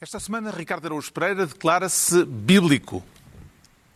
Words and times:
Esta 0.00 0.20
semana, 0.20 0.52
Ricardo 0.52 0.86
Araújo 0.86 1.12
Pereira 1.12 1.44
declara-se 1.44 2.24
bíblico. 2.24 3.02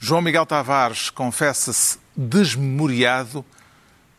João 0.00 0.20
Miguel 0.20 0.44
Tavares 0.44 1.10
confessa-se 1.10 1.96
desmemoriado 2.16 3.44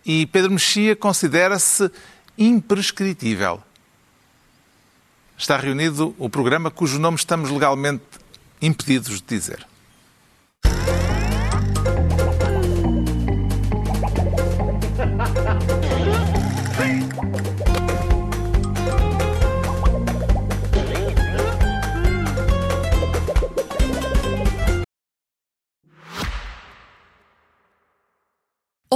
e 0.05 0.25
Pedro 0.27 0.51
Mexia 0.51 0.95
considera-se 0.95 1.91
imprescritível. 2.37 3.61
Está 5.37 5.57
reunido 5.57 6.15
o 6.17 6.29
programa 6.29 6.71
cujo 6.71 6.97
nome 6.97 7.17
estamos 7.17 7.51
legalmente 7.51 8.05
impedidos 8.61 9.19
de 9.19 9.27
dizer. 9.27 9.67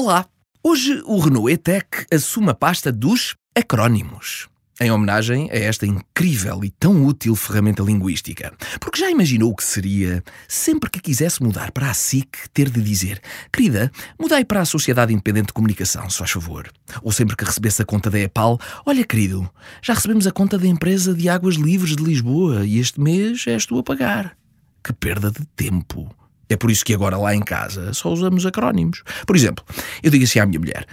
Olá! 0.08 0.26
Hoje 0.64 1.04
o 1.06 1.20
Renault 1.20 1.52
E-Tech 1.52 1.86
assume 2.10 2.52
a 2.52 2.54
pasta 2.54 2.94
dos 2.94 3.36
acrónimos. 3.54 4.48
Em 4.80 4.90
homenagem 4.90 5.52
a 5.52 5.56
esta 5.58 5.86
incrível 5.86 6.64
e 6.64 6.70
tão 6.70 7.06
útil 7.06 7.36
ferramenta 7.36 7.84
linguística. 7.84 8.54
Porque 8.80 9.02
já 9.02 9.12
imaginou 9.12 9.52
o 9.52 9.56
que 9.58 9.66
seria, 9.66 10.24
sempre 10.48 10.90
que 10.90 11.02
quisesse 11.02 11.44
mudar 11.44 11.74
para 11.74 11.90
a 11.90 11.94
SIC, 11.94 12.48
ter 12.54 12.70
de 12.70 12.82
dizer: 12.82 13.22
Querida, 13.52 13.92
mudai 14.18 14.46
para 14.46 14.62
a 14.62 14.66
Sociedade 14.66 15.12
Independente 15.12 15.48
de 15.48 15.54
Comunicação, 15.54 16.10
se 16.10 16.20
faz 16.20 16.32
favor. 16.32 16.72
Ou 17.02 17.12
sempre 17.12 17.36
que 17.36 17.44
recebesse 17.44 17.82
a 17.82 17.86
conta 17.86 18.10
da 18.10 18.18
EPAL: 18.18 18.58
Olha, 18.86 19.04
querido, 19.04 19.52
já 19.84 19.94
recebemos 19.94 20.26
a 20.26 20.32
conta 20.32 20.58
da 20.58 20.68
empresa 20.68 21.14
de 21.14 21.28
Águas 21.28 21.56
Livres 21.56 21.98
de 21.98 22.04
Lisboa 22.06 22.66
e 22.66 22.80
este 22.80 23.02
mês 23.02 23.46
és 23.46 23.66
tu 23.66 23.78
a 23.78 23.84
pagar. 23.84 24.38
Que 24.82 24.94
perda 24.94 25.30
de 25.30 25.46
tempo! 25.48 26.10
É 26.50 26.56
por 26.56 26.72
isso 26.72 26.86
que 26.86 26.94
agora 26.94 27.18
lá 27.18 27.36
em 27.36 27.42
casa 27.42 27.94
só 27.94 28.12
usamos 28.12 28.46
acrónimos. 28.46 29.04
Por 29.26 29.36
exemplo, 29.36 29.64
eu 30.02 30.10
digo 30.10 30.24
assim 30.24 30.40
à 30.40 30.46
minha 30.46 30.60
mulher: 30.60 30.86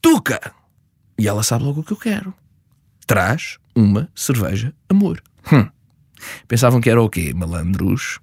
Tuca! 0.00 0.52
E 1.18 1.26
ela 1.26 1.42
sabe 1.42 1.64
logo 1.64 1.80
o 1.80 1.84
que 1.84 1.92
eu 1.92 1.96
quero. 1.96 2.32
Traz 3.06 3.58
uma 3.74 4.08
cerveja 4.14 4.72
amor. 4.88 5.22
Hum. 5.52 5.66
Pensavam 6.46 6.80
que 6.80 6.90
era 6.90 7.00
o 7.00 7.08
quê, 7.08 7.32
malandros? 7.34 8.20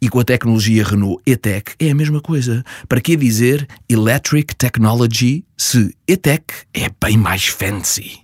E 0.00 0.08
com 0.08 0.20
a 0.20 0.24
tecnologia 0.24 0.84
Renault 0.84 1.22
E-Tech 1.26 1.74
é 1.78 1.90
a 1.90 1.94
mesma 1.94 2.20
coisa. 2.20 2.64
Para 2.88 3.00
que 3.00 3.16
dizer 3.16 3.66
Electric 3.88 4.54
Technology 4.56 5.44
se 5.56 5.94
E-Tech 6.06 6.44
é 6.74 6.90
bem 7.02 7.16
mais 7.16 7.46
fancy? 7.46 8.20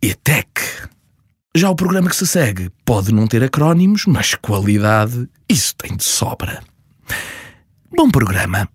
E-Tech. 0.00 0.48
Já 1.54 1.68
o 1.68 1.76
programa 1.76 2.08
que 2.08 2.16
se 2.16 2.26
segue 2.26 2.70
pode 2.84 3.12
não 3.12 3.26
ter 3.26 3.42
acrónimos, 3.42 4.06
mas 4.06 4.34
qualidade, 4.34 5.28
isso 5.48 5.74
tem 5.76 5.96
de 5.96 6.04
sobra. 6.04 6.62
Bom 7.96 8.10
programa. 8.10 8.68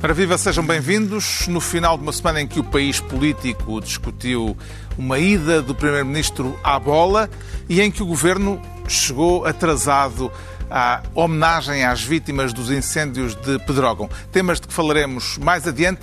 Para 0.00 0.14
viva, 0.14 0.38
sejam 0.38 0.64
bem-vindos. 0.64 1.46
No 1.46 1.60
final 1.60 1.98
de 1.98 2.02
uma 2.02 2.12
semana 2.12 2.40
em 2.40 2.46
que 2.46 2.58
o 2.58 2.64
país 2.64 3.00
político 3.00 3.82
discutiu 3.82 4.56
uma 4.96 5.18
ida 5.18 5.60
do 5.60 5.74
Primeiro-Ministro 5.74 6.58
à 6.64 6.78
bola 6.78 7.28
e 7.68 7.82
em 7.82 7.90
que 7.90 8.02
o 8.02 8.06
governo 8.06 8.58
chegou 8.88 9.44
atrasado 9.44 10.32
à 10.70 11.02
homenagem 11.14 11.84
às 11.84 12.02
vítimas 12.02 12.52
dos 12.52 12.70
incêndios 12.70 13.34
de 13.34 13.58
Pedrógão. 13.60 14.08
Temas 14.30 14.60
de 14.60 14.68
que 14.68 14.72
falaremos 14.72 15.36
mais 15.38 15.66
adiante, 15.66 16.00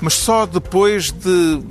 mas 0.00 0.14
só 0.14 0.44
depois 0.44 1.12
de 1.12 1.62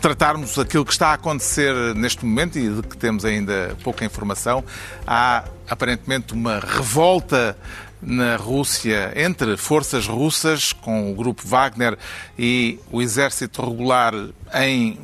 tratarmos 0.00 0.56
aquilo 0.58 0.84
que 0.84 0.92
está 0.92 1.08
a 1.08 1.14
acontecer 1.14 1.74
neste 1.96 2.24
momento 2.24 2.56
e 2.56 2.68
de 2.68 2.82
que 2.82 2.96
temos 2.96 3.24
ainda 3.24 3.76
pouca 3.82 4.04
informação. 4.04 4.64
Há 5.04 5.44
aparentemente 5.68 6.32
uma 6.32 6.60
revolta 6.60 7.58
na 8.00 8.36
Rússia 8.36 9.12
entre 9.16 9.56
forças 9.56 10.06
russas, 10.06 10.72
com 10.72 11.10
o 11.10 11.14
grupo 11.16 11.42
Wagner 11.44 11.98
e 12.38 12.78
o 12.92 13.02
exército 13.02 13.60
regular 13.60 14.14
em 14.54 14.96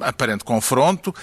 aparente 0.00 0.42
confronto. 0.42 1.14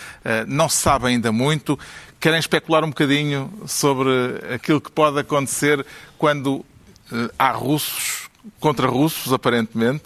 Não 0.48 0.69
se 0.69 0.78
sabe 0.78 1.08
ainda 1.08 1.30
muito. 1.30 1.78
Querem 2.20 2.40
especular 2.40 2.84
um 2.84 2.90
bocadinho 2.90 3.52
sobre 3.68 4.10
aquilo 4.54 4.82
que 4.82 4.92
pode 4.92 5.20
acontecer 5.20 5.86
quando 6.18 6.66
há 7.38 7.52
russos 7.52 8.28
contra 8.60 8.88
russos, 8.88 9.34
aparentemente. 9.34 10.06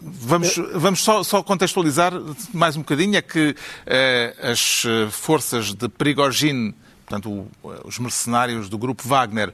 Vamos, 0.00 0.54
vamos 0.74 1.00
só, 1.00 1.22
só, 1.22 1.42
contextualizar 1.42 2.12
mais 2.52 2.76
um 2.76 2.80
bocadinho, 2.80 3.16
é 3.16 3.22
que 3.22 3.54
as 4.40 4.84
forças 5.10 5.74
de 5.74 5.88
Prigogine, 5.88 6.74
portanto, 7.04 7.46
os 7.84 7.98
mercenários 7.98 8.68
do 8.68 8.78
grupo 8.78 9.06
Wagner, 9.06 9.52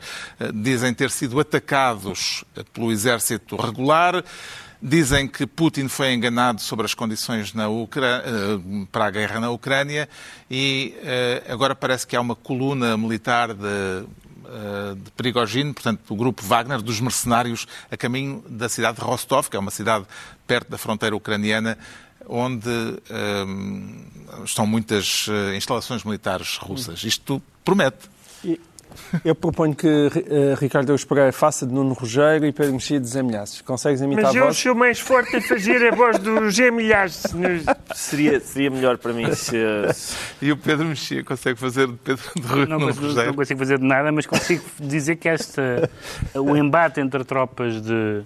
dizem 0.54 0.92
ter 0.92 1.10
sido 1.10 1.40
atacados 1.40 2.44
pelo 2.72 2.92
exército 2.92 3.56
regular. 3.56 4.22
Dizem 4.80 5.26
que 5.26 5.46
Putin 5.46 5.88
foi 5.88 6.12
enganado 6.12 6.60
sobre 6.60 6.86
as 6.86 6.94
condições 6.94 7.52
na 7.52 7.68
Ucrânia, 7.68 8.22
para 8.92 9.06
a 9.06 9.10
guerra 9.10 9.40
na 9.40 9.50
Ucrânia 9.50 10.08
e 10.48 10.94
agora 11.48 11.74
parece 11.74 12.06
que 12.06 12.14
há 12.14 12.20
uma 12.20 12.36
coluna 12.36 12.96
militar 12.96 13.52
de 13.54 14.06
de 14.96 15.10
Prigogine, 15.10 15.74
portanto, 15.74 16.00
do 16.08 16.14
grupo 16.16 16.42
Wagner, 16.42 16.80
dos 16.80 17.00
mercenários, 17.00 17.66
a 17.90 17.96
caminho 17.96 18.42
da 18.48 18.68
cidade 18.68 18.98
de 18.98 19.04
Rostov, 19.04 19.48
que 19.48 19.56
é 19.56 19.58
uma 19.58 19.70
cidade 19.70 20.06
perto 20.46 20.70
da 20.70 20.78
fronteira 20.78 21.14
ucraniana, 21.14 21.76
onde 22.26 22.68
um, 23.46 24.04
estão 24.44 24.66
muitas 24.66 25.26
instalações 25.54 26.04
militares 26.04 26.56
russas. 26.56 27.04
Isto 27.04 27.42
promete. 27.64 28.08
Eu 29.24 29.34
proponho 29.34 29.74
que 29.74 29.86
uh, 29.86 30.54
Ricardo 30.60 30.90
Eus 30.92 31.04
Pereira 31.04 31.32
faça 31.32 31.66
de 31.66 31.72
Nuno 31.72 31.92
Rogério 31.94 32.46
e 32.46 32.52
Pedro 32.52 32.72
Mexia 32.74 32.98
de 33.00 33.06
Zé 33.08 33.22
Milhaços. 33.22 33.60
Consegues 33.62 34.00
imitar 34.00 34.24
Mas 34.24 34.36
a 34.36 34.40
voz? 34.44 34.56
eu 34.56 34.62
sou 34.62 34.74
mais 34.74 34.98
forte 35.00 35.36
a 35.36 35.40
fazer 35.40 35.92
a 35.92 35.94
voz 35.94 36.18
do 36.18 36.50
Zé 36.50 36.70
Milhares. 36.70 37.22
Seria, 37.94 38.40
seria 38.40 38.70
melhor 38.70 38.98
para 38.98 39.12
mim 39.12 39.32
se... 39.34 39.56
E 40.42 40.52
o 40.52 40.56
Pedro 40.56 40.86
Mexia 40.86 41.24
consegue 41.24 41.58
fazer 41.58 41.86
de 41.86 41.94
Pedro 41.94 42.22
de 42.36 42.42
Rui 42.42 42.66
Não, 42.66 42.78
Nuno 42.78 42.86
mas 42.86 42.98
Rogério? 42.98 43.26
não 43.30 43.34
consigo 43.34 43.58
fazer 43.58 43.78
de 43.78 43.84
nada, 43.84 44.12
mas 44.12 44.26
consigo 44.26 44.62
dizer 44.80 45.16
que 45.16 45.28
esta, 45.28 45.88
o 46.34 46.56
embate 46.56 47.00
entre 47.00 47.24
tropas 47.24 47.80
de 47.80 48.22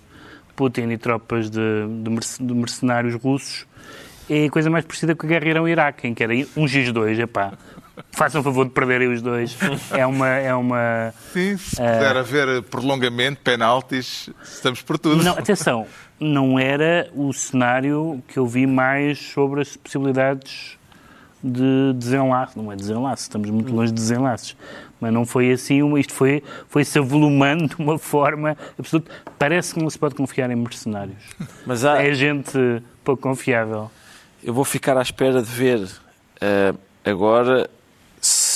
Putin 0.57 0.89
e 0.91 0.99
tropas 0.99 1.49
de, 1.51 1.61
de, 2.03 2.11
merce- 2.11 2.43
de 2.43 2.55
mercenários 2.55 3.15
russos 3.15 3.67
é 4.29 4.47
a 4.47 4.51
coisa 4.51 4.71
mais 4.71 4.85
parecida 4.85 5.15
com 5.15 5.27
a 5.27 5.29
guerra 5.29 5.49
Irão-Iraque, 5.49 6.07
em 6.09 6.15
que 6.15 6.23
era 6.23 6.33
um 6.57 6.65
X2, 6.65 7.19
epá, 7.21 7.53
façam 8.11 8.41
o 8.41 8.45
favor 8.45 8.65
de 8.65 8.71
perderem 8.73 9.13
os 9.13 9.21
dois. 9.23 9.57
É 9.91 10.07
uma... 10.07 10.29
É 10.29 10.55
uma 10.55 11.13
Sim, 11.33 11.57
se 11.57 11.77
puder 11.77 12.17
haver 12.17 12.63
prolongamento, 12.65 13.41
penaltis, 13.43 14.31
estamos 14.43 14.83
por 14.83 14.99
tudo. 14.99 15.23
Não, 15.23 15.33
atenção, 15.33 15.87
não 16.19 16.59
era 16.59 17.11
o 17.15 17.33
cenário 17.33 18.23
que 18.29 18.39
eu 18.39 18.47
vi 18.47 18.67
mais 18.67 19.19
sobre 19.19 19.61
as 19.63 19.77
possibilidades 19.77 20.77
de 21.43 21.93
desenlace. 21.95 22.57
Não 22.57 22.71
é 22.73 22.77
desenlace, 22.77 23.23
estamos 23.23 23.51
muito 23.51 23.73
longe 23.73 23.93
de 23.93 24.01
desenlaces. 24.01 24.57
Mas 25.01 25.13
não 25.13 25.27
foi 25.27 25.51
assim, 25.51 25.97
isto 25.99 26.13
foi, 26.15 26.45
foi-se 26.69 26.97
avolumando 26.97 27.67
de 27.69 27.75
uma 27.83 27.99
forma 27.99 28.57
absoluta. 28.79 29.11
Parece 29.37 29.75
que 29.75 29.83
não 29.83 29.91
se 29.91 29.99
pode 29.99 30.15
confiar 30.15 30.49
em 30.51 30.55
mercenários. 30.55 31.17
Mas 31.67 31.85
há, 31.85 32.01
É 32.01 32.15
gente 32.15 32.53
pouco 33.03 33.21
confiável. 33.21 33.91
eu 34.45 34.55
vou 34.55 34.65
ficar 34.65 34.97
à 34.97 35.03
espera 35.03 35.43
de 35.43 35.49
ver 35.51 35.89
eh, 36.41 36.73
agora 37.05 37.69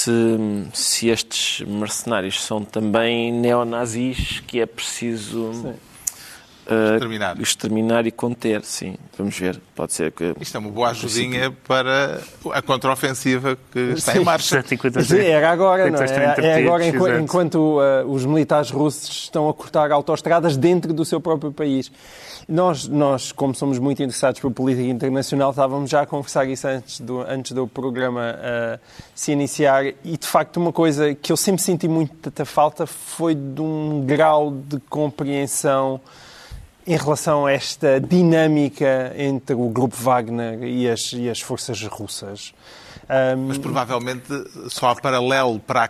se, 0.06 0.68
se 0.72 1.08
estes 1.08 1.66
mercenários 1.66 2.42
são 2.42 2.64
também 2.64 3.32
neonazis 3.32 4.40
que 4.46 4.60
é 4.60 4.66
preciso 4.66 5.50
eh, 5.66 5.74
Exterminar. 6.68 7.40
exterminar 7.40 8.06
e 8.06 8.10
conter. 8.10 8.64
Sim, 8.64 8.96
vamos 9.16 9.38
ver. 9.38 9.60
Pode 9.74 9.92
ser 9.92 10.10
que. 10.12 10.34
Isto 10.40 10.56
é 10.56 10.60
uma 10.60 10.70
boa 10.70 10.90
ajudinha 10.90 11.50
para 11.66 12.20
a 12.52 12.62
contraofensiva 12.62 13.56
que 13.72 13.78
está 13.96 14.16
em 14.16 14.24
marcha. 14.24 14.56
150 14.62 15.02
Sim, 15.02 15.18
era 15.18 15.50
agora, 15.50 15.90
não 15.90 16.02
é? 16.02 16.06
130 16.06 16.40
É 16.46 16.54
agora 16.58 16.70
partidos, 16.84 16.94
enqu- 16.96 17.08
exato. 17.08 17.22
enquanto 17.24 17.54
uh, 17.80 18.10
os 18.10 18.24
militares 18.24 18.70
russos 18.70 19.08
estão 19.24 19.48
a 19.48 19.54
cortar 19.54 19.90
autoestradas 19.92 20.56
dentro 20.56 20.92
do 20.92 21.04
seu 21.04 21.20
próprio 21.20 21.52
país. 21.52 21.90
Nós, 22.48 22.86
nós, 22.86 23.32
como 23.32 23.54
somos 23.56 23.76
muito 23.78 24.00
interessados 24.02 24.40
por 24.40 24.52
política 24.52 24.86
internacional, 24.88 25.50
estávamos 25.50 25.90
já 25.90 26.02
a 26.02 26.06
conversar 26.06 26.46
isso 26.48 26.66
antes 26.68 27.00
do, 27.00 27.20
antes 27.22 27.50
do 27.52 27.66
programa 27.66 28.36
uh, 28.38 28.78
se 29.14 29.32
iniciar 29.32 29.84
e, 29.84 30.16
de 30.16 30.26
facto, 30.26 30.58
uma 30.58 30.72
coisa 30.72 31.12
que 31.14 31.32
eu 31.32 31.36
sempre 31.36 31.60
senti 31.60 31.88
muita 31.88 32.44
falta 32.44 32.86
foi 32.86 33.34
de 33.34 33.60
um 33.60 34.04
grau 34.06 34.52
de 34.52 34.78
compreensão 34.88 36.00
em 36.86 36.96
relação 36.96 37.46
a 37.46 37.52
esta 37.52 38.00
dinâmica 38.00 39.12
entre 39.16 39.54
o 39.56 39.68
grupo 39.68 39.96
Wagner 39.96 40.62
e 40.62 40.88
as, 40.88 41.12
e 41.12 41.28
as 41.28 41.40
forças 41.40 41.82
russas. 41.84 42.52
Um, 43.36 43.46
Mas 43.48 43.58
provavelmente 43.58 44.24
só 44.68 44.88
há 44.90 44.96
paralelo 44.96 45.60
para 45.60 45.84
a 45.84 45.88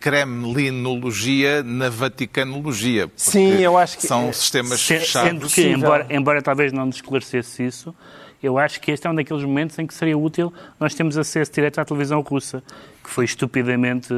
kremlinologia 0.00 1.62
na 1.62 1.88
vaticanologia. 1.88 3.10
Sim, 3.16 3.58
eu 3.60 3.76
acho 3.78 3.98
que- 3.98 4.06
São 4.06 4.32
sistemas 4.32 4.80
Se- 4.80 4.98
fechados. 4.98 5.28
Sendo 5.30 5.48
que, 5.48 5.68
embora, 5.68 6.06
embora 6.10 6.42
talvez 6.42 6.72
não 6.72 6.86
nos 6.86 6.96
esclarecesse 6.96 7.64
isso, 7.64 7.94
eu 8.42 8.58
acho 8.58 8.80
que 8.80 8.90
este 8.90 9.06
é 9.06 9.10
um 9.10 9.14
daqueles 9.14 9.44
momentos 9.44 9.78
em 9.78 9.86
que 9.86 9.94
seria 9.94 10.18
útil 10.18 10.52
nós 10.80 10.94
temos 10.94 11.16
acesso 11.16 11.52
direto 11.52 11.78
à 11.80 11.84
televisão 11.84 12.20
russa, 12.20 12.62
que 13.04 13.10
foi 13.10 13.24
estupidamente 13.24 14.08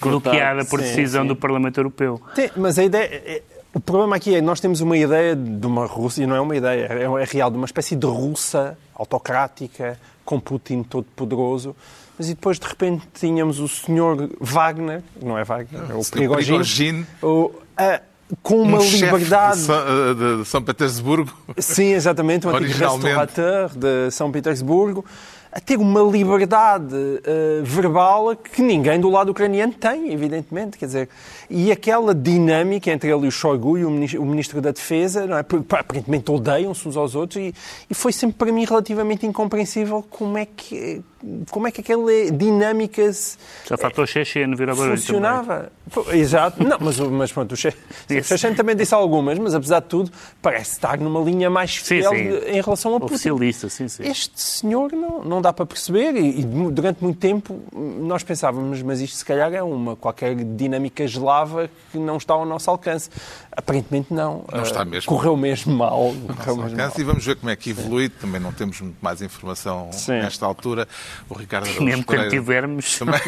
bloqueada 0.00 0.64
por 0.64 0.80
Sim, 0.80 0.86
decisão 0.86 1.22
sim. 1.22 1.28
do 1.28 1.36
Parlamento 1.36 1.78
Europeu. 1.78 2.20
Tem, 2.34 2.50
mas 2.56 2.78
a 2.78 2.84
ideia. 2.84 3.42
O 3.74 3.80
problema 3.80 4.16
aqui 4.16 4.34
é 4.34 4.38
que 4.38 4.42
nós 4.46 4.60
temos 4.60 4.80
uma 4.80 4.96
ideia 4.96 5.34
de 5.34 5.66
uma 5.66 5.84
Rússia, 5.86 6.22
e 6.22 6.26
não 6.26 6.36
é 6.36 6.40
uma 6.40 6.56
ideia, 6.56 6.86
é, 6.90 7.02
é 7.04 7.24
real, 7.24 7.50
de 7.50 7.56
uma 7.56 7.66
espécie 7.66 7.96
de 7.96 8.06
russa 8.06 8.78
autocrática, 8.94 9.98
com 10.24 10.38
Putin 10.40 10.82
todo 10.82 11.06
poderoso. 11.16 11.74
Mas 12.18 12.28
e 12.28 12.34
depois, 12.34 12.58
de 12.58 12.66
repente, 12.66 13.06
tínhamos 13.12 13.58
o 13.58 13.66
senhor 13.68 14.30
Wagner, 14.40 15.02
não 15.20 15.36
é 15.36 15.42
Wagner, 15.44 15.82
é 15.90 15.94
o 15.94 16.04
Prigogine, 16.08 17.04
o- 17.22 17.50
a- 17.76 18.00
com 18.42 18.62
uma 18.62 18.78
um 18.78 18.82
liberdade. 18.88 19.58
de 19.58 19.64
São, 19.66 19.74
eh, 19.76 20.38
de 20.38 20.44
São 20.48 20.62
Petersburgo. 20.62 21.32
Sim, 21.58 21.92
exatamente, 21.92 22.46
Originalmente. 22.46 23.04
restaurateur 23.06 23.70
de 23.76 24.10
São 24.12 24.30
Petersburgo, 24.32 25.04
a 25.52 25.60
ter 25.60 25.76
uma 25.76 26.00
liberdade 26.02 26.94
eh, 27.24 27.60
verbal 27.62 28.34
que 28.34 28.62
ninguém 28.62 28.98
do 28.98 29.10
lado 29.10 29.30
ucraniano 29.30 29.72
tem, 29.74 30.12
evidentemente. 30.12 30.78
Quer 30.78 30.86
dizer, 30.86 31.08
e 31.50 31.70
aquela 31.72 32.14
dinâmica 32.14 32.90
entre 32.90 33.10
ele 33.10 33.24
e 33.26 33.28
o 33.28 33.30
Shoigu 33.30 33.78
e 33.78 33.84
o 33.84 33.90
ministro, 33.90 34.22
o 34.22 34.26
ministro 34.26 34.60
da 34.60 34.70
Defesa, 34.70 35.26
não 35.26 35.36
é? 35.36 35.40
Aparentemente 35.40 36.30
odeiam-se 36.30 36.86
uns 36.88 36.96
aos 36.96 37.14
outros, 37.14 37.42
e, 37.42 37.54
e 37.90 37.94
foi 37.94 38.12
sempre 38.12 38.36
para 38.36 38.52
mim 38.52 38.64
relativamente 38.64 39.26
incompreensível 39.26 40.04
como 40.08 40.36
é 40.38 40.46
que, 40.46 41.02
como 41.50 41.66
é 41.66 41.70
que 41.70 41.80
aquela 41.80 42.10
dinâmica 42.32 43.12
se 43.12 43.36
Só 43.64 43.76
faltou 43.76 44.06
Chechen 44.06 44.54
vir 44.54 44.68
ao 44.68 44.76
barulho 44.76 44.96
funcionava. 44.96 45.72
Exato. 46.12 46.62
Não, 46.64 46.78
mas, 46.80 46.98
o- 47.00 47.10
mas 47.10 47.32
pronto, 47.32 47.52
o 47.52 47.56
Che- 47.56 47.68
o 48.10 48.22
Chechen 48.24 48.54
também 48.54 48.74
disse 48.76 48.94
algumas, 48.94 49.38
mas 49.38 49.54
apesar 49.54 49.80
de 49.80 49.86
tudo, 49.86 50.10
parece 50.42 50.72
estar 50.72 50.98
numa 50.98 51.20
linha 51.20 51.48
mais 51.50 51.74
Sim, 51.76 51.82
fiel 52.00 52.10
sim. 52.10 52.16
de- 52.30 52.50
em 52.50 52.60
relação 52.60 52.94
a 52.96 53.00
Putin. 53.00 53.14
Oficialista, 53.14 53.68
sim, 53.68 53.88
sim. 53.88 54.02
Este 54.04 54.40
senhor 54.40 54.92
não, 54.92 55.22
não 55.24 55.42
dá 55.42 55.52
para 55.52 55.66
perceber 55.66 56.14
e, 56.16 56.40
e 56.40 56.44
durante 56.44 57.02
muito 57.02 57.18
tempo 57.18 57.60
nós 57.74 58.22
pensávamos, 58.22 58.82
mas 58.82 59.00
isto 59.00 59.16
se 59.16 59.24
calhar 59.24 59.52
é 59.52 59.62
uma 59.62 59.96
qualquer 59.96 60.34
dinâmica 60.36 61.06
eslava 61.34 61.68
que 61.90 61.98
não 61.98 62.16
está 62.16 62.34
ao 62.34 62.46
nosso 62.46 62.70
alcance. 62.70 63.10
Aparentemente 63.56 64.12
não. 64.12 64.44
Não 64.52 64.62
está 64.62 64.82
Ah, 64.82 64.84
mesmo. 64.84 65.08
Correu 65.08 65.36
mesmo 65.36 65.72
mal. 65.76 66.12
Correu 66.44 66.56
mesmo 66.56 66.62
alcance, 66.80 67.00
e 67.00 67.04
vamos 67.04 67.24
ver 67.24 67.36
como 67.36 67.50
é 67.50 67.56
que 67.56 67.70
evolui. 67.70 68.08
Também 68.08 68.40
não 68.40 68.52
temos 68.52 68.80
muito 68.80 68.96
mais 69.00 69.22
informação 69.22 69.90
Sim. 69.92 70.12
nesta 70.14 70.44
altura. 70.44 70.88
O 71.28 71.34
Ricardo 71.34 71.64
Araújo 71.64 71.82
Mesmo 71.84 72.04
quando 72.04 72.28
tivermos. 72.30 72.98
Também. 72.98 73.20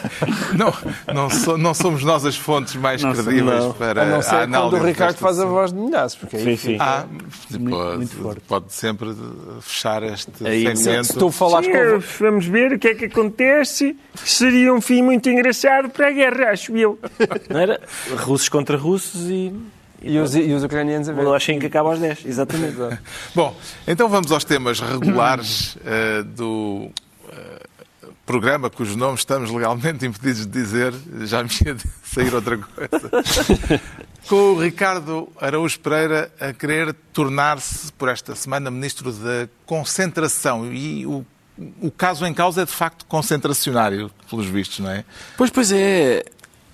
não, 0.56 0.72
não, 1.14 1.30
so- 1.30 1.58
não 1.58 1.74
somos 1.74 2.02
nós 2.02 2.24
as 2.24 2.36
fontes 2.36 2.74
mais 2.76 3.02
Não 3.02 3.12
credíveis 3.12 3.74
para 3.74 4.02
A 4.02 4.06
não 4.06 4.18
a 4.18 4.22
ser 4.22 4.34
análise. 4.36 4.70
quando 4.70 4.82
o 4.82 4.86
Ricardo 4.86 5.16
faz 5.16 5.38
a 5.38 5.44
voz 5.44 5.72
de 5.72 5.78
milhaços. 5.78 6.18
Porque 6.18 6.36
aí 6.36 6.44
Sim, 6.44 6.56
sim. 6.56 6.76
Ah, 6.80 7.04
pode, 7.50 7.96
muito 7.96 8.16
forte. 8.16 8.40
pode 8.48 8.72
sempre 8.72 9.14
fechar 9.60 10.02
este 10.02 10.30
Aí, 10.46 10.76
segmento. 10.76 11.04
se 11.08 11.18
tu 11.18 11.30
falares 11.30 11.68
com 11.68 12.24
Vamos 12.24 12.46
ver 12.46 12.72
o 12.72 12.78
que 12.78 12.88
é 12.88 12.94
que 12.94 13.04
acontece. 13.06 13.96
Seria 14.14 14.72
um 14.72 14.80
fim 14.80 15.02
muito 15.02 15.28
engraçado 15.28 15.90
para 15.90 16.08
a 16.08 16.10
guerra, 16.10 16.50
acho 16.50 16.76
eu. 16.76 16.98
Não 17.50 17.60
era? 17.60 17.80
Russos 18.20 18.48
contra 18.48 18.76
russos 18.76 19.28
e. 19.28 19.52
E 20.06 20.18
os, 20.18 20.34
e 20.34 20.52
os 20.52 20.62
ucranianos 20.62 21.08
a 21.08 21.12
ver. 21.12 21.22
Eu 21.22 21.34
achei 21.34 21.58
que 21.58 21.66
acaba 21.66 21.88
aos 21.88 21.98
10. 21.98 22.26
Exatamente. 22.26 22.76
Bom, 23.34 23.56
então 23.88 24.08
vamos 24.08 24.30
aos 24.30 24.44
temas 24.44 24.78
regulares 24.80 25.78
eh, 25.84 26.22
do 26.22 26.90
eh, 27.32 27.68
programa, 28.26 28.68
cujo 28.68 28.98
nome 28.98 29.16
estamos 29.16 29.50
legalmente 29.50 30.04
impedidos 30.06 30.46
de 30.46 30.52
dizer, 30.52 30.92
já 31.24 31.42
me 31.42 31.48
ia 31.64 31.76
sair 32.04 32.34
outra 32.34 32.58
coisa. 32.58 33.80
Com 34.28 34.52
o 34.52 34.60
Ricardo 34.60 35.28
Araújo 35.40 35.80
Pereira 35.80 36.30
a 36.38 36.52
querer 36.52 36.94
tornar-se, 37.12 37.90
por 37.92 38.10
esta 38.10 38.34
semana, 38.34 38.70
Ministro 38.70 39.10
da 39.10 39.48
Concentração. 39.64 40.70
E 40.72 41.06
o, 41.06 41.24
o 41.80 41.90
caso 41.90 42.26
em 42.26 42.34
causa 42.34 42.62
é, 42.62 42.64
de 42.66 42.72
facto, 42.72 43.06
concentracionário, 43.06 44.10
pelos 44.28 44.46
vistos, 44.46 44.80
não 44.80 44.90
é? 44.90 45.04
Pois, 45.36 45.50
pois 45.50 45.72
é, 45.72 46.24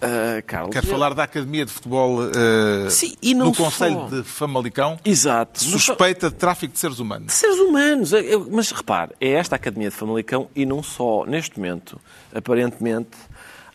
ah, 0.02 0.42
Carlos. 0.46 0.72
Quero 0.72 0.86
falar 0.86 1.14
da 1.14 1.24
Academia 1.24 1.64
de 1.64 1.72
Futebol 1.72 2.18
eh, 2.24 2.88
Sim, 2.90 3.14
e 3.22 3.34
não 3.34 3.50
do 3.50 3.56
Conselho 3.56 4.08
de 4.10 4.22
Famalicão, 4.22 4.98
Exato. 5.04 5.62
Só- 5.62 5.70
suspeita 5.78 6.30
de 6.30 6.36
tráfico 6.36 6.72
de 6.72 6.78
seres 6.78 6.98
humanos. 6.98 7.32
Seres 7.32 7.58
humanos. 7.58 8.12
Eu- 8.12 8.48
Mas 8.50 8.70
repare, 8.70 9.12
é 9.20 9.30
esta 9.32 9.56
Academia 9.56 9.90
de 9.90 9.94
Famalicão 9.96 10.48
e 10.54 10.64
não 10.66 10.82
só. 10.82 11.24
Neste 11.26 11.58
momento, 11.58 12.00
aparentemente, 12.34 13.16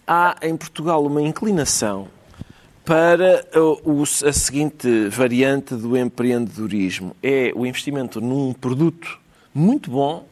há 0.07 0.36
em 0.42 0.56
Portugal 0.57 1.06
uma 1.06 1.22
inclinação 1.22 2.07
para 2.83 3.45
uh, 3.56 3.81
o- 3.83 4.04
a 4.04 4.33
seguinte 4.33 5.07
variante 5.10 5.74
do 5.75 5.98
empreendedorismo. 5.98 7.16
É 7.21 7.51
o 7.56 7.66
investimento 7.66 8.21
num 8.21 8.54
produto 8.54 9.19
muito 9.54 9.89
bom 9.89 10.28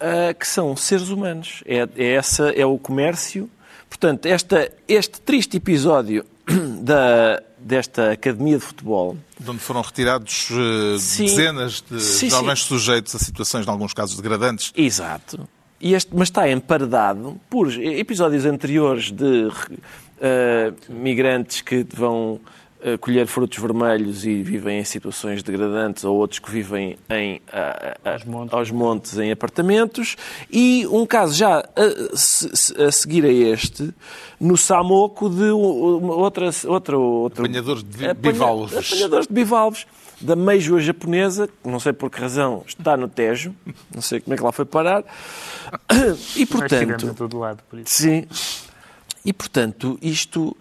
uh, 0.00 0.34
que 0.38 0.46
são 0.46 0.74
seres 0.76 1.08
humanos. 1.10 1.62
É, 1.66 1.86
é 1.96 2.12
essa, 2.14 2.50
é 2.50 2.64
o 2.64 2.78
comércio. 2.78 3.50
Portanto, 3.88 4.26
esta, 4.26 4.70
este 4.86 5.20
triste 5.20 5.56
episódio 5.56 6.24
da, 6.82 7.42
desta 7.58 8.12
Academia 8.12 8.58
de 8.58 8.64
Futebol 8.64 9.16
De 9.38 9.50
onde 9.50 9.60
foram 9.60 9.80
retirados 9.80 10.48
eh, 10.50 10.98
Sim. 10.98 11.24
dezenas 11.24 11.82
de 11.88 12.00
Sim, 12.00 12.30
jovens 12.30 12.60
sim. 12.62 12.68
sujeitos 12.68 13.14
a 13.14 13.18
situações, 13.18 13.66
em 13.66 13.70
alguns 13.70 13.92
casos, 13.92 14.16
degradantes. 14.16 14.72
Exato. 14.76 15.48
E 15.80 15.94
este, 15.94 16.14
mas 16.14 16.28
está 16.28 16.50
emparedado 16.50 17.38
por 17.50 17.72
episódios 17.72 18.46
anteriores 18.46 19.10
de 19.10 19.50
eh, 20.20 20.72
migrantes 20.88 21.60
que 21.60 21.86
vão 21.94 22.40
eh, 22.82 22.96
colher 22.96 23.26
frutos 23.26 23.58
vermelhos 23.58 24.24
e 24.24 24.42
vivem 24.42 24.78
em 24.80 24.84
situações 24.84 25.42
degradantes, 25.42 26.04
ou 26.04 26.16
outros 26.16 26.38
que 26.38 26.50
vivem 26.50 26.96
em, 27.10 27.40
Aos 28.04 28.24
montes. 28.24 28.54
aos 28.54 28.70
montes 28.70 29.18
em 29.18 29.30
apartamentos. 29.32 30.16
E 30.50 30.86
um 30.88 31.04
caso 31.06 31.34
já 31.34 31.58
a, 31.60 32.84
a 32.86 32.92
seguir 32.92 33.24
a 33.24 33.32
este, 33.32 33.92
no 34.40 34.56
Samoco, 34.56 35.28
de 35.28 35.50
outra, 35.50 36.50
outra, 36.66 36.98
outra 36.98 37.42
Apanhadores 37.42 37.82
de 37.82 37.96
vi- 37.96 38.06
Apanha- 38.06 38.32
bivalves. 38.32 38.76
Apanhadores 38.92 39.26
de 39.26 39.32
bivalves. 39.34 39.86
Da 40.18 40.34
Meijoa 40.34 40.80
japonesa, 40.80 41.46
que 41.46 41.68
não 41.68 41.78
sei 41.78 41.92
por 41.92 42.10
que 42.10 42.18
razão 42.18 42.64
está 42.66 42.96
no 42.96 43.06
Tejo, 43.06 43.54
não 43.94 44.00
sei 44.00 44.18
como 44.18 44.32
é 44.32 44.36
que 44.38 44.42
lá 44.42 44.50
foi 44.50 44.64
parar. 44.64 45.04
E, 46.36 46.46
portanto, 46.46 47.12
todo 47.14 47.38
lado, 47.38 47.62
por 47.68 47.78
isso. 47.78 47.92
sim. 47.92 48.24
E, 49.24 49.32
portanto, 49.32 49.98
isto, 50.00 50.56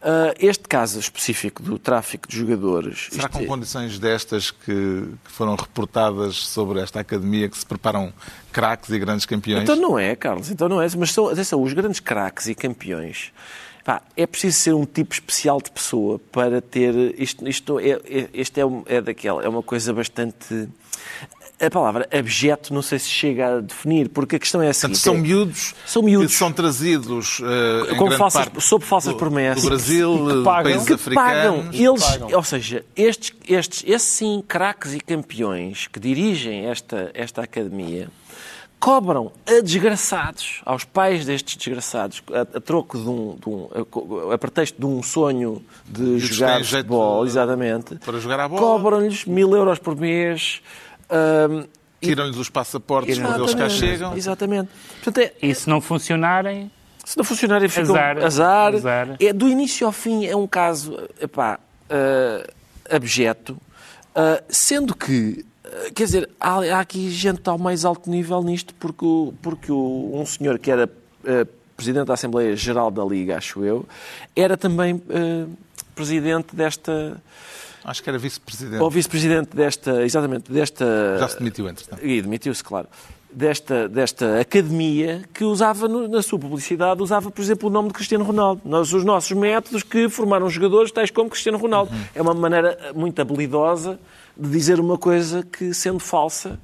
ah, 0.00 0.32
este 0.38 0.68
caso 0.68 1.00
específico 1.00 1.62
do 1.62 1.78
tráfico 1.78 2.28
de 2.28 2.36
jogadores... 2.36 3.08
Será 3.10 3.28
com 3.28 3.40
é- 3.40 3.46
condições 3.46 3.98
destas 3.98 4.50
que, 4.50 4.64
que 4.64 5.30
foram 5.30 5.56
reportadas 5.56 6.36
sobre 6.36 6.80
esta 6.80 7.00
academia 7.00 7.48
que 7.48 7.58
se 7.58 7.66
preparam 7.66 8.12
craques 8.52 8.90
e 8.90 8.98
grandes 8.98 9.26
campeões? 9.26 9.64
Então 9.64 9.76
não 9.76 9.98
é, 9.98 10.14
Carlos, 10.14 10.50
então 10.50 10.68
não 10.68 10.80
é. 10.80 10.86
Mas 10.96 11.12
são, 11.12 11.28
atenção, 11.28 11.62
os 11.62 11.72
grandes 11.72 12.00
craques 12.00 12.46
e 12.46 12.54
campeões. 12.54 13.32
pá, 13.84 14.02
é 14.16 14.26
preciso 14.26 14.58
ser 14.58 14.74
um 14.74 14.84
tipo 14.84 15.14
especial 15.14 15.60
de 15.60 15.70
pessoa 15.70 16.20
para 16.30 16.60
ter. 16.60 16.94
Isto, 17.20 17.48
isto, 17.48 17.80
é, 17.80 17.90
é, 17.90 18.28
isto 18.34 18.84
é, 18.86 18.96
é 18.96 19.00
daquela, 19.00 19.42
é 19.42 19.48
uma 19.48 19.62
coisa 19.62 19.92
bastante. 19.92 20.68
A 21.60 21.68
palavra 21.70 22.08
abjeto 22.12 22.72
não 22.72 22.82
sei 22.82 23.00
se 23.00 23.08
chega 23.08 23.56
a 23.56 23.60
definir, 23.60 24.08
porque 24.10 24.36
a 24.36 24.38
questão 24.38 24.62
é 24.62 24.66
a 24.70 24.72
Portanto, 24.72 24.94
seguinte. 24.96 24.98
são 25.00 25.14
é- 25.14 25.18
miúdos, 25.18 25.74
São 25.84 26.02
miúdos. 26.02 26.32
que 26.32 26.38
são 26.38 26.52
trazidos 26.52 27.40
eh, 27.42 27.94
em 27.94 27.96
Com 27.96 28.10
falsas- 28.12 28.44
parte 28.48 28.60
sob 28.64 28.84
falsas 28.84 29.12
do, 29.12 29.18
promessas. 29.18 29.62
do 29.64 29.68
Brasil, 29.68 30.14
E 30.14 30.30
que 30.32 30.38
de 30.38 30.44
pagam. 30.44 30.62
países 30.72 30.86
Que 30.86 31.14
pagam. 31.14 31.54
africanos. 31.58 31.80
Eles, 31.80 32.04
pagam. 32.04 32.28
ou 32.36 32.42
seja, 32.44 32.84
estes, 32.94 33.32
estes, 33.48 33.82
esses 33.86 34.08
sim, 34.08 34.44
craques 34.46 34.94
e 34.94 35.00
campeões 35.00 35.88
que 35.88 35.98
dirigem 35.98 36.66
esta, 36.66 37.10
esta 37.12 37.42
academia 37.42 38.08
cobram 38.78 39.32
a 39.44 39.60
desgraçados, 39.60 40.60
aos 40.64 40.84
pais 40.84 41.26
destes 41.26 41.56
desgraçados, 41.56 42.22
a, 42.32 42.42
a 42.58 42.60
troco 42.60 42.96
de 42.96 43.08
um, 43.08 43.36
de 43.36 43.48
um- 43.48 43.68
a 44.30 44.34
a, 44.34 44.38
pretexto 44.38 44.78
de 44.78 44.86
um 44.86 45.02
sonho 45.02 45.60
de 45.88 46.02
eles 46.04 46.22
jogar 46.22 46.64
futebol, 46.64 47.26
exatamente, 47.26 47.96
para 47.96 48.20
jogar 48.20 48.38
à 48.38 48.46
bola. 48.48 48.60
cobram-lhes 48.60 49.24
mil 49.24 49.56
euros 49.56 49.80
por 49.80 49.96
mês. 49.96 50.60
E- 52.00 52.06
Tiram-lhes 52.06 52.36
os 52.36 52.48
passaportes 52.50 53.18
quando 53.18 53.42
eles 53.42 53.54
cá 53.54 53.68
chegam. 53.68 54.16
Exatamente. 54.16 54.68
Portanto, 55.02 55.18
é, 55.18 55.32
E 55.42 55.54
se 55.54 55.68
não 55.68 55.80
funcionarem, 55.80 56.70
se 57.04 57.16
não 57.16 57.24
funcionar, 57.24 57.60
fica 57.68 57.82
Azar. 57.82 58.18
azar. 58.24 58.74
Azar. 58.74 59.16
É, 59.20 59.32
do 59.32 59.48
início 59.48 59.86
ao 59.86 59.92
fim 59.92 60.26
é 60.26 60.36
um 60.36 60.46
caso 60.46 60.96
epá, 61.20 61.58
ah, 61.90 62.46
abjeto, 62.90 63.56
ah, 64.14 64.42
sendo 64.48 64.94
que, 64.94 65.44
ah, 65.64 65.90
quer 65.94 66.04
dizer, 66.04 66.28
há, 66.38 66.56
há 66.76 66.80
aqui 66.80 67.10
gente 67.10 67.48
ao 67.48 67.58
mais 67.58 67.84
alto 67.84 68.08
nível 68.10 68.42
nisto, 68.42 68.74
porque, 68.74 69.04
o- 69.04 69.34
porque 69.42 69.72
o- 69.72 70.12
um 70.14 70.24
senhor 70.26 70.58
que 70.58 70.70
era 70.70 70.88
ah, 71.26 71.46
presidente 71.76 72.06
da 72.06 72.14
Assembleia 72.14 72.54
Geral 72.56 72.90
da 72.90 73.04
Liga, 73.04 73.36
acho 73.38 73.64
eu, 73.64 73.86
era 74.36 74.56
também 74.56 75.02
ah, 75.10 75.46
presidente 75.94 76.54
desta. 76.54 77.20
Acho 77.88 78.02
que 78.02 78.08
era 78.08 78.18
vice-presidente. 78.18 78.82
Ou 78.82 78.90
vice-presidente 78.90 79.56
desta, 79.56 80.04
exatamente, 80.04 80.50
desta... 80.52 81.16
Já 81.18 81.28
se 81.28 81.38
demitiu, 81.38 81.68
entretanto. 81.68 82.04
E 82.04 82.20
demitiu-se, 82.22 82.62
claro. 82.62 82.86
Desta, 83.30 83.88
desta 83.88 84.40
academia 84.40 85.22
que 85.34 85.44
usava, 85.44 85.86
no- 85.86 86.08
na 86.08 86.22
sua 86.22 86.38
publicidade, 86.38 87.02
usava, 87.02 87.30
por 87.30 87.42
exemplo, 87.42 87.68
o 87.68 87.72
nome 87.72 87.88
de 87.88 87.94
Cristiano 87.94 88.24
Ronaldo. 88.24 88.62
Nós, 88.64 88.92
os 88.92 89.04
nossos 89.04 89.32
métodos 89.32 89.82
que 89.82 90.08
formaram 90.08 90.48
jogadores 90.48 90.90
tais 90.90 91.10
como 91.10 91.28
Cristiano 91.28 91.58
Ronaldo. 91.58 91.92
Uhum. 91.92 92.00
É 92.14 92.22
uma 92.22 92.32
maneira 92.34 92.92
muito 92.94 93.20
habilidosa 93.20 93.98
de 94.36 94.48
dizer 94.50 94.80
uma 94.80 94.96
coisa 94.96 95.42
que, 95.42 95.74
sendo 95.74 95.98
falsa, 95.98 96.58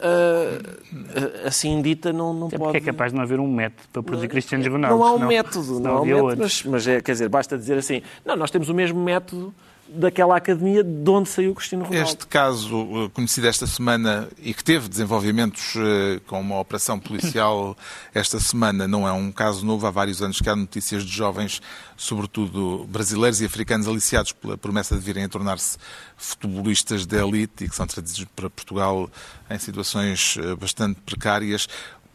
ah, 0.00 1.46
assim 1.46 1.80
dita, 1.82 2.12
não, 2.12 2.32
não 2.32 2.46
Até 2.48 2.58
pode... 2.58 2.72
porque 2.72 2.88
é 2.88 2.92
capaz 2.92 3.12
de 3.12 3.16
não 3.16 3.22
haver 3.22 3.40
um 3.40 3.50
método 3.52 3.88
para 3.92 4.02
produzir 4.02 4.28
Cristianos 4.28 4.66
Ronaldo. 4.66 4.96
Não 4.96 5.04
há 5.04 5.10
um 5.10 5.14
senão- 5.16 5.28
método, 5.28 5.64
senão 5.64 5.80
não 5.80 5.90
há 5.90 5.94
um 5.94 5.98
havia 6.02 6.14
método, 6.14 6.28
outro. 6.30 6.42
mas, 6.42 6.62
mas 6.64 6.88
é, 6.88 7.00
quer 7.00 7.12
dizer, 7.12 7.28
basta 7.28 7.56
dizer 7.58 7.78
assim, 7.78 8.02
não, 8.24 8.36
nós 8.36 8.50
temos 8.50 8.68
o 8.68 8.74
mesmo 8.74 9.02
método 9.02 9.54
daquela 9.88 10.36
academia 10.36 10.82
de 10.82 11.10
onde 11.10 11.28
saiu 11.28 11.54
Cristiano 11.54 11.84
Ronaldo. 11.84 12.08
Este 12.08 12.26
caso 12.26 13.04
eh, 13.04 13.10
conhecido 13.12 13.46
esta 13.46 13.66
semana 13.66 14.28
e 14.38 14.52
que 14.52 14.62
teve 14.62 14.88
desenvolvimentos 14.88 15.74
eh, 15.76 16.20
com 16.26 16.40
uma 16.40 16.58
operação 16.58 16.98
policial 16.98 17.76
esta 18.14 18.40
semana 18.40 18.88
não 18.88 19.06
é 19.06 19.12
um 19.12 19.30
caso 19.30 19.64
novo. 19.64 19.86
Há 19.86 19.90
vários 19.90 20.20
anos 20.22 20.40
que 20.40 20.48
há 20.48 20.56
notícias 20.56 21.04
de 21.04 21.12
jovens, 21.12 21.62
sobretudo 21.96 22.86
brasileiros 22.88 23.40
e 23.40 23.44
africanos, 23.44 23.86
aliciados 23.86 24.32
pela 24.32 24.58
promessa 24.58 24.96
de 24.96 25.00
virem 25.00 25.24
a 25.24 25.28
tornar-se 25.28 25.78
futebolistas 26.16 27.06
de 27.06 27.16
elite 27.16 27.64
e 27.64 27.68
que 27.68 27.76
são 27.76 27.86
trazidos 27.86 28.24
para 28.34 28.50
Portugal 28.50 29.08
em 29.48 29.58
situações 29.58 30.36
eh, 30.40 30.56
bastante 30.56 31.00
precárias. 31.00 31.68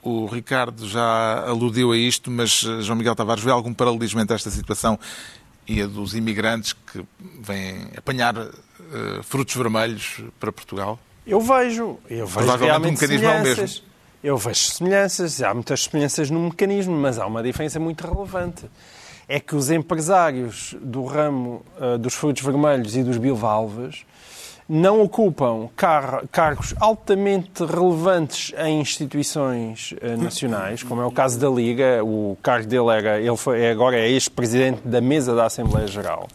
O 0.03 0.25
Ricardo 0.25 0.87
já 0.87 1.43
aludiu 1.47 1.91
a 1.91 1.97
isto, 1.97 2.31
mas 2.31 2.65
João 2.81 2.95
Miguel 2.95 3.15
Tavares 3.15 3.43
vê 3.43 3.51
algum 3.51 3.71
paralelismo 3.71 4.19
entre 4.19 4.33
esta 4.33 4.49
situação 4.49 4.99
e 5.67 5.81
a 5.81 5.87
dos 5.87 6.15
imigrantes 6.15 6.73
que 6.73 7.03
vêm 7.39 7.87
apanhar 7.95 8.35
eh, 8.37 9.21
frutos 9.23 9.55
vermelhos 9.55 10.21
para 10.39 10.51
Portugal? 10.51 10.99
Eu 11.25 11.39
vejo. 11.39 11.97
Eu 12.09 12.25
vejo 12.25 12.45
Provavelmente 12.45 12.97
o 12.97 13.01
mecanismo 13.01 13.27
é 13.27 13.29
o 13.29 13.33
mesmo. 13.43 13.55
semelhanças. 13.55 13.83
Eu 14.23 14.37
vejo 14.37 14.59
semelhanças. 14.59 15.41
Há 15.41 15.53
muitas 15.53 15.83
semelhanças 15.83 16.29
no 16.29 16.39
mecanismo, 16.41 16.95
mas 16.95 17.17
há 17.17 17.25
uma 17.25 17.41
diferença 17.41 17.79
muito 17.79 18.05
relevante. 18.05 18.65
É 19.27 19.39
que 19.39 19.55
os 19.55 19.71
empresários 19.71 20.75
do 20.81 21.05
ramo 21.05 21.63
ah, 21.79 21.97
dos 21.97 22.13
frutos 22.13 22.43
vermelhos 22.43 22.95
e 22.95 23.03
dos 23.03 23.17
bilvalves 23.17 24.05
não 24.73 25.01
ocupam 25.01 25.67
car- 25.75 26.23
cargos 26.31 26.73
altamente 26.79 27.65
relevantes 27.65 28.53
em 28.57 28.79
instituições 28.79 29.93
eh, 29.99 30.15
nacionais, 30.15 30.81
como 30.81 31.01
é 31.01 31.05
o 31.05 31.11
caso 31.11 31.37
da 31.37 31.49
Liga. 31.49 32.01
O 32.05 32.37
cargo 32.41 32.67
dele 32.67 32.89
era, 32.89 33.19
ele 33.19 33.35
foi, 33.35 33.69
agora 33.69 33.97
é 33.99 34.09
ex-presidente 34.09 34.79
da 34.87 35.01
mesa 35.01 35.35
da 35.35 35.45
Assembleia 35.45 35.87
Geral. 35.87 36.25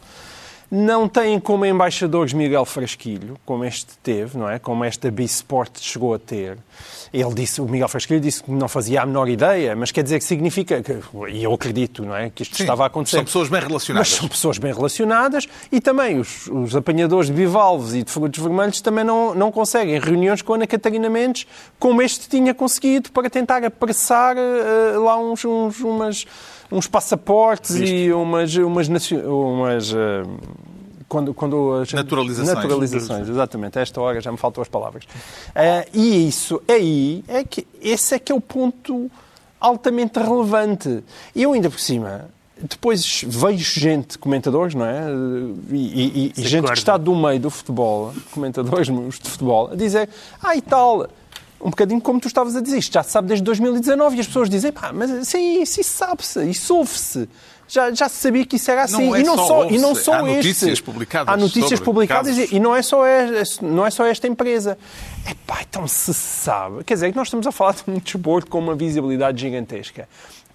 Não 0.69 1.07
têm 1.07 1.39
como 1.39 1.65
embaixadores 1.65 2.33
Miguel 2.33 2.65
Frasquilho, 2.65 3.37
como 3.45 3.63
este 3.63 3.97
teve, 4.03 4.37
não 4.37 4.49
é? 4.49 4.59
Como 4.59 4.83
esta 4.83 5.09
Bisport 5.09 5.79
chegou 5.79 6.13
a 6.13 6.19
ter. 6.19 6.57
Ele 7.13 7.33
disse, 7.33 7.61
o 7.61 7.65
Miguel 7.65 7.87
Frasquilho 7.87 8.19
disse 8.19 8.43
que 8.43 8.51
não 8.51 8.67
fazia 8.67 9.01
a 9.01 9.05
menor 9.05 9.29
ideia, 9.29 9.73
mas 9.77 9.91
quer 9.91 10.03
dizer 10.03 10.19
que 10.19 10.25
significa, 10.25 10.83
que, 10.83 10.99
e 11.29 11.41
eu 11.41 11.53
acredito, 11.53 12.03
não 12.03 12.13
é? 12.13 12.29
Que 12.29 12.43
isto 12.43 12.57
Sim, 12.57 12.63
estava 12.63 12.83
a 12.83 12.87
acontecer. 12.87 13.15
São 13.15 13.23
pessoas 13.23 13.47
bem 13.47 13.61
Mas 13.61 13.67
relacionadas. 13.69 14.09
são 14.09 14.27
pessoas 14.27 14.57
bem 14.57 14.73
relacionadas 14.73 15.47
e 15.71 15.79
também 15.79 16.19
os, 16.19 16.47
os 16.47 16.75
apanhadores 16.75 17.27
de 17.27 17.33
bivalves 17.33 17.93
e 17.93 18.03
de 18.03 18.11
frutos 18.11 18.43
vermelhos 18.43 18.81
também 18.81 19.05
não, 19.05 19.33
não 19.33 19.51
conseguem 19.51 19.97
reuniões 19.99 20.41
com 20.41 20.51
a 20.51 20.57
Ana 20.57 20.67
Catarina 20.67 21.09
Mendes, 21.09 21.47
como 21.79 22.01
este 22.01 22.27
tinha 22.27 22.53
conseguido, 22.53 23.09
para 23.11 23.29
tentar 23.29 23.63
apressar 23.63 24.35
eh, 24.37 24.97
lá 24.97 25.17
uns, 25.17 25.45
uns, 25.45 25.79
umas, 25.79 26.25
uns 26.71 26.87
passaportes 26.87 27.75
e 27.75 28.11
umas, 28.11 28.55
umas, 28.55 28.87
umas 28.87 29.93
eh, 29.93 30.23
quando, 31.07 31.33
quando 31.33 31.73
as 31.75 31.93
Naturalizações. 31.93 32.55
naturalizações, 32.55 33.29
exatamente. 33.29 33.79
A 33.79 33.81
esta 33.81 34.01
hora 34.01 34.19
já 34.19 34.31
me 34.31 34.37
faltam 34.37 34.61
as 34.61 34.67
palavras. 34.67 35.03
Eh, 35.55 35.87
e 35.93 36.27
isso 36.27 36.61
aí 36.67 37.23
é 37.27 37.43
que 37.43 37.65
esse 37.81 38.13
é 38.15 38.19
que 38.19 38.31
é 38.31 38.35
o 38.35 38.41
ponto 38.41 39.09
altamente 39.59 40.19
relevante. 40.19 41.03
E 41.33 41.43
eu 41.43 41.53
ainda 41.53 41.69
por 41.69 41.79
cima 41.79 42.25
depois 42.59 43.23
vejo 43.27 43.79
gente, 43.79 44.17
comentadores, 44.17 44.73
não 44.73 44.83
é? 44.83 45.03
E, 45.69 45.75
e- 45.75 46.31
e 46.31 46.41
Se 46.41 46.41
gente 46.47 46.57
acorda. 46.61 46.73
que 46.73 46.79
está 46.79 46.97
do 46.97 47.15
meio 47.15 47.39
do 47.39 47.51
futebol, 47.51 48.11
comentadores 48.31 48.87
de 48.87 49.29
futebol, 49.29 49.69
a 49.71 49.75
dizer, 49.75 50.09
ah, 50.41 50.55
e 50.55 50.61
tal, 50.63 51.07
um 51.67 51.69
bocadinho 51.69 51.99
como 51.99 52.17
tu 52.17 52.29
estavas 52.29 52.55
a 52.55 52.61
dizer, 52.61 52.77
isto 52.77 52.93
já 52.93 53.03
se 53.03 53.11
sabe 53.11 53.27
desde 53.27 53.43
2019 53.43 54.15
e 54.15 54.19
as 54.21 54.27
pessoas 54.27 54.49
dizem, 54.49 54.71
pá, 54.71 54.93
mas 54.93 55.27
sim, 55.27 55.61
isso, 55.61 55.83
sabe-se, 55.83 56.49
isso 56.49 56.73
ouve-se. 56.73 57.27
Já, 57.67 57.91
já 57.91 58.07
se 58.07 58.15
sabia 58.15 58.45
que 58.45 58.55
isso 58.55 58.71
era 58.71 58.83
assim. 58.83 59.07
Não 59.07 59.13
é 59.13 59.19
e 59.19 59.23
não 59.23 59.35
só 59.35 59.65
e 59.69 59.77
não 59.77 59.93
só 59.93 60.13
há 60.13 60.29
este. 60.29 60.35
notícias 60.37 60.79
publicadas 60.79 61.33
Há 61.33 61.35
notícias 61.35 61.81
publicadas 61.81 62.37
casos. 62.37 62.51
e, 62.53 62.55
e 62.55 62.59
não 62.61 62.73
é 62.73 62.81
só 62.81 63.05
esta, 63.05 63.65
não 63.65 63.85
é 63.85 63.89
só 63.89 64.05
esta 64.05 64.25
empresa. 64.25 64.77
Epá, 65.29 65.59
então 65.69 65.85
se 65.85 66.13
sabe. 66.13 66.85
Quer 66.85 66.93
dizer, 66.93 67.11
que 67.11 67.17
nós 67.17 67.27
estamos 67.27 67.45
a 67.45 67.51
falar 67.51 67.73
de 67.73 67.83
um 67.85 67.99
desporto 67.99 68.49
com 68.49 68.59
uma 68.59 68.73
visibilidade 68.73 69.41
gigantesca. 69.41 70.07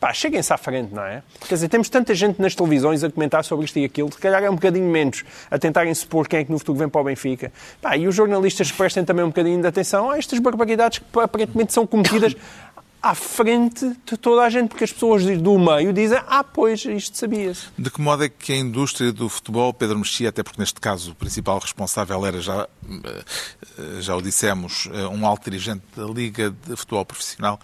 Pá, 0.02 0.12
cheguem-se 0.12 0.52
à 0.52 0.58
frente, 0.58 0.92
não 0.92 1.04
é? 1.04 1.22
Quer 1.46 1.54
dizer, 1.54 1.68
temos 1.68 1.88
tanta 1.88 2.12
gente 2.12 2.42
nas 2.42 2.56
televisões 2.56 3.04
a 3.04 3.08
comentar 3.08 3.44
sobre 3.44 3.66
isto 3.66 3.78
e 3.78 3.84
aquilo, 3.84 4.10
se 4.10 4.18
calhar 4.18 4.42
é 4.42 4.50
um 4.50 4.56
bocadinho 4.56 4.90
menos 4.90 5.22
a 5.48 5.56
tentarem 5.56 5.94
supor 5.94 6.26
quem 6.26 6.40
é 6.40 6.44
que 6.44 6.50
no 6.50 6.58
futuro 6.58 6.76
vem 6.76 6.88
para 6.88 7.00
o 7.00 7.04
Benfica. 7.04 7.52
Pá, 7.80 7.96
e 7.96 8.08
os 8.08 8.16
jornalistas 8.16 8.72
prestem 8.72 9.04
também 9.04 9.24
um 9.24 9.28
bocadinho 9.28 9.60
de 9.60 9.68
atenção 9.68 10.10
a 10.10 10.18
estas 10.18 10.40
barbaridades 10.40 10.98
que 10.98 11.20
aparentemente 11.20 11.72
são 11.72 11.86
cometidas 11.86 12.34
à 13.00 13.14
frente 13.14 13.96
de 14.04 14.16
toda 14.16 14.42
a 14.42 14.50
gente, 14.50 14.70
porque 14.70 14.82
as 14.82 14.92
pessoas 14.92 15.22
do 15.38 15.56
meio 15.56 15.92
dizem, 15.92 16.20
ah, 16.26 16.42
pois, 16.42 16.84
isto 16.84 17.16
sabia-se. 17.16 17.66
De 17.78 17.88
que 17.88 18.00
modo 18.00 18.24
é 18.24 18.28
que 18.28 18.52
a 18.52 18.56
indústria 18.56 19.12
do 19.12 19.28
futebol, 19.28 19.72
Pedro 19.72 20.00
Mexia, 20.00 20.30
até 20.30 20.42
porque 20.42 20.60
neste 20.60 20.80
caso 20.80 21.12
o 21.12 21.14
principal 21.14 21.60
responsável 21.60 22.26
era, 22.26 22.40
já, 22.40 22.68
eh, 23.04 24.00
já 24.00 24.16
o 24.16 24.20
dissemos, 24.20 24.88
eh, 24.92 25.06
um 25.06 25.24
alto 25.24 25.48
dirigente 25.48 25.84
da 25.96 26.06
Liga 26.06 26.50
de 26.50 26.74
Futebol 26.74 27.04
Profissional, 27.04 27.60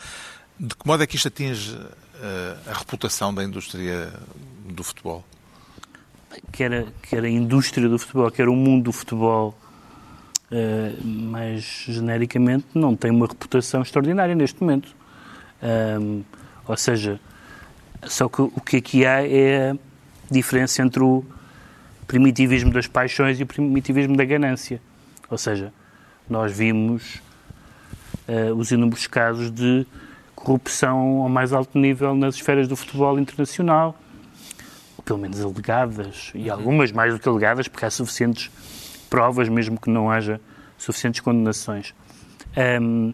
de 0.61 0.75
que 0.75 0.87
modo 0.87 1.03
é 1.03 1.07
que 1.07 1.17
isto 1.17 1.27
atinge 1.27 1.77
a 2.67 2.73
reputação 2.73 3.35
da 3.35 3.45
indústria 3.45 4.13
do 4.67 4.83
futebol? 4.83 5.25
quer 6.53 6.73
a, 6.73 6.85
quer 7.03 7.25
a 7.25 7.29
indústria 7.29 7.89
do 7.89 7.99
futebol, 7.99 8.31
quer 8.31 8.49
o 8.49 8.55
mundo 8.55 8.85
do 8.85 8.93
futebol, 8.93 9.57
eh, 10.51 10.95
mais 11.03 11.85
genericamente, 11.89 12.67
não 12.75 12.97
tem 12.97 13.11
uma 13.11 13.27
reputação 13.27 13.83
extraordinária 13.83 14.35
neste 14.35 14.61
momento. 14.61 14.95
Ahm, 15.63 16.23
ou 16.67 16.77
seja, 16.77 17.21
só 18.05 18.29
que 18.29 18.43
o 18.43 18.61
que 18.61 18.77
aqui 18.77 19.07
há 19.07 19.27
é 19.27 19.73
a 19.73 19.77
diferença 20.31 20.83
entre 20.83 21.03
o 21.03 21.25
primitivismo 22.07 22.73
das 22.73 22.87
paixões 22.87 23.41
e 23.41 23.43
o 23.43 23.47
primitivismo 23.47 24.17
da 24.17 24.25
ganância. 24.25 24.81
Ou 25.31 25.37
seja, 25.37 25.73
nós 26.29 26.53
vimos 26.53 27.21
eh, 28.27 28.53
os 28.53 28.71
inúmeros 28.71 29.07
casos 29.07 29.51
de 29.51 29.87
corrupção 30.41 31.23
ao 31.23 31.29
mais 31.29 31.53
alto 31.53 31.79
nível 31.79 32.15
nas 32.15 32.35
esferas 32.35 32.69
do 32.69 32.77
futebol 32.77 33.19
internacional, 33.19 33.97
ou 34.97 35.03
pelo 35.03 35.19
menos 35.19 35.41
alegadas, 35.41 36.31
e 36.35 36.49
algumas 36.51 36.93
mais 36.93 37.13
do 37.13 37.21
que 37.21 37.29
alegadas, 37.29 37.69
porque 37.69 37.85
há 37.85 37.91
suficientes 37.91 38.51
provas, 39.09 39.49
mesmo 39.49 39.81
que 39.81 39.91
não 39.91 40.11
haja 40.11 40.41
suficientes 40.77 41.21
condenações, 41.21 41.95
Ahm, 42.57 43.13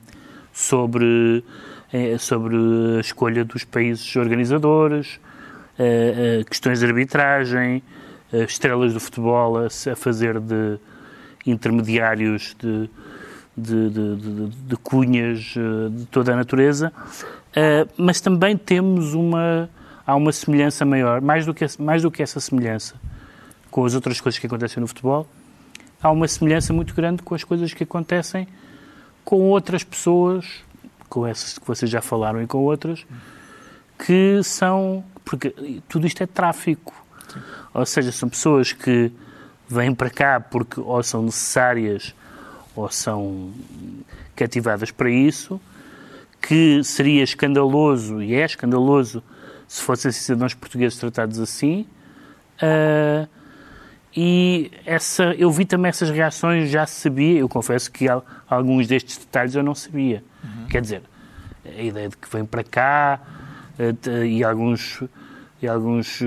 sobre, 0.53 1.45
eh, 1.93 2.17
sobre 2.19 2.57
a 2.97 3.01
escolha 3.01 3.45
dos 3.45 3.65
países 3.65 4.15
organizadores, 4.17 5.21
eh, 5.79 6.41
eh, 6.41 6.45
questões 6.45 6.79
de 6.79 6.87
arbitragem, 6.87 7.83
eh, 8.33 8.45
estrelas 8.45 8.95
do 8.95 9.01
futebol 9.01 9.59
a, 9.59 9.67
a 9.67 9.97
fazer 9.97 10.39
de 10.41 10.79
intermediários 11.45 12.57
de, 12.59 12.89
de, 13.57 13.91
de- 13.91 14.17
de- 14.17 14.49
de 14.49 14.77
cunhas 14.77 15.55
eh, 15.57 15.89
de 15.91 16.07
toda 16.07 16.33
a 16.33 16.37
natureza, 16.37 16.93
Eh, 17.57 17.87
mas 17.97 18.21
também 18.21 18.57
temos 18.57 19.15
uma 19.15 19.71
há 20.05 20.17
uma 20.17 20.33
semelhança 20.33 20.85
maior, 20.85 21.21
mais 21.21 21.47
do 21.47 21.55
que 21.55 21.65
mais 21.79 22.03
do 22.03 22.11
que 22.11 22.21
essa 22.23 22.41
semelhança 22.41 22.97
com 23.71 23.85
as 23.85 23.95
outras 23.95 24.21
coisas 24.21 24.39
que 24.41 24.47
acontecem 24.49 24.81
no 24.81 24.87
futebol, 24.89 25.25
há 26.03 26.11
uma 26.11 26.27
semelhança 26.29 26.73
muito 26.73 26.95
grande 26.95 27.23
com 27.23 27.35
as 27.35 27.45
coisas 27.45 27.73
que 27.73 27.85
acontecem 27.85 28.47
com 29.25 29.41
outras 29.51 29.83
pessoas, 29.85 30.45
com 31.09 31.25
essas 31.27 31.57
que 31.59 31.67
vocês 31.67 31.89
já 31.91 32.01
falaram 32.03 32.43
e 32.43 32.47
com 32.47 32.59
outras, 32.59 33.07
que 34.05 34.41
são. 34.43 35.05
Porque 35.25 35.55
tudo 35.89 36.07
isto 36.07 36.23
é 36.23 36.27
tráfico. 36.27 36.93
Ou 37.73 37.87
seja, 37.87 38.11
são 38.13 38.29
pessoas 38.29 38.73
que 38.73 39.11
vêm 39.69 39.95
para 39.95 40.11
cá 40.11 40.41
porque 40.41 40.79
ou 40.81 41.03
são 41.03 41.23
necessárias 41.23 42.15
ou 42.77 42.91
são 42.91 43.51
cativadas 44.35 44.91
para 44.91 45.11
isso, 45.11 45.61
que 46.41 46.83
seria 46.85 47.23
escandaloso, 47.23 48.23
e 48.23 48.35
é 48.35 48.45
escandaloso, 48.45 49.23
se 49.67 49.81
fossem 49.83 50.11
cidadãos 50.13 50.55
portugueses 50.55 50.99
tratados 50.99 51.39
assim. 51.39 51.87
Ah, 52.61 53.27
e 54.17 54.71
essa, 54.87 55.25
eu 55.37 55.51
vi 55.51 55.65
também 55.65 55.89
essas 55.89 56.09
reações, 56.11 56.71
já 56.71 56.87
sabia, 56.87 57.41
eu 57.41 57.49
confesso 57.49 57.91
que 57.91 58.09
al- 58.09 58.25
alguns 58.49 58.87
destes 58.87 59.19
detalhes 59.19 59.55
eu 59.55 59.63
não 59.63 59.75
sabia. 59.75 60.23
Quer 60.71 60.81
dizer, 60.83 61.03
a 61.65 61.83
ideia 61.83 62.09
de 62.09 62.17
que 62.17 62.29
vem 62.31 62.45
para 62.45 62.63
cá 62.63 63.21
eh, 63.79 64.27
e 64.27 64.45
alguns, 64.45 65.03
e 65.61 65.67
alguns 65.67 66.21
eh, 66.23 66.27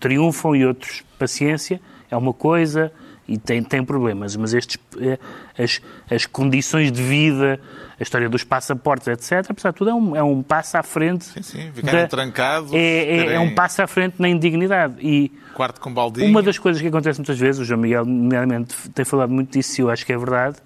triunfam 0.00 0.54
e 0.56 0.64
outros 0.64 1.02
paciência, 1.18 1.78
é 2.10 2.16
uma 2.16 2.32
coisa, 2.32 2.90
e 3.28 3.36
tem, 3.38 3.62
tem 3.62 3.84
problemas, 3.84 4.36
mas 4.36 4.54
estes, 4.54 4.78
eh, 5.00 5.18
as, 5.58 5.80
as 6.10 6.26
condições 6.26 6.92
de 6.92 7.02
vida, 7.02 7.60
a 7.98 8.02
história 8.02 8.28
dos 8.28 8.44
passaportes, 8.44 9.08
etc., 9.08 9.50
apesar 9.50 9.70
de 9.72 9.76
tudo, 9.76 9.90
é 9.90 9.94
um, 9.94 10.16
é 10.16 10.22
um 10.22 10.42
passo 10.42 10.76
à 10.78 10.82
frente. 10.82 11.24
Sim, 11.24 11.42
sim, 11.42 11.70
ficarem 11.74 12.02
da- 12.02 12.08
trancados, 12.08 12.72
É, 12.72 12.78
é, 12.78 13.32
é 13.34 13.40
um 13.40 13.54
passo 13.54 13.82
à 13.82 13.86
frente 13.86 14.14
na 14.20 14.28
indignidade. 14.28 14.94
E 15.00 15.32
quarto 15.54 15.80
com 15.80 15.92
baldinho. 15.92 16.28
uma 16.30 16.42
das 16.42 16.58
coisas 16.58 16.80
que 16.80 16.86
acontece 16.88 17.18
muitas 17.18 17.38
vezes, 17.38 17.60
o 17.60 17.64
João 17.64 17.80
Miguel, 17.80 18.04
nomeadamente, 18.04 18.74
tem 18.90 19.04
falado 19.04 19.30
muito 19.32 19.52
disso 19.52 19.80
e 19.80 19.82
eu 19.82 19.90
acho 19.90 20.06
que 20.06 20.12
é 20.12 20.18
verdade, 20.18 20.56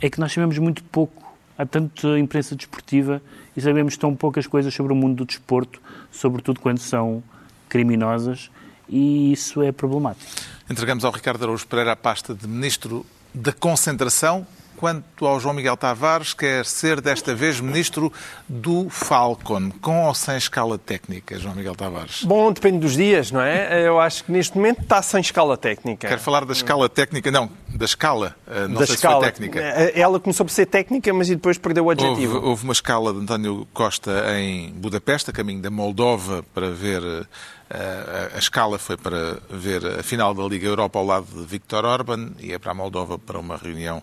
é 0.00 0.08
que 0.08 0.18
nós 0.20 0.32
sabemos 0.32 0.56
muito 0.58 0.82
pouco. 0.84 1.26
Há 1.58 1.66
tanta 1.66 2.16
imprensa 2.18 2.54
desportiva 2.54 3.20
e 3.56 3.60
sabemos 3.60 3.96
tão 3.96 4.14
poucas 4.14 4.46
coisas 4.46 4.72
sobre 4.72 4.92
o 4.92 4.96
mundo 4.96 5.16
do 5.16 5.24
desporto, 5.26 5.82
sobretudo 6.10 6.60
quando 6.60 6.78
são 6.78 7.20
criminosas, 7.68 8.50
e 8.88 9.32
isso 9.32 9.60
é 9.62 9.70
problemático. 9.72 10.24
Entregamos 10.70 11.02
ao 11.02 11.10
Ricardo 11.10 11.44
Araújo 11.44 11.66
Pereira 11.66 11.92
a 11.92 11.96
pasta 11.96 12.34
de 12.34 12.46
Ministro 12.46 13.06
da 13.32 13.54
Concentração. 13.54 14.46
Quanto 14.78 15.26
ao 15.26 15.40
João 15.40 15.52
Miguel 15.54 15.76
Tavares, 15.76 16.32
quer 16.32 16.64
ser 16.64 17.00
desta 17.00 17.34
vez 17.34 17.58
Ministro 17.60 18.12
do 18.48 18.88
Falcon, 18.88 19.72
com 19.82 20.06
ou 20.06 20.14
sem 20.14 20.36
escala 20.36 20.78
técnica, 20.78 21.36
João 21.36 21.52
Miguel 21.56 21.74
Tavares? 21.74 22.22
Bom, 22.22 22.52
depende 22.52 22.78
dos 22.78 22.94
dias, 22.94 23.32
não 23.32 23.40
é? 23.40 23.84
Eu 23.84 23.98
acho 23.98 24.22
que 24.22 24.30
neste 24.30 24.56
momento 24.56 24.82
está 24.82 25.02
sem 25.02 25.20
escala 25.20 25.56
técnica. 25.56 26.06
Quer 26.06 26.20
falar 26.20 26.44
da 26.44 26.52
escala 26.52 26.88
técnica? 26.88 27.28
Não, 27.32 27.50
da 27.68 27.84
escala. 27.84 28.36
eh, 28.46 28.68
Não 28.68 28.78
da 28.80 28.86
sei 28.86 28.94
escala. 28.94 29.16
se 29.16 29.20
foi 29.22 29.32
técnica. 29.32 29.58
Eh, 29.60 30.00
Ela 30.00 30.20
começou 30.20 30.46
por 30.46 30.52
ser 30.52 30.66
técnica, 30.66 31.12
mas 31.12 31.28
e 31.28 31.34
depois 31.34 31.58
perdeu 31.58 31.84
o 31.84 31.88
Houve, 31.88 32.04
adjetivo. 32.04 32.40
houve 32.46 32.62
uma 32.62 32.72
escala 32.72 33.12
de 33.12 33.18
António 33.18 33.66
Costa 33.74 34.24
em 34.38 34.70
Budapeste, 34.74 35.30
a 35.30 35.32
caminho 35.32 35.60
da 35.60 35.70
Moldova, 35.70 36.44
para 36.54 36.70
ver. 36.70 37.02
eh, 37.70 38.28
a, 38.32 38.36
a 38.36 38.38
escala 38.38 38.78
foi 38.78 38.96
para 38.96 39.38
ver 39.50 39.84
a 39.98 40.02
final 40.02 40.32
da 40.32 40.42
Liga 40.44 40.66
Europa 40.66 40.98
ao 41.00 41.04
lado 41.04 41.26
de 41.26 41.44
Viktor 41.44 41.84
Orban 41.84 42.30
e 42.40 42.52
é 42.52 42.58
para 42.58 42.70
a 42.70 42.74
Moldova 42.74 43.18
para 43.18 43.38
uma 43.38 43.56
reunião 43.58 44.02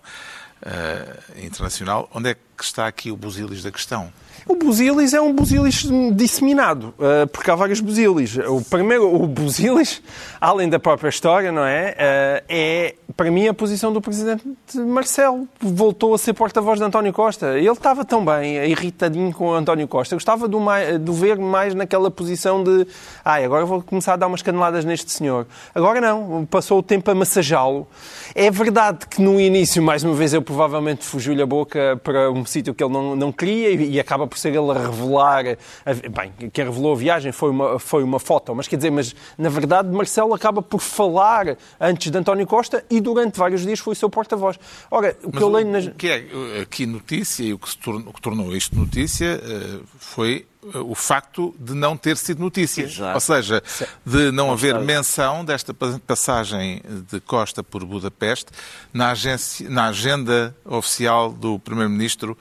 eh, 0.65 1.05
internacional. 1.43 2.09
Onde 2.13 2.31
é 2.31 2.33
que 2.33 2.63
está 2.63 2.87
aqui 2.87 3.11
o 3.11 3.15
busilis 3.17 3.61
da 3.63 3.71
questão? 3.71 4.11
O 4.47 4.55
busilis 4.55 5.13
é 5.13 5.21
um 5.21 5.33
busilis 5.33 5.85
disseminado, 6.13 6.93
eh, 6.99 7.25
porque 7.27 7.49
há 7.49 7.55
vários 7.55 7.79
busilis. 7.79 8.37
O 8.37 8.61
primeiro, 8.61 9.13
o 9.13 9.27
busilis, 9.27 10.01
além 10.39 10.69
da 10.69 10.79
própria 10.79 11.09
história, 11.09 11.51
não 11.51 11.65
é? 11.65 11.95
Eh, 11.97 12.43
É, 12.47 12.95
para 13.15 13.31
mim, 13.31 13.47
a 13.47 13.53
posição 13.53 13.93
do 13.93 14.01
presidente 14.01 14.43
Marcelo. 14.75 15.47
Voltou 15.59 16.13
a 16.13 16.17
ser 16.17 16.33
porta-voz 16.33 16.79
de 16.79 16.85
António 16.85 17.13
Costa. 17.13 17.57
Ele 17.57 17.69
estava 17.69 18.03
tão 18.03 18.25
bem, 18.25 18.55
irritadinho 18.69 19.31
com 19.33 19.53
António 19.53 19.87
Costa. 19.87 20.15
Gostava 20.15 20.49
de, 20.49 20.55
uma, 20.55 20.99
de 20.99 21.11
ver 21.11 21.37
mais 21.37 21.73
naquela 21.73 22.11
posição 22.11 22.63
de 22.63 22.85
ai, 23.23 23.45
agora 23.45 23.65
vou 23.65 23.81
começar 23.81 24.13
a 24.13 24.15
dar 24.17 24.27
umas 24.27 24.41
caneladas 24.41 24.83
neste 24.83 25.11
senhor. 25.11 25.47
Agora 25.73 26.01
não, 26.01 26.45
passou 26.45 26.79
o 26.79 26.83
tempo 26.83 27.09
a 27.09 27.15
massajá-lo. 27.15 27.87
É 28.33 28.51
verdade 28.51 29.07
que 29.07 29.21
no 29.21 29.39
início, 29.39 29.81
mais 29.81 30.03
uma 30.03 30.13
vez, 30.13 30.33
eu 30.33 30.41
provavelmente 30.41 31.03
fugiu-lhe 31.05 31.41
a 31.41 31.45
boca 31.45 31.99
para 32.03 32.29
um 32.31 32.45
sítio 32.45 32.73
que 32.73 32.83
ele 32.83 32.91
não, 32.91 33.15
não 33.15 33.31
queria 33.31 33.69
e, 33.71 33.91
e 33.91 33.99
acaba 33.99 34.27
por 34.27 34.37
ser 34.37 34.49
ele 34.49 34.71
a 34.71 34.73
revelar. 34.87 35.45
a- 35.85 35.93
bem, 36.09 36.33
quem 36.51 36.65
revelou 36.65 36.91
a 36.93 36.95
viagem 36.97 37.31
foi 37.31 37.49
uma, 37.49 37.79
foi 37.79 38.03
uma 38.03 38.19
foto, 38.19 38.53
mas 38.53 38.67
quer 38.67 38.75
dizer, 38.75 38.91
mas 38.91 39.15
na 39.37 39.47
verdade 39.49 39.89
Marcelo 39.89 40.33
acaba 40.33 40.61
por 40.61 40.81
falar 40.81 41.55
antes 41.79 42.11
de 42.11 42.17
António 42.17 42.45
Costa 42.45 42.83
e 42.89 43.04
durante 43.05 43.37
vários 43.39 43.61
dias 43.61 43.79
foi 43.79 43.93
o 43.93 43.95
seu 43.95 44.09
porta-voz. 44.09 44.57
Ora, 44.91 45.15
o 45.23 45.29
que 45.29 45.35
Mas 45.35 45.41
eu 45.41 45.47
o, 45.47 45.51
leio 45.51 45.67
nas. 45.71 45.85
o 45.85 45.91
que 45.91 46.07
é 46.09 46.17
eh, 46.57 46.61
aqui 46.61 46.85
notícia 46.85 47.43
e 47.43 47.53
o 47.53 47.59
que, 47.59 47.69
se 47.69 47.77
tornou, 47.77 48.09
o 48.09 48.13
que 48.13 48.21
tornou 48.21 48.55
isto 48.55 48.75
notícia 48.75 49.39
eh, 49.41 49.79
foi 49.99 50.45
eh, 50.73 50.77
o 50.79 50.93
facto 50.95 51.55
de 51.59 51.73
não 51.73 51.95
ter 51.95 52.17
sido 52.17 52.39
notícia. 52.41 52.83
Exato. 52.83 53.13
Ou 53.13 53.19
seja, 53.21 53.63
de 54.05 54.31
não 54.31 54.51
haver 54.51 54.77
menção 54.79 55.45
desta 55.45 55.73
pa- 55.73 55.99
passagem 56.05 56.81
de 57.09 57.19
Costa 57.21 57.63
por 57.63 57.85
Budapeste 57.85 58.47
na, 58.93 59.11
agência, 59.11 59.69
na 59.69 59.85
agenda 59.85 60.55
oficial 60.65 61.31
do 61.31 61.59
Primeiro-Ministro, 61.59 62.37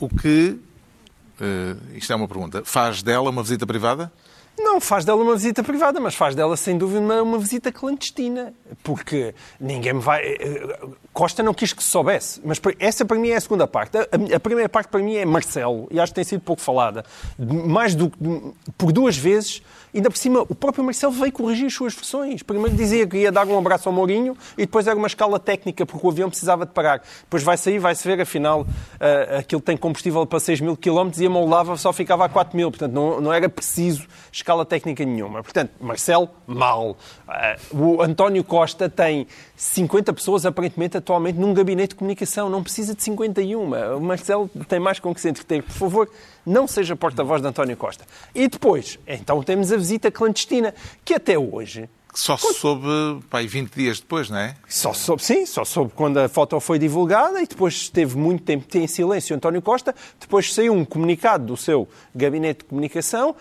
o 0.00 0.08
que, 0.08 0.58
isto 1.94 2.12
é 2.12 2.16
uma 2.16 2.26
pergunta, 2.28 2.62
faz 2.64 3.02
dela 3.02 3.30
uma 3.30 3.42
visita 3.42 3.66
privada? 3.66 4.12
Não 4.58 4.80
faz 4.80 5.04
dela 5.04 5.22
uma 5.22 5.34
visita 5.34 5.62
privada, 5.62 5.98
mas 5.98 6.14
faz 6.14 6.34
dela, 6.34 6.56
sem 6.56 6.76
dúvida, 6.76 7.00
uma, 7.00 7.22
uma 7.22 7.38
visita 7.38 7.72
clandestina. 7.72 8.52
Porque 8.82 9.34
ninguém 9.58 9.94
me 9.94 10.00
vai. 10.00 10.22
eh, 10.22 10.78
Costa 11.12 11.42
não 11.42 11.54
quis 11.54 11.72
que 11.72 11.82
se 11.82 11.88
soubesse. 11.88 12.40
Mas 12.44 12.60
essa 12.78 13.04
para 13.04 13.18
mim 13.18 13.30
é 13.30 13.36
a 13.36 13.40
segunda 13.40 13.66
parte. 13.66 13.96
A, 13.98 14.06
a 14.36 14.40
primeira 14.40 14.68
parte 14.68 14.88
para 14.88 15.00
mim 15.00 15.16
é 15.16 15.24
Marcelo, 15.24 15.88
e 15.90 15.98
acho 15.98 16.12
que 16.12 16.16
tem 16.16 16.24
sido 16.24 16.40
pouco 16.42 16.60
falada. 16.60 17.04
Mais 17.38 17.94
do. 17.94 18.10
Por 18.76 18.92
duas 18.92 19.16
vezes. 19.16 19.62
Ainda 19.94 20.08
por 20.08 20.16
cima, 20.16 20.40
o 20.48 20.54
próprio 20.54 20.82
Marcelo 20.82 21.12
veio 21.12 21.30
corrigir 21.30 21.66
as 21.66 21.74
suas 21.74 21.94
versões. 21.94 22.42
Primeiro 22.42 22.74
dizia 22.74 23.06
que 23.06 23.18
ia 23.18 23.30
dar 23.30 23.46
um 23.46 23.58
abraço 23.58 23.90
ao 23.90 23.94
Mourinho 23.94 24.34
e 24.56 24.62
depois 24.62 24.86
era 24.86 24.96
uma 24.96 25.06
escala 25.06 25.38
técnica, 25.38 25.84
porque 25.84 26.06
o 26.06 26.10
avião 26.10 26.30
precisava 26.30 26.64
de 26.64 26.72
parar. 26.72 27.02
Depois 27.24 27.42
vai 27.42 27.58
sair, 27.58 27.78
vai-se 27.78 28.06
ver, 28.08 28.18
afinal, 28.18 28.66
ah, 28.98 29.38
aquilo 29.38 29.60
tem 29.60 29.76
combustível 29.76 30.24
para 30.24 30.40
6 30.40 30.62
mil 30.62 30.76
quilómetros 30.78 31.20
e 31.20 31.26
a 31.26 31.30
Moldava 31.30 31.76
só 31.76 31.92
ficava 31.92 32.24
a 32.24 32.28
4 32.28 32.56
mil. 32.56 32.70
Portanto, 32.70 32.92
não, 32.92 33.20
não 33.20 33.32
era 33.32 33.48
preciso 33.50 34.06
escala 34.32 34.64
técnica 34.64 35.04
nenhuma. 35.04 35.42
Portanto, 35.42 35.72
Marcelo, 35.78 36.30
mal. 36.46 36.96
Ah, 37.28 37.56
o 37.70 38.00
António 38.00 38.42
Costa 38.42 38.88
tem 38.88 39.26
50 39.56 40.10
pessoas, 40.14 40.46
aparentemente, 40.46 40.96
atualmente, 40.96 41.38
num 41.38 41.52
gabinete 41.52 41.90
de 41.90 41.96
comunicação. 41.96 42.48
Não 42.48 42.62
precisa 42.62 42.94
de 42.94 43.02
51. 43.02 43.96
O 43.96 44.00
Marcelo 44.00 44.50
tem 44.66 44.80
mais 44.80 44.98
com 44.98 45.14
que 45.14 45.20
se 45.20 45.28
entreter. 45.28 45.62
Por 45.62 45.72
favor, 45.72 46.08
não 46.44 46.66
seja 46.66 46.94
porta-voz 46.96 47.40
de 47.42 47.48
António 47.48 47.76
Costa. 47.76 48.04
E 48.34 48.48
depois, 48.48 48.98
então 49.06 49.42
temos 49.42 49.72
a 49.72 49.76
visita 49.76 50.10
clandestina, 50.10 50.74
que 51.04 51.14
até 51.14 51.38
hoje 51.38 51.88
só 52.14 52.36
se 52.36 52.52
soube 52.54 52.86
pai, 53.30 53.46
20 53.46 53.72
dias 53.74 53.98
depois, 54.00 54.28
não 54.28 54.36
é? 54.36 54.54
só 54.68 54.92
soube, 54.92 55.24
sim, 55.24 55.46
só 55.46 55.64
soube 55.64 55.92
quando 55.96 56.18
a 56.18 56.28
foto 56.28 56.60
foi 56.60 56.78
divulgada 56.78 57.40
e 57.40 57.46
depois 57.46 57.72
esteve 57.74 58.18
muito 58.18 58.42
tempo 58.44 58.66
em 58.76 58.86
silêncio 58.86 59.34
António 59.34 59.62
Costa. 59.62 59.94
Depois 60.20 60.52
saiu 60.52 60.74
um 60.74 60.84
comunicado 60.84 61.46
do 61.46 61.56
seu 61.56 61.88
gabinete 62.14 62.58
de 62.58 62.64
comunicação 62.66 63.34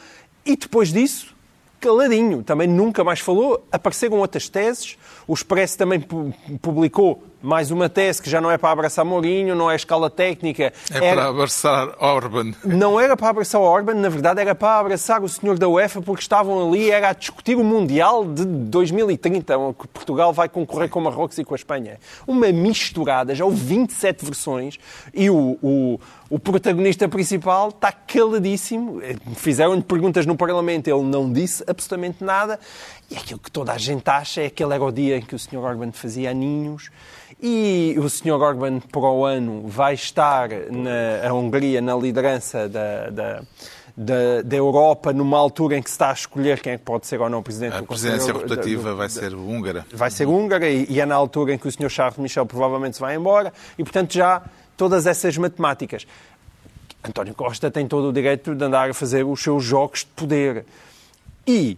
e 0.45 0.55
depois 0.55 0.93
disso, 0.93 1.35
caladinho, 1.81 2.43
também 2.43 2.65
nunca 2.67 3.03
mais 3.03 3.19
falou. 3.19 3.61
Apareceram 3.71 4.19
outras 4.19 4.47
teses. 4.47 4.97
O 5.27 5.33
Expresso 5.33 5.77
também 5.77 5.99
pu- 5.99 6.33
publicou 6.61 7.21
mais 7.41 7.71
uma 7.71 7.89
tese 7.89 8.21
que 8.21 8.29
já 8.29 8.39
não 8.39 8.51
é 8.51 8.57
para 8.57 8.71
abraçar 8.71 9.03
Mourinho, 9.03 9.55
não 9.55 9.69
é 9.69 9.75
escala 9.75 10.09
técnica. 10.09 10.71
É 10.91 10.97
Era- 11.05 11.15
para 11.21 11.29
abraçar 11.29 11.95
Orban. 11.99 12.51
não 12.63 12.99
era 12.99 13.17
para 13.17 13.29
abraçar 13.29 13.59
Orban, 13.61 13.95
na 13.95 14.09
verdade 14.09 14.39
era 14.41 14.53
para 14.53 14.79
abraçar 14.79 15.23
o 15.23 15.29
senhor 15.29 15.57
da 15.57 15.67
UEFA 15.67 16.01
porque 16.01 16.21
estavam 16.21 16.67
ali, 16.67 16.91
era 16.91 17.09
a 17.09 17.13
discutir 17.13 17.55
o 17.57 17.63
Mundial 17.63 18.25
de 18.25 18.45
2030, 18.45 19.53
que 19.79 19.87
Portugal 19.87 20.31
vai 20.33 20.47
concorrer 20.49 20.89
com 20.89 20.99
o 20.99 21.03
Marrocos 21.03 21.37
e 21.37 21.43
com 21.43 21.53
a 21.53 21.57
Espanha. 21.57 21.97
Uma 22.27 22.47
misturada, 22.51 23.33
já 23.33 23.43
houve 23.45 23.57
27 23.63 24.23
versões 24.25 24.77
e 25.13 25.29
o, 25.29 25.57
o, 25.61 25.99
o 26.29 26.39
protagonista 26.39 27.07
principal 27.09 27.69
está 27.69 27.91
caladíssimo. 27.91 29.01
Fizeram-lhe 29.35 29.81
perguntas 29.81 30.25
no 30.25 30.35
Parlamento, 30.35 30.87
ele 30.87 31.03
não 31.03 31.31
disse 31.31 31.63
absolutamente 31.67 32.23
nada. 32.23 32.59
E 33.09 33.15
aquilo 33.17 33.39
que 33.39 33.51
toda 33.51 33.73
a 33.73 33.77
gente 33.77 34.07
acha 34.09 34.41
é 34.41 34.49
que 34.49 34.61
aquele 34.63 34.73
era 34.75 34.83
o 34.83 34.91
dia 34.91 35.17
em 35.17 35.21
que 35.21 35.35
o 35.35 35.39
senhor 35.39 35.63
Orban 35.65 35.91
fazia 35.91 36.29
aninhos 36.31 36.89
e 37.41 37.95
o 37.97 38.07
Sr. 38.09 38.31
Orban, 38.39 38.79
para 38.79 39.01
o 39.01 39.25
ano, 39.25 39.63
vai 39.67 39.93
estar 39.95 40.49
na 40.69 41.27
a 41.27 41.33
Hungria 41.33 41.81
na 41.81 41.95
liderança 41.95 42.69
da, 42.69 43.09
da, 43.09 43.41
da, 43.97 44.41
da 44.43 44.55
Europa 44.55 45.11
numa 45.11 45.37
altura 45.39 45.77
em 45.77 45.81
que 45.81 45.89
se 45.89 45.95
está 45.95 46.11
a 46.11 46.13
escolher 46.13 46.59
quem 46.61 46.73
é 46.73 46.77
que 46.77 46.83
pode 46.83 47.07
ser 47.07 47.19
ou 47.19 47.29
não 47.29 47.41
presidente 47.41 47.73
A 47.75 47.79
do 47.81 47.85
Conselho 47.87 48.11
presidência 48.13 48.31
Euro- 48.37 48.47
rotativa 48.49 48.89
do- 48.91 48.95
vai 48.97 49.09
ser 49.09 49.33
húngara. 49.33 49.85
vai 49.91 50.11
ser 50.11 50.27
húngara 50.27 50.69
e, 50.69 50.85
e 50.89 50.99
é 51.01 51.05
na 51.05 51.15
altura 51.15 51.53
em 51.53 51.57
que 51.57 51.67
o 51.67 51.71
Sr. 51.71 51.89
Charles 51.89 52.17
Michel 52.19 52.45
provavelmente 52.45 52.95
se 52.95 53.01
vai 53.01 53.15
embora 53.15 53.51
e, 53.77 53.83
portanto, 53.83 54.13
já 54.13 54.41
todas 54.77 55.07
essas 55.07 55.35
matemáticas. 55.37 56.05
António 57.03 57.33
Costa 57.33 57.71
tem 57.71 57.87
todo 57.87 58.09
o 58.09 58.13
direito 58.13 58.53
de 58.53 58.63
andar 58.63 58.89
a 58.91 58.93
fazer 58.93 59.25
os 59.25 59.41
seus 59.41 59.63
jogos 59.63 60.01
de 60.01 60.05
poder. 60.15 60.65
E 61.47 61.75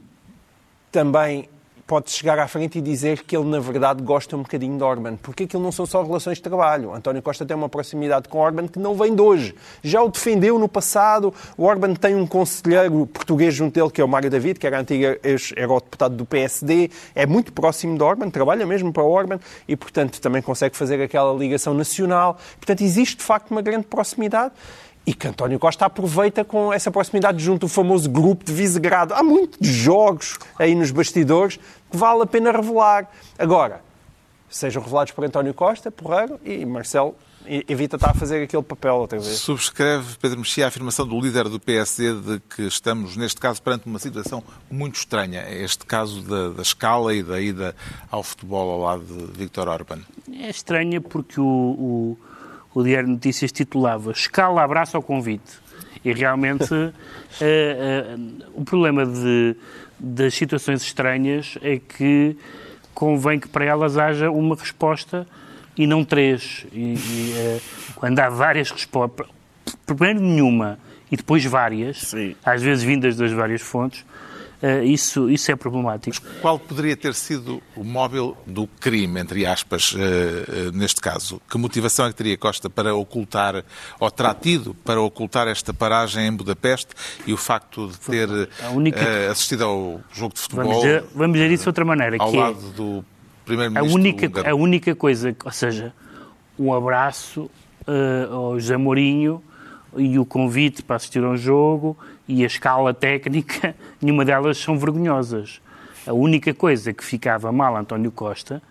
também 0.92 1.48
pode 1.86 2.12
chegar 2.12 2.40
à 2.40 2.48
frente 2.48 2.78
e 2.78 2.82
dizer 2.82 3.24
que 3.24 3.36
ele, 3.36 3.46
na 3.46 3.60
verdade, 3.60 4.02
gosta 4.02 4.36
um 4.36 4.42
bocadinho 4.42 4.78
de 4.78 4.84
Orban. 4.84 5.16
Porque 5.18 5.44
aquilo 5.44 5.62
não 5.62 5.72
são 5.72 5.86
só 5.86 6.02
relações 6.04 6.38
de 6.38 6.44
trabalho. 6.44 6.94
António 6.94 7.22
Costa 7.22 7.46
tem 7.46 7.56
uma 7.56 7.70
proximidade 7.70 8.28
com 8.30 8.38
Orban 8.38 8.68
que 8.68 8.80
não 8.80 8.96
vem 8.96 9.14
de 9.14 9.22
hoje. 9.22 9.56
Já 9.84 10.02
o 10.02 10.10
defendeu 10.10 10.58
no 10.58 10.68
passado. 10.68 11.34
O 11.58 11.66
Orban 11.66 11.94
tem 11.94 12.16
um 12.16 12.26
conselheiro 12.26 13.06
português 13.08 13.54
junto 13.54 13.74
dele, 13.74 13.92
que 13.92 14.02
é 14.02 14.04
o 14.04 14.08
Mário 14.08 14.30
David, 14.30 14.60
que 14.60 14.68
era 14.68 14.80
antigo 14.80 15.04
eurodeputado 15.56 16.16
do 16.16 16.26
PSD. 16.26 16.90
É 17.14 17.26
muito 17.26 17.52
próximo 17.52 17.98
de 17.98 18.04
Orban, 18.04 18.30
trabalha 18.30 18.66
mesmo 18.66 18.92
para 18.94 19.04
Orban 19.04 19.40
e, 19.68 19.76
portanto, 19.76 20.20
também 20.22 20.42
consegue 20.42 20.76
fazer 20.76 21.02
aquela 21.02 21.34
ligação 21.34 21.74
nacional. 21.74 22.38
Portanto, 22.58 22.82
existe, 22.82 23.18
de 23.18 23.24
facto, 23.24 23.52
uma 23.52 23.62
grande 23.62 23.86
proximidade. 23.88 24.54
E 25.06 25.14
que 25.14 25.28
António 25.28 25.60
Costa 25.60 25.86
aproveita 25.86 26.46
com 26.46 26.72
essa 26.72 26.90
proximidade 26.90 27.44
junto 27.44 27.66
ao 27.66 27.70
famoso 27.70 28.10
grupo 28.10 28.46
de 28.46 28.54
Visegrado. 28.54 29.14
Há 29.14 29.22
muitos 29.22 29.68
jogos 29.68 30.38
aí 30.58 30.76
nos 30.76 30.92
bastidores 30.92 31.58
que 31.92 31.98
vale 31.98 32.22
a 32.22 32.26
pena 32.26 32.52
revelar. 32.52 33.10
Agora, 33.38 33.82
sejam 34.50 34.82
revelados 34.82 35.12
por 35.12 35.26
António 35.26 35.54
Costa, 35.54 35.92
Porreiro, 35.92 36.40
e 36.44 36.66
Marcelo 36.66 37.16
evita 37.46 37.98
estar 37.98 38.12
a 38.12 38.14
fazer 38.14 38.44
aquele 38.44 38.64
papel 38.64 38.96
outra 38.96 39.20
vez. 39.20 39.38
Subscreve, 39.40 40.16
Pedro 40.18 40.40
Mexia, 40.40 40.66
a 40.66 40.68
afirmação 40.68 41.08
do 41.08 41.20
líder 41.20 41.50
do 41.50 41.60
PSD 41.60 42.14
de 42.14 42.40
que 42.40 42.64
estamos, 42.64 43.18
neste 43.18 43.40
caso, 43.40 43.62
perante 43.62 43.86
uma 43.86 44.00
situação 44.00 44.44
muito 44.70 44.96
estranha. 44.96 45.46
Este 45.50 45.86
caso 45.86 46.22
da, 46.22 46.50
da 46.50 46.62
escala 46.62 47.14
e 47.14 47.22
da 47.22 47.40
ida 47.40 47.76
ao 48.10 48.24
futebol 48.24 48.72
ao 48.72 48.80
lado 48.80 49.04
de 49.04 49.38
Viktor 49.38 49.68
Orban. 49.68 50.00
É 50.32 50.50
estranha 50.50 51.02
porque 51.02 51.40
o, 51.40 51.46
o, 51.46 52.18
o 52.74 52.84
Diário 52.84 53.08
de 53.08 53.14
Notícias 53.14 53.52
titulava 53.52 54.12
Escala, 54.12 54.64
abraço 54.64 54.98
ao 54.98 55.04
convite. 55.04 55.62
E 56.04 56.12
realmente 56.12 56.74
uh, 56.74 56.90
uh, 56.92 58.44
o 58.54 58.66
problema 58.66 59.06
de, 59.06 59.56
das 60.00 60.34
situações 60.34 60.82
estranhas 60.82 61.58
é 61.62 61.80
que 61.80 62.36
convém 62.94 63.40
que 63.40 63.48
para 63.48 63.66
elas 63.66 63.98
haja 63.98 64.30
uma 64.30 64.56
resposta 64.56 65.26
e 65.78 65.88
não 65.88 66.04
três. 66.04 66.66
E, 66.72 66.94
e, 66.94 67.34
uh, 67.38 67.62
quando 67.96 68.20
há 68.20 68.30
várias 68.30 68.72
respostas, 68.72 69.28
primeiro 69.86 70.20
nenhuma 70.20 70.78
e 71.12 71.16
depois 71.16 71.46
várias, 71.46 72.00
Sim. 72.00 72.36
às 72.44 72.62
vezes 72.62 72.84
vindas 72.84 73.16
das 73.16 73.32
várias 73.32 73.62
fontes, 73.62 74.04
isso, 74.86 75.30
isso 75.30 75.52
é 75.52 75.56
problemático. 75.56 76.16
Qual 76.42 76.58
poderia 76.58 76.96
ter 76.96 77.14
sido 77.14 77.62
o 77.76 77.84
móvel 77.84 78.38
do 78.48 78.66
crime, 78.66 79.20
entre 79.20 79.46
aspas, 79.46 79.94
uh, 79.94 80.72
neste 80.74 81.02
caso? 81.02 81.42
Que 81.50 81.58
motivação 81.58 82.06
é 82.06 82.10
que 82.10 82.16
teria 82.16 82.38
Costa 82.38 82.70
para 82.70 82.96
ocultar, 82.96 83.64
ou 84.00 84.10
terá 84.10 84.34
tido 84.34 84.74
para 84.74 85.02
ocultar 85.02 85.48
esta 85.48 85.74
paragem 85.74 86.28
em 86.28 86.32
Budapeste 86.32 86.94
e 87.28 87.34
o 87.34 87.38
facto 87.38 87.88
de 87.88 88.00
ter 88.00 88.30
única... 88.74 89.32
assistido 89.32 89.66
ao 89.66 90.02
jogo 90.14 90.34
de 90.34 90.40
futebol? 90.40 90.66
Vamos 90.66 90.82
dizer, 90.82 91.04
vamos 91.14 91.34
dizer 91.34 91.52
isso 91.52 91.64
de 91.64 91.70
outra 91.70 91.86
maneira. 91.86 92.18
Ao 92.20 92.32
que 92.32 92.38
lado 92.38 92.58
é... 92.58 92.78
do 92.78 93.06
a 93.44 93.46
Primeiro-Ministro 93.46 94.00
única, 94.00 94.50
a 94.50 94.56
única 94.56 94.96
coisa, 94.96 95.36
ou 95.44 95.52
seja, 95.52 95.94
um 96.58 96.74
abraço 96.74 97.52
uh, 97.86 98.34
ao 98.34 98.60
José 98.60 98.78
Mourinho 98.78 99.44
e 99.98 100.18
o 100.18 100.26
convite 100.26 100.82
para 100.82 100.96
assistir 100.96 101.24
a 101.24 101.30
um 101.30 101.38
jogo 101.38 101.98
e 102.28 102.44
a 102.44 102.48
escala 102.48 102.94
técnica, 102.94 103.76
nenhuma 104.02 104.26
delas 104.26 104.58
são 104.58 104.78
vergonhosas. 104.78 105.62
A 106.06 106.14
única 106.14 106.54
coisa 106.54 106.94
que 106.94 107.04
ficava 107.04 107.52
mal 107.52 107.76
a 107.76 107.80
António 107.80 108.12
Costa, 108.12 108.62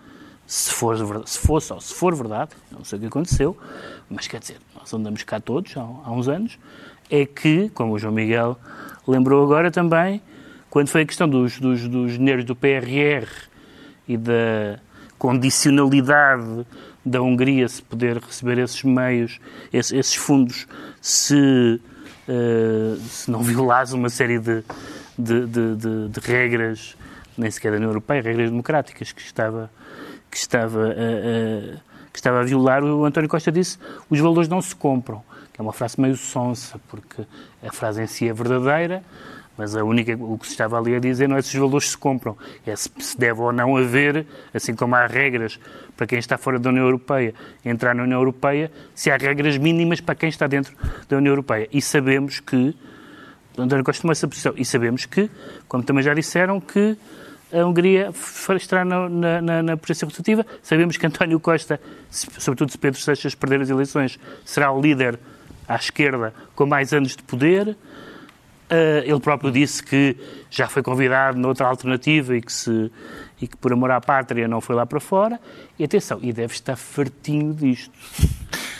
se, 0.45 0.71
for, 0.71 1.23
se 1.25 1.39
fosse 1.39 1.73
ou 1.73 1.81
se 1.81 1.93
for 1.93 2.13
verdade, 2.13 2.51
não 2.71 2.83
sei 2.83 2.97
o 2.97 3.01
que 3.01 3.07
aconteceu, 3.07 3.57
mas 4.09 4.27
quer 4.27 4.39
dizer, 4.39 4.57
nós 4.75 4.93
andamos 4.93 5.23
cá 5.23 5.39
todos 5.39 5.75
há, 5.77 5.81
há 5.81 6.11
uns 6.11 6.27
anos, 6.27 6.59
é 7.09 7.25
que, 7.25 7.69
como 7.69 7.93
o 7.93 7.99
João 7.99 8.13
Miguel 8.13 8.57
lembrou 9.07 9.43
agora 9.43 9.71
também, 9.71 10.21
quando 10.69 10.89
foi 10.89 11.01
a 11.01 11.05
questão 11.05 11.27
dos, 11.27 11.59
dos, 11.59 11.87
dos 11.87 12.13
dinheiros 12.13 12.45
do 12.45 12.55
PRR 12.55 13.27
e 14.07 14.17
da 14.17 14.79
condicionalidade 15.17 16.65
da 17.05 17.21
Hungria 17.21 17.67
se 17.67 17.81
poder 17.81 18.17
receber 18.17 18.57
esses 18.57 18.83
meios, 18.83 19.39
esses, 19.71 19.91
esses 19.91 20.15
fundos, 20.15 20.67
se, 21.01 21.79
se 23.09 23.29
não 23.29 23.41
violasse 23.43 23.93
uma 23.93 24.09
série 24.09 24.39
de, 24.39 24.63
de, 25.17 25.45
de, 25.45 25.75
de, 25.75 26.09
de 26.09 26.19
regras, 26.19 26.95
nem 27.37 27.49
sequer 27.49 27.71
da 27.71 27.77
União 27.77 27.89
Europeia, 27.89 28.21
regras 28.21 28.49
democráticas 28.49 29.11
que 29.11 29.21
estava, 29.21 29.69
que 30.29 30.37
estava, 30.37 30.79
uh, 30.79 30.91
uh, 30.91 31.79
que 32.11 32.19
estava 32.19 32.41
a 32.41 32.43
violar, 32.43 32.83
o 32.83 33.05
António 33.05 33.29
Costa 33.29 33.51
disse 33.51 33.77
os 34.09 34.19
valores 34.19 34.47
não 34.47 34.61
se 34.61 34.75
compram, 34.75 35.23
que 35.51 35.59
é 35.59 35.63
uma 35.63 35.73
frase 35.73 35.99
meio 35.99 36.15
sonsa, 36.15 36.79
porque 36.89 37.25
a 37.65 37.71
frase 37.71 38.01
em 38.01 38.07
si 38.07 38.27
é 38.27 38.33
verdadeira, 38.33 39.03
mas 39.57 39.75
a 39.75 39.83
única, 39.83 40.15
o 40.15 40.37
que 40.37 40.47
se 40.47 40.53
estava 40.53 40.77
ali 40.77 40.95
a 40.95 40.99
dizer 40.99 41.27
não 41.27 41.37
é 41.37 41.41
se 41.41 41.49
os 41.49 41.61
valores 41.61 41.91
se 41.91 41.97
compram, 41.97 42.35
é 42.65 42.75
se, 42.75 42.89
se 42.99 43.17
deve 43.17 43.39
ou 43.39 43.51
não 43.51 43.77
haver, 43.77 44.25
assim 44.53 44.75
como 44.75 44.95
há 44.95 45.05
regras 45.05 45.59
para 45.95 46.07
quem 46.07 46.17
está 46.17 46.37
fora 46.37 46.57
da 46.57 46.69
União 46.69 46.85
Europeia 46.85 47.33
entrar 47.63 47.93
na 47.93 48.03
União 48.03 48.19
Europeia, 48.19 48.71
se 48.95 49.11
há 49.11 49.17
regras 49.17 49.57
mínimas 49.57 50.01
para 50.01 50.15
quem 50.15 50.29
está 50.29 50.47
dentro 50.47 50.75
da 51.07 51.17
União 51.17 51.31
Europeia. 51.31 51.67
E 51.71 51.81
sabemos 51.81 52.39
que, 52.39 52.75
António 53.57 53.83
Costa 53.83 54.01
tomou 54.01 54.11
essa 54.11 54.27
posição, 54.27 54.53
e 54.57 54.65
sabemos 54.65 55.05
que, 55.05 55.29
como 55.67 55.83
também 55.83 56.03
já 56.03 56.13
disseram, 56.13 56.59
que 56.59 56.97
a 57.53 57.63
Hungria 57.65 58.11
estará 58.55 58.83
na, 58.83 59.07
na, 59.07 59.61
na, 59.61 59.77
presidência 59.77 60.07
rotativa. 60.07 60.45
Sabemos 60.63 60.97
que 60.97 61.05
António 61.05 61.39
Costa, 61.39 61.79
sobretudo 62.09 62.71
se 62.71 62.77
Pedro 62.79 62.99
Seixas 62.99 63.35
perder 63.35 63.61
as 63.61 63.69
eleições, 63.69 64.19
será 64.43 64.71
o 64.71 64.81
líder 64.81 65.19
à 65.67 65.75
esquerda 65.75 66.33
com 66.55 66.65
mais 66.65 66.91
anos 66.93 67.15
de 67.15 67.21
poder. 67.21 67.77
Uh, 68.73 69.05
ele 69.05 69.19
próprio 69.19 69.51
disse 69.51 69.83
que 69.83 70.17
já 70.49 70.67
foi 70.67 70.81
convidado 70.81 71.37
noutra 71.37 71.67
alternativa 71.67 72.35
e 72.35 72.41
que, 72.41 72.51
se, 72.51 72.91
e 73.39 73.47
que 73.47 73.55
por 73.55 73.71
amor 73.71 73.91
à 73.91 74.01
pátria 74.01 74.47
não 74.47 74.59
foi 74.59 74.75
lá 74.75 74.83
para 74.83 74.99
fora. 74.99 75.39
E 75.77 75.83
atenção, 75.83 76.17
e 76.23 76.33
deve 76.33 76.55
estar 76.55 76.75
fartinho 76.75 77.53
disto. 77.53 77.93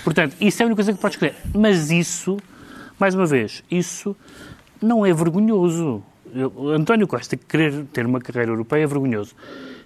Portanto, 0.03 0.35
isso 0.41 0.59
é 0.59 0.63
a 0.63 0.65
única 0.65 0.77
coisa 0.77 0.93
que 0.93 0.99
pode 0.99 1.13
escolher. 1.13 1.35
Mas 1.53 1.91
isso, 1.91 2.37
mais 2.99 3.13
uma 3.13 3.27
vez, 3.27 3.63
isso 3.69 4.15
não 4.81 5.05
é 5.05 5.13
vergonhoso. 5.13 6.01
Eu, 6.33 6.69
António 6.69 7.07
Costa 7.07 7.37
querer 7.37 7.85
ter 7.93 8.07
uma 8.07 8.19
carreira 8.19 8.51
europeia 8.51 8.85
é 8.85 8.87
vergonhoso. 8.87 9.35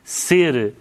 Ser, 0.06 0.74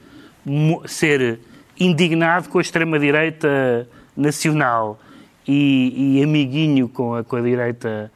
ser 0.86 1.40
indignado 1.80 2.48
com 2.48 2.58
a 2.58 2.60
extrema-direita 2.60 3.88
nacional 4.16 5.00
e, 5.48 6.18
e 6.20 6.22
amiguinho 6.22 6.88
com 6.88 7.16
a, 7.16 7.24
com 7.24 7.34
a 7.34 7.40
direita 7.40 8.12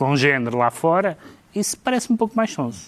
com 0.00 0.16
género 0.16 0.56
lá 0.56 0.70
fora, 0.70 1.18
isso 1.54 1.76
parece 1.76 2.10
um 2.10 2.16
pouco 2.16 2.34
mais 2.34 2.50
sonso. 2.50 2.86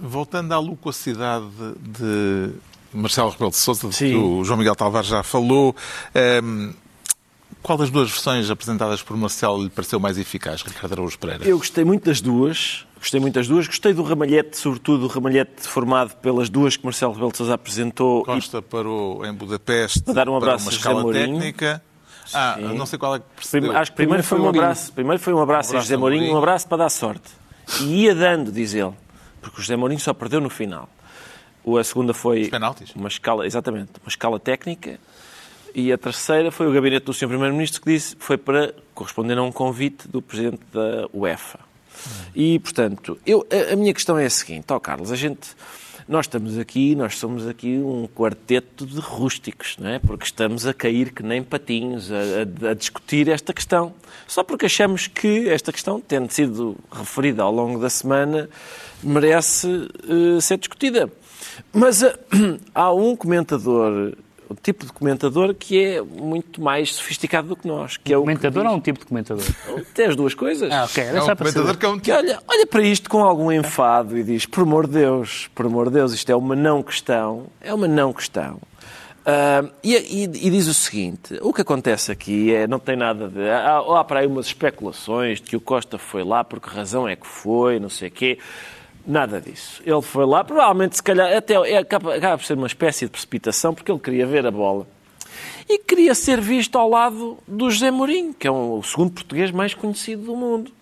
Voltando 0.00 0.52
à 0.52 0.58
loquacidade 0.58 1.44
de 1.78 2.50
Marcelo 2.94 3.28
Rebelo 3.28 3.50
de 3.50 3.58
Sousa, 3.58 3.86
que 3.90 4.14
o 4.14 4.42
João 4.42 4.56
Miguel 4.56 4.74
Tavares 4.74 5.06
já 5.06 5.22
falou, 5.22 5.76
um, 6.14 6.18
ehm, 6.18 6.74
qual 7.62 7.76
das 7.76 7.90
duas 7.90 8.10
versões 8.10 8.48
apresentadas 8.48 9.02
por 9.02 9.14
Marcelo 9.18 9.64
lhe 9.64 9.68
pareceu 9.68 10.00
mais 10.00 10.16
eficaz, 10.16 10.62
Ricardo 10.62 10.94
Araújo 10.94 11.18
Pereira? 11.18 11.44
Eu 11.44 11.58
gostei 11.58 11.84
muito 11.84 12.06
das 12.06 12.22
duas. 12.22 12.86
Gostei 12.98 13.20
muito 13.20 13.34
das 13.34 13.46
duas. 13.46 13.66
Gostei 13.66 13.92
do 13.92 14.02
ramalhete, 14.02 14.56
sobretudo 14.56 15.04
o 15.04 15.08
ramalhete 15.08 15.68
formado 15.68 16.16
pelas 16.22 16.48
duas 16.48 16.78
que 16.78 16.84
Marcelo 16.86 17.12
Rebelo 17.12 17.32
de 17.32 17.36
Sousa 17.36 17.52
apresentou. 17.52 18.24
Costa 18.24 18.58
e... 18.58 18.62
parou 18.62 19.26
em 19.26 19.32
Budapeste 19.34 20.00
para 20.00 20.14
dar 20.14 20.28
um 20.30 20.36
abraço 20.36 20.64
para 20.64 20.72
uma 20.94 21.02
escala 21.02 21.12
técnica. 21.12 21.82
Ah, 22.34 22.56
Sim. 22.56 22.74
não 22.76 22.86
sei 22.86 22.98
qual 22.98 23.16
é 23.16 23.18
que 23.18 23.24
percebeu. 23.36 23.76
Acho 23.76 23.90
que 23.90 23.96
primeiro, 23.96 24.22
foi 24.22 24.40
um 24.40 24.48
abraço, 24.48 24.92
primeiro 24.92 25.22
foi 25.22 25.32
um 25.32 25.40
abraço, 25.40 25.68
um 25.68 25.70
abraço 25.70 25.76
a 25.76 25.80
José 25.80 25.96
Mourinho, 25.96 26.34
um 26.34 26.38
abraço 26.38 26.66
para 26.66 26.78
dar 26.78 26.88
sorte. 26.88 27.30
E 27.80 28.04
ia 28.04 28.14
dando, 28.14 28.52
diz 28.52 28.74
ele, 28.74 28.92
porque 29.40 29.58
o 29.58 29.62
José 29.62 29.76
Mourinho 29.76 30.00
só 30.00 30.14
perdeu 30.14 30.40
no 30.40 30.50
final. 30.50 30.88
A 31.78 31.82
segunda 31.82 32.14
foi 32.14 32.48
uma 32.94 33.08
escala, 33.08 33.44
exatamente, 33.44 33.92
uma 34.00 34.08
escala 34.08 34.38
técnica. 34.38 35.00
E 35.74 35.92
a 35.92 35.98
terceira 35.98 36.50
foi 36.50 36.66
o 36.66 36.72
gabinete 36.72 37.04
do 37.04 37.12
Sr. 37.12 37.28
Primeiro-Ministro 37.28 37.82
que 37.82 37.92
disse 37.92 38.16
foi 38.18 38.38
para 38.38 38.72
corresponder 38.94 39.36
a 39.36 39.42
um 39.42 39.52
convite 39.52 40.08
do 40.08 40.22
Presidente 40.22 40.62
da 40.72 41.08
UEFA. 41.12 41.58
E, 42.34 42.58
portanto, 42.60 43.18
eu, 43.26 43.46
a, 43.50 43.72
a 43.72 43.76
minha 43.76 43.92
questão 43.92 44.16
é 44.16 44.24
a 44.24 44.30
seguinte, 44.30 44.66
ó 44.70 44.76
oh, 44.76 44.80
Carlos, 44.80 45.10
a 45.10 45.16
gente 45.16 45.56
nós 46.08 46.26
estamos 46.26 46.56
aqui, 46.56 46.94
nós 46.94 47.18
somos 47.18 47.48
aqui 47.48 47.78
um 47.78 48.06
quarteto 48.06 48.86
de 48.86 49.00
rústicos, 49.00 49.76
não 49.78 49.88
é? 49.88 49.98
Porque 49.98 50.24
estamos 50.24 50.64
a 50.64 50.72
cair 50.72 51.12
que 51.12 51.22
nem 51.22 51.42
patinhos 51.42 52.10
a, 52.12 52.68
a, 52.68 52.70
a 52.70 52.74
discutir 52.74 53.28
esta 53.28 53.52
questão. 53.52 53.92
Só 54.26 54.44
porque 54.44 54.66
achamos 54.66 55.08
que 55.08 55.48
esta 55.48 55.72
questão, 55.72 56.00
tendo 56.00 56.30
sido 56.32 56.76
referida 56.92 57.42
ao 57.42 57.52
longo 57.52 57.80
da 57.80 57.90
semana, 57.90 58.48
merece 59.02 59.66
uh, 59.66 60.40
ser 60.40 60.58
discutida. 60.58 61.10
Mas 61.72 62.02
uh, 62.02 62.12
há 62.72 62.92
um 62.92 63.16
comentador 63.16 64.12
o 64.48 64.54
tipo 64.54 64.86
de 64.86 64.92
comentador 64.92 65.54
que 65.54 65.82
é 65.82 66.02
muito 66.02 66.60
mais 66.60 66.94
sofisticado 66.94 67.48
do 67.48 67.56
que 67.56 67.66
nós. 67.66 67.96
Que 67.96 68.12
um 68.12 68.14
é 68.14 68.18
o 68.18 68.20
comentador 68.22 68.66
ou 68.66 68.74
um 68.74 68.80
tipo 68.80 68.98
de 69.00 69.06
comentador? 69.06 69.44
Tem 69.94 70.06
as 70.06 70.16
duas 70.16 70.34
coisas. 70.34 70.70
Ah, 70.70 70.84
ok. 70.84 71.04
É 71.04 71.22
um 71.22 71.36
comentador 71.36 71.76
que 71.76 71.86
é 71.86 71.88
um 71.88 71.98
que 71.98 72.12
olha, 72.12 72.38
olha 72.46 72.66
para 72.66 72.82
isto 72.82 73.10
com 73.10 73.22
algum 73.22 73.50
enfado 73.50 74.16
e 74.16 74.22
diz, 74.22 74.46
por 74.46 74.62
amor 74.62 74.86
de 74.86 74.94
Deus, 74.94 75.48
por 75.54 75.66
amor 75.66 75.86
de 75.86 75.94
Deus, 75.94 76.12
isto 76.12 76.30
é 76.30 76.36
uma 76.36 76.54
não 76.54 76.82
questão, 76.82 77.46
é 77.60 77.72
uma 77.72 77.88
não 77.88 78.12
questão. 78.12 78.60
Uh, 79.26 79.68
e, 79.82 79.96
e, 79.96 80.22
e, 80.22 80.50
diz 80.50 80.68
o 80.68 80.74
seguinte: 80.74 81.36
o 81.42 81.52
que 81.52 81.60
acontece 81.60 82.12
aqui 82.12 82.54
é, 82.54 82.68
não 82.68 82.78
tem 82.78 82.94
nada 82.94 83.26
de. 83.26 83.50
Há, 83.50 83.78
há 83.78 84.04
para 84.04 84.20
aí 84.20 84.26
umas 84.26 84.46
especulações 84.46 85.40
de 85.40 85.48
que 85.48 85.56
o 85.56 85.60
Costa 85.60 85.98
foi 85.98 86.22
lá, 86.22 86.44
por 86.44 86.60
que 86.60 86.68
razão 86.68 87.08
é 87.08 87.16
que 87.16 87.26
foi, 87.26 87.80
não 87.80 87.88
sei 87.88 88.06
o 88.06 88.12
quê. 88.12 88.38
Nada 89.06 89.40
disso. 89.40 89.80
Ele 89.86 90.02
foi 90.02 90.26
lá, 90.26 90.42
provavelmente, 90.42 90.96
se 90.96 91.02
calhar, 91.02 91.36
até 91.36 91.54
é, 91.54 91.78
acaba, 91.78 92.16
acaba 92.16 92.38
por 92.38 92.44
ser 92.44 92.54
uma 92.54 92.66
espécie 92.66 93.04
de 93.04 93.10
precipitação, 93.10 93.72
porque 93.72 93.90
ele 93.90 94.00
queria 94.00 94.26
ver 94.26 94.44
a 94.44 94.50
bola. 94.50 94.86
E 95.68 95.78
queria 95.78 96.14
ser 96.14 96.40
visto 96.40 96.76
ao 96.76 96.88
lado 96.88 97.38
do 97.46 97.70
José 97.70 97.90
Mourinho, 97.90 98.34
que 98.34 98.46
é 98.46 98.50
um, 98.50 98.78
o 98.78 98.82
segundo 98.82 99.12
português 99.12 99.50
mais 99.50 99.74
conhecido 99.74 100.22
do 100.24 100.36
mundo. 100.36 100.72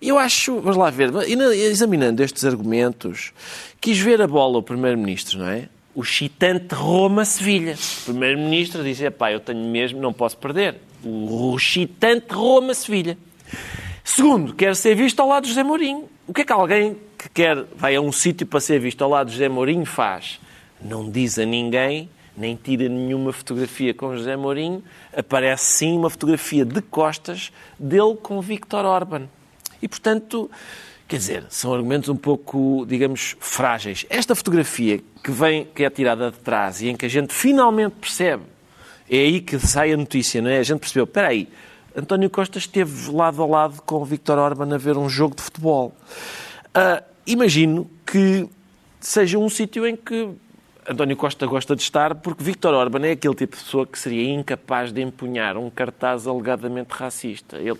Eu 0.00 0.18
acho, 0.18 0.60
vamos 0.60 0.76
lá 0.76 0.90
ver, 0.90 1.10
examinando 1.54 2.22
estes 2.22 2.44
argumentos, 2.44 3.32
quis 3.80 3.98
ver 3.98 4.20
a 4.20 4.26
bola 4.26 4.58
o 4.58 4.62
Primeiro-Ministro, 4.62 5.38
não 5.38 5.48
é? 5.48 5.68
O 5.94 6.02
chitante 6.02 6.74
Roma-Sevilha. 6.74 7.76
O 8.02 8.04
Primeiro-Ministro 8.06 8.82
disse, 8.82 9.10
pá, 9.10 9.30
eu 9.32 9.40
tenho 9.40 9.64
mesmo, 9.64 10.00
não 10.00 10.12
posso 10.12 10.36
perder. 10.36 10.76
O 11.04 11.56
chitante 11.58 12.32
Roma-Sevilha. 12.32 13.18
Segundo, 14.02 14.54
quer 14.54 14.74
ser 14.74 14.96
visto 14.96 15.20
ao 15.20 15.28
lado 15.28 15.44
de 15.44 15.50
José 15.50 15.62
Mourinho. 15.62 16.08
O 16.26 16.32
que 16.32 16.42
é 16.42 16.44
que 16.44 16.52
alguém 16.52 16.96
que 17.18 17.28
quer 17.28 17.64
vai 17.76 17.96
a 17.96 18.00
um 18.00 18.12
sítio 18.12 18.46
para 18.46 18.60
ser 18.60 18.78
visto 18.78 19.02
ao 19.02 19.10
lado 19.10 19.26
de 19.26 19.32
José 19.34 19.48
Mourinho 19.48 19.84
faz? 19.84 20.40
Não 20.80 21.10
diz 21.10 21.38
a 21.38 21.44
ninguém 21.44 22.08
nem 22.36 22.56
tira 22.56 22.88
nenhuma 22.88 23.32
fotografia 23.32 23.92
com 23.92 24.16
José 24.16 24.36
Mourinho, 24.36 24.82
aparece 25.16 25.64
sim 25.64 25.96
uma 25.96 26.08
fotografia 26.08 26.64
de 26.64 26.80
costas 26.80 27.52
dele 27.78 28.16
com 28.22 28.40
Viktor 28.40 28.84
Orban. 28.84 29.28
E, 29.80 29.88
portanto, 29.88 30.50
quer 31.06 31.16
dizer, 31.16 31.44
são 31.50 31.74
argumentos 31.74 32.08
um 32.08 32.16
pouco, 32.16 32.86
digamos, 32.86 33.36
frágeis. 33.40 34.06
Esta 34.08 34.34
fotografia 34.34 35.00
que 35.22 35.30
vem, 35.30 35.66
que 35.74 35.84
é 35.84 35.90
tirada 35.90 36.30
de 36.30 36.38
trás 36.38 36.80
e 36.80 36.88
em 36.88 36.96
que 36.96 37.06
a 37.06 37.08
gente 37.08 37.32
finalmente 37.34 37.94
percebe, 38.00 38.44
é 39.10 39.16
aí 39.16 39.40
que 39.40 39.58
sai 39.58 39.92
a 39.92 39.96
notícia, 39.96 40.40
não 40.40 40.50
é? 40.50 40.58
A 40.58 40.62
gente 40.62 40.80
percebeu, 40.80 41.04
espera 41.04 41.28
aí, 41.28 41.48
António 41.96 42.30
Costa 42.30 42.58
esteve 42.58 43.10
lado 43.10 43.42
a 43.42 43.46
lado 43.46 43.82
com 43.82 43.96
o 43.96 44.04
Viktor 44.04 44.38
Orban 44.38 44.74
a 44.74 44.78
ver 44.78 44.96
um 44.96 45.08
jogo 45.08 45.36
de 45.36 45.42
futebol. 45.42 45.94
Uh, 46.68 47.02
imagino 47.26 47.90
que 48.06 48.48
seja 49.00 49.38
um 49.38 49.48
sítio 49.48 49.86
em 49.86 49.96
que 49.96 50.30
António 50.88 51.16
Costa 51.16 51.46
gosta 51.46 51.76
de 51.76 51.82
estar, 51.82 52.14
porque 52.16 52.42
Viktor 52.42 52.74
Orban 52.74 53.06
é 53.06 53.12
aquele 53.12 53.34
tipo 53.34 53.56
de 53.56 53.62
pessoa 53.62 53.86
que 53.86 53.98
seria 53.98 54.32
incapaz 54.32 54.92
de 54.92 55.00
empunhar 55.00 55.56
um 55.56 55.70
cartaz 55.70 56.26
alegadamente 56.26 56.90
racista. 56.90 57.56
Ele, 57.58 57.78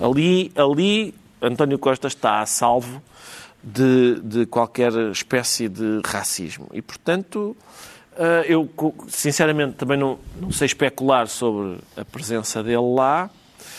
ali, 0.00 0.52
ali, 0.54 1.14
António 1.40 1.78
Costa 1.78 2.08
está 2.08 2.40
a 2.40 2.46
salvo 2.46 3.02
de, 3.62 4.20
de 4.20 4.46
qualquer 4.46 4.92
espécie 5.10 5.68
de 5.68 6.02
racismo. 6.04 6.68
E, 6.74 6.82
portanto, 6.82 7.56
ah, 8.16 8.42
eu, 8.46 8.68
sinceramente, 9.08 9.74
também 9.74 9.98
não, 9.98 10.18
não 10.40 10.50
sei 10.50 10.66
especular 10.66 11.26
sobre 11.26 11.78
a 11.96 12.04
presença 12.04 12.62
dele 12.62 12.94
lá. 12.94 13.30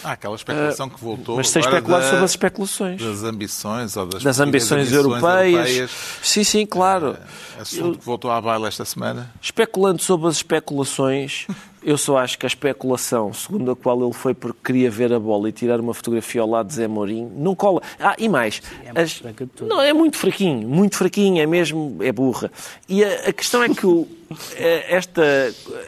Há 0.03 0.11
aquela 0.11 0.35
especulação 0.35 0.87
uh, 0.87 0.89
que 0.89 1.01
voltou. 1.01 1.35
Mas 1.37 1.49
sem 1.49 1.61
especular 1.61 2.01
da, 2.01 2.09
sobre 2.09 2.25
as 2.25 2.31
especulações. 2.31 3.01
Das 3.01 3.23
ambições 3.23 3.97
ou 3.97 4.05
das, 4.05 4.23
das 4.23 4.39
ambições, 4.39 4.91
europeias. 4.91 5.69
europeias. 5.69 5.91
Sim, 6.21 6.43
sim, 6.43 6.65
claro. 6.65 7.17
É, 7.57 7.61
assunto 7.61 7.95
eu, 7.95 7.97
que 7.97 8.05
voltou 8.05 8.31
à 8.31 8.39
baila 8.39 8.67
esta 8.67 8.85
semana. 8.85 9.31
Especulando 9.41 10.01
sobre 10.01 10.27
as 10.27 10.35
especulações, 10.35 11.47
eu 11.83 11.97
só 11.97 12.17
acho 12.17 12.37
que 12.37 12.45
a 12.45 12.47
especulação, 12.47 13.33
segundo 13.33 13.71
a 13.71 13.75
qual 13.75 14.01
ele 14.03 14.13
foi 14.13 14.33
porque 14.33 14.59
queria 14.63 14.91
ver 14.91 15.11
a 15.13 15.19
bola 15.19 15.49
e 15.49 15.51
tirar 15.51 15.79
uma 15.79 15.93
fotografia 15.93 16.41
ao 16.41 16.49
lado 16.49 16.67
de 16.67 16.75
Zé 16.75 16.87
Mourinho, 16.87 17.31
não 17.35 17.55
cola. 17.55 17.81
Ah, 17.99 18.15
e 18.17 18.29
mais. 18.29 18.55
Sim, 18.55 18.91
é 18.93 19.01
as... 19.01 19.23
Não, 19.61 19.81
é 19.81 19.93
muito 19.93 20.17
fraquinho, 20.17 20.67
muito 20.67 20.97
fraquinho, 20.97 21.41
é 21.41 21.45
mesmo, 21.45 21.97
é 22.01 22.11
burra. 22.11 22.51
E 22.87 23.03
a, 23.03 23.29
a 23.29 23.33
questão 23.33 23.63
é 23.63 23.69
que 23.69 23.85
o, 23.85 24.07
eh, 24.55 24.85
esta, 24.95 25.23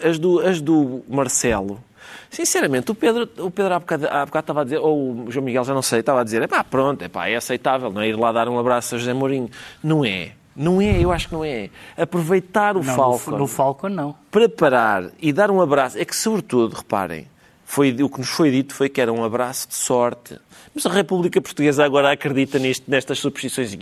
as 0.04 0.18
do, 0.18 0.40
as 0.40 0.62
do 0.62 1.04
Marcelo 1.08 1.84
Sinceramente, 2.30 2.92
o 2.92 2.96
Pedro, 2.96 3.30
o 3.38 3.50
Pedro 3.50 3.74
há, 3.74 3.80
bocado, 3.80 4.08
há 4.08 4.26
bocado 4.26 4.44
estava 4.44 4.62
a 4.62 4.64
dizer, 4.64 4.78
ou 4.78 5.26
o 5.26 5.32
João 5.32 5.46
Miguel 5.46 5.64
já 5.64 5.74
não 5.74 5.82
sei, 5.82 6.00
estava 6.00 6.22
a 6.22 6.24
dizer, 6.24 6.42
é 6.42 6.48
pá, 6.48 6.64
pronto, 6.64 7.04
é 7.04 7.08
pá, 7.08 7.28
é 7.28 7.36
aceitável, 7.36 7.92
não 7.92 8.02
é 8.02 8.10
ir 8.10 8.18
lá 8.18 8.32
dar 8.32 8.48
um 8.50 8.60
abraço 8.60 8.96
a 8.96 8.98
José 8.98 9.14
Mourinho. 9.14 9.50
Não 9.84 10.04
é. 10.04 10.32
Não 10.56 10.82
é, 10.82 11.00
eu 11.00 11.12
acho 11.12 11.28
que 11.28 11.36
não 11.36 11.46
é. 11.46 11.70
Aproveitar 11.96 12.76
o 12.76 12.84
não, 12.84 12.96
Falcon. 12.96 13.32
No, 13.32 13.38
no 13.38 13.48
Falcon, 13.48 13.90
não. 13.90 14.16
Preparar 14.32 15.12
e 15.20 15.32
dar 15.32 15.52
um 15.52 15.62
abraço. 15.62 16.00
É 16.00 16.04
que, 16.04 16.16
sobretudo, 16.16 16.76
reparem, 16.76 17.28
foi, 17.64 17.92
o 18.02 18.10
que 18.10 18.20
nos 18.20 18.30
foi 18.30 18.50
dito 18.50 18.74
foi 18.74 18.90
que 18.90 19.00
era 19.00 19.14
um 19.14 19.24
abraço 19.24 19.68
de 19.68 19.76
sorte. 19.76 20.40
Mas 20.74 20.86
a 20.86 20.90
República 20.90 21.40
Portuguesa 21.40 21.86
agora 21.86 22.12
acredita 22.12 22.58
nisto, 22.58 22.90
nestas 22.90 23.20
superstições. 23.20 23.78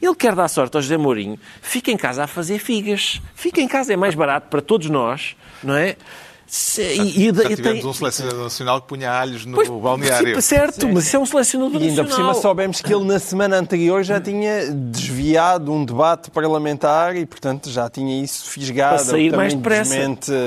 Ele 0.00 0.14
quer 0.14 0.34
dar 0.34 0.46
sorte 0.48 0.76
ao 0.76 0.82
José 0.82 0.96
Mourinho, 0.96 1.38
fica 1.60 1.90
em 1.90 1.96
casa 1.96 2.24
a 2.24 2.26
fazer 2.28 2.58
figas. 2.58 3.20
Fica 3.34 3.60
em 3.60 3.66
casa, 3.66 3.92
é 3.92 3.96
mais 3.96 4.14
barato 4.14 4.48
para 4.48 4.60
todos 4.60 4.88
nós, 4.88 5.34
não 5.64 5.74
é? 5.74 5.96
Se, 6.50 6.82
e, 6.82 7.26
já, 7.26 7.42
já 7.44 7.54
tivemos 7.54 7.80
tem... 7.80 7.86
um 7.86 7.92
selecionador 7.92 8.42
nacional 8.42 8.80
que 8.80 8.88
punha 8.88 9.12
alhos 9.12 9.46
no 9.46 9.54
pois, 9.54 9.68
balneário. 9.68 10.42
Certo, 10.42 10.88
mas 10.88 11.06
isso 11.06 11.16
é 11.16 11.18
um 11.20 11.24
selecionador 11.24 11.74
nacional. 11.74 11.96
E 11.96 12.00
ainda 12.00 12.04
por 12.04 12.16
cima 12.16 12.34
soubemos 12.34 12.80
que 12.80 12.92
ele 12.92 13.04
na 13.04 13.20
semana 13.20 13.56
anterior 13.56 14.02
já 14.02 14.20
tinha 14.20 14.68
desviado 14.72 15.72
um 15.72 15.84
debate 15.84 16.28
parlamentar 16.28 17.14
e, 17.14 17.24
portanto, 17.24 17.70
já 17.70 17.88
tinha 17.88 18.20
isso 18.20 18.50
fisgado. 18.50 18.96
Para 18.96 19.04
sair 19.04 19.36
mais 19.36 19.54
depressa. 19.54 19.94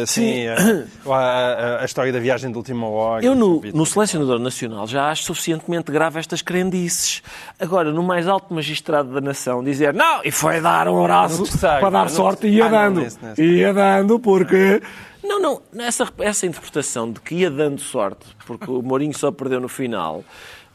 Sim, 0.06 0.48
a, 0.48 1.10
a, 1.10 1.82
a, 1.84 1.86
história 1.86 2.12
da 2.12 2.20
viagem 2.20 2.52
de 2.52 2.58
última 2.58 2.86
hora. 2.86 3.24
Eu, 3.24 3.34
no, 3.34 3.62
no 3.74 3.86
selecionador 3.86 4.40
nacional, 4.40 4.86
já 4.86 5.10
acho 5.10 5.24
suficientemente 5.24 5.90
grave 5.90 6.20
estas 6.20 6.42
crendices. 6.42 7.24
Agora, 7.58 7.94
no 7.94 8.04
mais 8.04 8.28
alto 8.28 8.54
magistrado 8.54 9.14
da 9.14 9.22
nação, 9.22 9.64
dizer 9.64 9.94
não, 9.94 10.20
e 10.26 10.32
foi 10.32 10.60
dar 10.60 10.90
um 10.90 11.02
abraço 11.02 11.46
para 11.60 11.90
dar 11.90 12.10
sorte 12.10 12.46
e 12.48 12.56
ia 12.56 12.66
ah, 12.66 12.68
dando. 12.68 13.08
Ia 13.38 13.74
dando, 13.74 14.20
porque 14.20 14.82
não, 15.24 15.40
não. 15.40 15.62
Essa, 15.80 16.12
essa 16.20 16.46
interpretação 16.46 17.12
de 17.12 17.20
que 17.22 17.36
ia 17.36 17.50
dando 17.50 17.80
sorte, 17.82 18.26
porque 18.46 18.70
o 18.70 18.82
Mourinho 18.82 19.18
só 19.18 19.32
perdeu 19.32 19.60
no 19.60 19.70
final, 19.70 20.24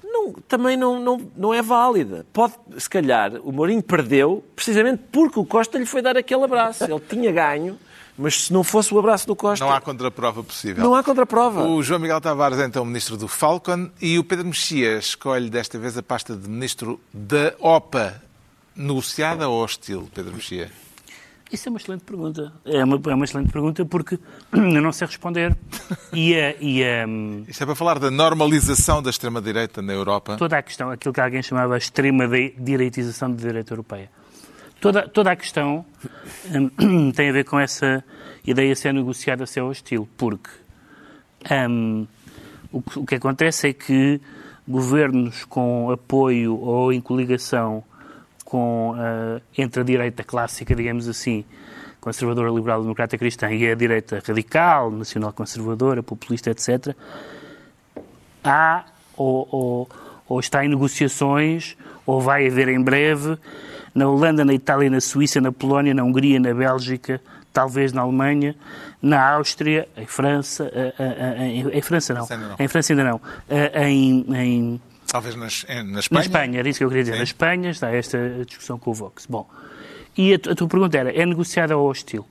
não, 0.03 0.33
também 0.33 0.77
não, 0.77 0.99
não, 0.99 1.31
não 1.37 1.55
é 1.55 1.63
válida. 1.63 2.27
Pode, 2.33 2.55
se 2.79 2.89
calhar, 2.89 3.35
o 3.43 3.53
Mourinho 3.53 3.83
perdeu 3.83 4.45
precisamente 4.57 5.03
porque 5.13 5.39
o 5.39 5.45
Costa 5.45 5.79
lhe 5.79 5.87
foi 5.87 6.03
dar 6.03 6.17
aquele 6.17 6.45
abraço. 6.45 6.85
Ele 6.85 7.01
tinha 7.01 7.31
ganho. 7.31 7.79
Mas 8.17 8.47
se 8.47 8.53
não 8.53 8.65
fosse 8.65 8.93
o 8.93 8.99
abraço 8.99 9.29
do 9.29 9.37
Costa. 9.37 9.65
Não 9.65 9.73
há 9.73 9.81
contraprova 9.81 10.43
possível. 10.43 10.83
Não 10.83 10.93
há 10.93 11.05
contraprova. 11.05 11.63
O 11.63 11.81
João 11.85 12.01
Miguel 12.01 12.21
Tavares 12.21 12.59
é 12.59 12.65
então 12.65 12.85
ministro 12.85 13.17
do 13.17 13.29
Falcon 13.29 13.91
e 14.01 14.19
o 14.19 14.25
Pedro 14.25 14.47
Mexia 14.47 14.99
escolhe 14.99 15.49
desta 15.49 15.79
vez 15.79 15.97
a 15.97 16.03
pasta 16.03 16.35
de 16.35 16.49
ministro 16.49 17.01
da 17.13 17.55
OPA. 17.61 18.21
Negociada 18.75 19.49
ou 19.49 19.63
hostil, 19.63 20.09
Pedro 20.13 20.35
Mexia? 20.35 20.71
Isso 21.51 21.69
é 21.69 21.71
uma 21.71 21.79
excelente 21.79 22.05
pergunta. 22.05 22.53
É 22.65 22.85
uma, 22.85 23.01
é 23.07 23.15
uma 23.15 23.25
excelente 23.25 23.51
pergunta 23.51 23.85
porque 23.85 24.19
eu 24.53 24.83
não 24.83 24.93
sei 24.93 25.07
responder. 25.07 25.57
E, 26.13 26.35
a, 26.35 26.55
e 26.61 26.85
a, 26.85 27.07
Isto 27.49 27.63
é 27.63 27.67
para 27.67 27.75
falar 27.75 27.99
da 27.99 28.11
normalização 28.11 29.03
da 29.03 29.11
extrema-direita 29.11 29.81
na 29.81 29.93
Europa? 29.93 30.37
Toda 30.37 30.59
a 30.59 30.63
questão, 30.63 30.91
aquilo 30.91 31.15
que 31.15 31.21
alguém 31.21 31.43
chamava 31.43 31.75
a 31.75 31.79
extrema-direitização 31.79 33.31
da 33.31 33.37
direita 33.37 33.73
europeia. 33.73 34.11
Toda, 34.81 35.09
toda 35.09 35.33
a 35.33 35.37
questão 35.37 35.85
um, 36.81 37.11
tem 37.13 37.31
a 37.31 37.33
ver 37.33 37.45
com 37.45 37.59
essa 37.59 38.05
ideia 38.47 38.73
de 38.75 38.79
ser 38.79 38.93
negociada, 38.93 39.47
ser 39.47 39.63
hostil, 39.63 40.09
porque 40.17 40.51
um, 41.69 42.07
o, 42.71 42.83
que, 42.83 42.99
o 42.99 43.07
que 43.07 43.15
acontece 43.15 43.69
é 43.69 43.73
que 43.73 44.21
governos 44.67 45.45
com 45.47 45.91
apoio 45.91 46.57
ou 46.59 46.93
em 46.93 47.01
coligação 47.01 47.83
com, 48.49 48.93
uh, 48.93 49.43
entre 49.59 49.83
a 49.83 49.85
direita 49.85 50.25
clássica, 50.25 50.75
digamos 50.75 51.07
assim, 51.07 51.45
conservadora, 52.01 52.51
liberal, 52.51 52.81
democrata 52.81 53.19
cristã, 53.19 53.53
e 53.53 53.71
a 53.71 53.75
direita 53.75 54.23
radical, 54.27 54.91
nacional 54.91 55.35
conservadora, 55.35 56.03
populista, 56.03 56.51
etc., 56.51 56.97
há 58.43 58.87
ou, 59.15 59.47
ou, 59.51 59.89
ou, 60.27 60.41
está 60.41 60.65
em 60.65 60.69
negociações, 60.71 61.77
ou 62.07 62.23
vai 62.23 62.47
haver 62.47 62.69
em 62.69 62.81
breve, 62.81 63.37
na 63.95 64.09
Holanda, 64.09 64.47
na 64.47 64.55
Itália, 64.55 64.89
na 64.89 65.03
Suíça, 65.03 65.43
na 65.43 65.53
Polónia, 65.53 65.93
na 65.93 66.03
Hungria, 66.03 66.41
na 66.41 66.55
Bélgica, 66.55 67.21
talvez 67.53 67.93
na 67.93 68.01
Alemanha, 68.01 68.57
na 69.03 69.35
Áustria, 69.35 69.87
em 69.95 70.07
França, 70.07 70.73
em, 71.39 71.61
em, 71.61 71.69
em 71.69 71.83
França 71.83 72.15
não, 72.15 72.27
em 72.59 72.67
França 72.67 72.95
ainda 72.95 73.05
não, 73.05 73.21
em 73.85 74.81
Talvez 75.11 75.35
nas, 75.35 75.65
na 75.69 76.01
Espanha? 76.01 76.07
Na 76.11 76.21
Espanha, 76.21 76.59
era 76.59 76.69
isso 76.69 76.79
que 76.79 76.85
eu 76.85 76.89
queria 76.89 77.03
dizer. 77.03 77.15
Sim. 77.15 77.19
Na 77.19 77.25
Espanha 77.25 77.71
está 77.71 77.91
esta 77.91 78.45
discussão 78.47 78.79
com 78.79 78.91
o 78.91 78.95
Vox. 78.95 79.27
Bom, 79.27 79.49
e 80.17 80.35
a, 80.35 80.37
a 80.37 80.55
tua 80.55 80.69
pergunta 80.69 80.99
era, 80.99 81.11
é 81.11 81.25
negociada 81.25 81.77
ou 81.77 81.89
hostil? 81.89 82.27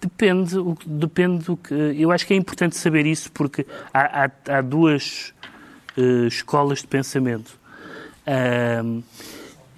Depende, 0.00 0.58
o, 0.58 0.76
depende 0.86 1.44
do 1.44 1.56
que... 1.56 1.74
Eu 1.74 2.12
acho 2.12 2.26
que 2.26 2.34
é 2.34 2.36
importante 2.36 2.76
saber 2.76 3.04
isso 3.06 3.32
porque 3.32 3.66
há, 3.92 4.24
há, 4.24 4.58
há 4.58 4.60
duas 4.60 5.34
uh, 5.96 6.26
escolas 6.26 6.80
de 6.80 6.86
pensamento. 6.86 7.58
Um, 8.84 9.02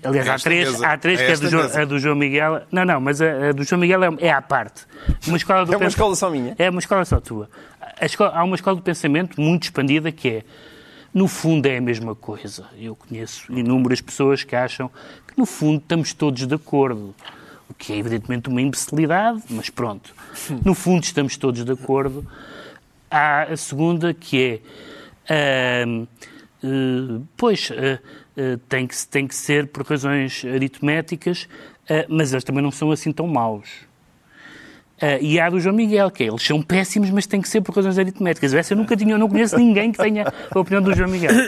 Aliás, 0.04 0.28
há 0.28 0.38
três, 0.38 0.82
há 0.82 0.96
três 0.98 1.20
que 1.20 1.26
é 1.26 1.36
do, 1.36 1.48
João, 1.48 1.70
a 1.74 1.84
do 1.84 1.98
João 1.98 2.14
Miguel. 2.14 2.62
Não, 2.70 2.84
não, 2.84 3.00
mas 3.00 3.20
a, 3.20 3.48
a 3.48 3.52
do 3.52 3.64
João 3.64 3.80
Miguel 3.80 4.04
é, 4.04 4.08
é 4.20 4.30
à 4.30 4.42
parte. 4.42 4.82
Uma 5.26 5.36
escola 5.36 5.64
do 5.64 5.72
é 5.72 5.76
uma 5.76 5.88
escola 5.88 6.14
só 6.14 6.30
minha? 6.30 6.54
É 6.58 6.70
uma 6.70 6.78
escola 6.80 7.04
só 7.04 7.20
tua. 7.20 7.48
Escola, 8.00 8.32
há 8.34 8.44
uma 8.44 8.54
escola 8.54 8.76
de 8.76 8.82
pensamento 8.82 9.40
muito 9.40 9.64
expandida 9.64 10.12
que 10.12 10.28
é 10.28 10.44
no 11.16 11.26
fundo 11.26 11.64
é 11.64 11.78
a 11.78 11.80
mesma 11.80 12.14
coisa. 12.14 12.66
Eu 12.78 12.94
conheço 12.94 13.50
inúmeras 13.50 14.02
pessoas 14.02 14.44
que 14.44 14.54
acham 14.54 14.90
que, 15.26 15.32
no 15.34 15.46
fundo, 15.46 15.78
estamos 15.78 16.12
todos 16.12 16.46
de 16.46 16.54
acordo. 16.54 17.14
O 17.70 17.72
que 17.72 17.94
é, 17.94 17.96
evidentemente, 17.96 18.50
uma 18.50 18.60
imbecilidade, 18.60 19.42
mas 19.48 19.70
pronto. 19.70 20.14
No 20.62 20.74
fundo, 20.74 21.04
estamos 21.04 21.38
todos 21.38 21.64
de 21.64 21.72
acordo. 21.72 22.30
Há 23.10 23.44
a 23.44 23.56
segunda, 23.56 24.12
que 24.12 24.60
é. 25.26 25.86
Uh, 25.88 26.02
uh, 26.62 27.26
pois, 27.34 27.70
uh, 27.70 28.58
tem, 28.68 28.86
que, 28.86 29.06
tem 29.06 29.26
que 29.26 29.34
ser 29.34 29.68
por 29.68 29.86
razões 29.86 30.44
aritméticas, 30.44 31.48
mas 32.10 32.32
eles 32.32 32.44
também 32.44 32.62
não 32.62 32.70
são 32.70 32.90
assim 32.90 33.10
tão 33.10 33.26
maus. 33.26 33.85
Uh, 34.96 35.20
e 35.20 35.38
há 35.38 35.50
do 35.50 35.60
João 35.60 35.74
Miguel, 35.74 36.10
que 36.10 36.24
é, 36.24 36.28
eles 36.28 36.42
são 36.42 36.62
péssimos, 36.62 37.10
mas 37.10 37.26
tem 37.26 37.40
que 37.40 37.48
ser 37.48 37.60
por 37.60 37.74
razões 37.74 37.98
aritméticas. 37.98 38.54
Essa 38.54 38.72
eu 38.72 38.78
nunca 38.78 38.96
tinha, 38.96 39.12
eu 39.12 39.18
não 39.18 39.28
conheço 39.28 39.58
ninguém 39.58 39.92
que 39.92 39.98
tenha 39.98 40.32
a 40.50 40.58
opinião 40.58 40.82
do 40.82 40.94
João 40.94 41.08
Miguel. 41.08 41.32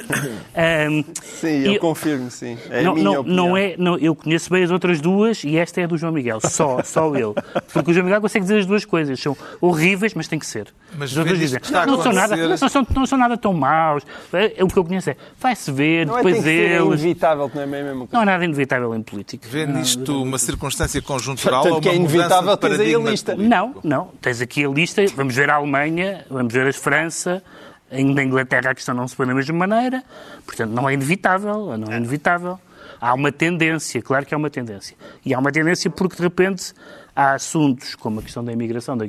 Um, 0.59 1.05
sim, 1.23 1.63
eu, 1.65 1.75
eu, 1.75 1.81
confirmo, 1.81 2.31
sim. 2.31 2.59
É 2.69 2.83
não, 2.83 2.93
a 2.93 2.95
minha 2.95 3.05
não, 3.05 3.23
não 3.23 3.57
é, 3.57 3.77
não, 3.79 3.97
eu 3.97 4.13
conheço 4.15 4.51
bem 4.51 4.65
as 4.65 4.73
outras 4.73 5.01
duas 5.01 5.45
e 5.45 5.57
esta 5.57 5.81
é 5.81 5.85
a 5.85 5.87
do 5.87 5.97
João 5.97 6.13
Miguel, 6.13 6.41
só, 6.41 6.83
só 6.83 7.15
ele. 7.15 7.35
Porque 7.73 7.93
o 7.93 7.95
João 7.95 8.05
Miguel 8.05 8.21
consegue 8.21 8.43
dizer 8.43 8.59
as 8.59 8.67
duas 8.67 8.85
coisas, 8.85 9.21
são 9.21 9.37
horríveis, 9.61 10.15
mas 10.15 10.27
tem 10.27 10.37
que 10.37 10.47
ser. 10.47 10.67
Mas 10.97 11.11
dizem, 11.11 11.61
não, 11.71 11.87
não, 11.87 12.03
são 12.03 12.13
nada, 12.13 12.37
não, 12.37 12.57
são, 12.57 12.87
não 12.95 13.07
são 13.07 13.19
nada 13.19 13.37
tão 13.37 13.53
maus. 13.53 14.05
É, 14.33 14.65
o 14.65 14.69
que 14.69 14.77
eu 14.77 14.85
conheço 14.85 15.11
é, 15.11 15.17
vai-se 15.39 15.71
ver, 15.71 16.07
não 16.07 16.17
depois 16.17 16.45
é, 16.45 16.51
eles... 16.51 16.81
É 16.81 16.85
inevitável, 16.85 17.51
não 17.55 17.63
é 17.63 17.67
mesmo 17.67 18.09
Não 18.11 18.21
há 18.21 18.25
nada 18.25 18.45
inevitável 18.45 18.95
em 18.95 19.03
política. 19.03 19.49
Vê 19.49 19.65
nisto 19.65 20.23
uma 20.23 20.39
circunstância 20.39 21.01
conjuntural 21.01 21.67
ou 21.69 21.81
que 21.81 21.89
uma 21.89 21.95
é 21.95 21.97
inevitável 21.97 22.55
de 22.55 22.61
paradigma 22.61 23.13
Não, 23.43 23.75
não. 23.83 24.13
Tens 24.21 24.41
aqui 24.41 24.65
a 24.65 24.69
lista, 24.69 25.05
vamos 25.15 25.35
ver 25.35 25.51
a 25.51 25.57
Alemanha, 25.57 26.25
vamos 26.31 26.53
ver 26.53 26.67
a 26.67 26.73
França, 26.73 27.43
na 27.91 28.23
Inglaterra 28.23 28.71
a 28.71 28.75
questão 28.75 28.95
não 28.95 29.09
se 29.09 29.17
põe 29.17 29.27
da 29.27 29.35
mesma 29.35 29.67
maneira, 29.67 30.03
portanto 30.45 30.71
não 30.71 30.89
é 30.89 30.95
inevitável, 30.95 31.77
não 31.79 31.93
é 31.93 31.97
inevitável. 31.97 32.59
Há 33.01 33.15
uma 33.15 33.31
tendência, 33.31 34.03
claro 34.03 34.27
que 34.27 34.35
há 34.35 34.37
uma 34.37 34.51
tendência. 34.51 34.97
E 35.25 35.33
há 35.33 35.39
uma 35.39 35.53
tendência 35.53 35.89
porque 35.89 36.17
de 36.17 36.23
repente 36.23 36.73
há 37.15 37.35
assuntos 37.35 37.95
como 37.95 38.19
a 38.21 38.23
questão 38.23 38.45
da 38.45 38.53
imigração, 38.53 38.97
das 38.97 39.09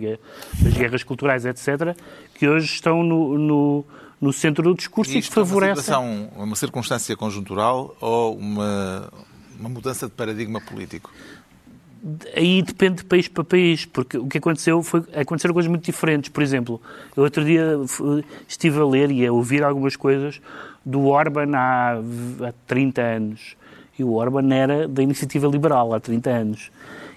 guerras 0.73 1.03
culturais, 1.03 1.45
etc., 1.45 1.95
que 2.35 2.47
hoje 2.47 2.67
estão 2.67 3.03
no, 3.03 3.37
no, 3.37 3.85
no 4.21 4.31
centro 4.31 4.63
do 4.63 4.75
discurso 4.75 5.11
e, 5.13 5.19
isto 5.19 5.29
que 5.29 5.35
favorecem. 5.35 5.69
É 5.69 5.73
uma, 5.73 5.81
situação, 5.81 6.29
uma 6.35 6.55
circunstância 6.55 7.15
conjuntural 7.17 7.95
ou 7.99 8.37
uma, 8.37 9.11
uma 9.59 9.69
mudança 9.69 10.07
de 10.07 10.13
paradigma 10.13 10.61
político? 10.61 11.11
Aí 12.35 12.61
depende 12.61 12.97
de 12.97 13.05
país 13.05 13.27
para 13.27 13.43
país, 13.43 13.85
porque 13.85 14.17
o 14.17 14.27
que 14.27 14.37
aconteceu 14.37 14.81
foi 14.81 15.03
aconteceram 15.15 15.53
coisas 15.53 15.69
muito 15.69 15.83
diferentes. 15.83 16.29
Por 16.29 16.41
exemplo, 16.41 16.81
eu 17.15 17.23
outro 17.23 17.43
dia 17.43 17.77
estive 18.47 18.79
a 18.79 18.85
ler 18.85 19.11
e 19.11 19.25
a 19.25 19.31
ouvir 19.31 19.63
algumas 19.63 19.95
coisas 19.95 20.41
do 20.85 21.07
Orban 21.07 21.55
há, 21.55 21.95
há 21.95 22.53
30 22.67 23.01
anos. 23.01 23.57
E 23.97 24.03
o 24.03 24.13
Orban 24.13 24.53
era 24.53 24.87
da 24.87 25.03
iniciativa 25.03 25.47
liberal 25.47 25.93
há 25.93 25.99
30 25.99 26.29
anos. 26.29 26.71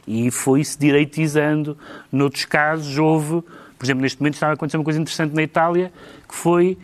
E 0.06 0.30
foi-se 0.30 0.78
direitizando. 0.78 1.78
Noutros 2.10 2.44
casos 2.44 2.98
houve, 2.98 3.42
por 3.78 3.84
exemplo, 3.84 4.02
neste 4.02 4.20
momento 4.20 4.34
está 4.34 4.48
a 4.48 4.52
acontecer 4.52 4.76
uma 4.76 4.84
coisa 4.84 5.00
interessante 5.00 5.34
na 5.34 5.42
Itália, 5.42 5.92
que 6.28 6.34
foi 6.34 6.76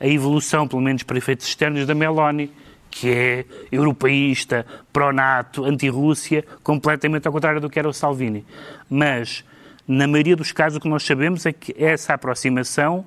a 0.00 0.06
evolução, 0.06 0.66
pelo 0.66 0.80
menos 0.80 1.02
para 1.02 1.18
efeitos 1.18 1.46
externos, 1.46 1.86
da 1.86 1.94
Meloni 1.94 2.50
que 2.92 3.10
é 3.10 3.44
europeísta, 3.72 4.66
pró-NATO, 4.92 5.64
anti-Rússia, 5.64 6.44
completamente 6.62 7.26
ao 7.26 7.32
contrário 7.32 7.58
do 7.58 7.70
que 7.70 7.78
era 7.78 7.88
o 7.88 7.92
Salvini. 7.92 8.44
Mas, 8.88 9.42
na 9.88 10.06
maioria 10.06 10.36
dos 10.36 10.52
casos, 10.52 10.76
o 10.76 10.80
que 10.80 10.88
nós 10.88 11.02
sabemos 11.02 11.46
é 11.46 11.52
que 11.52 11.74
essa 11.82 12.12
aproximação 12.12 13.04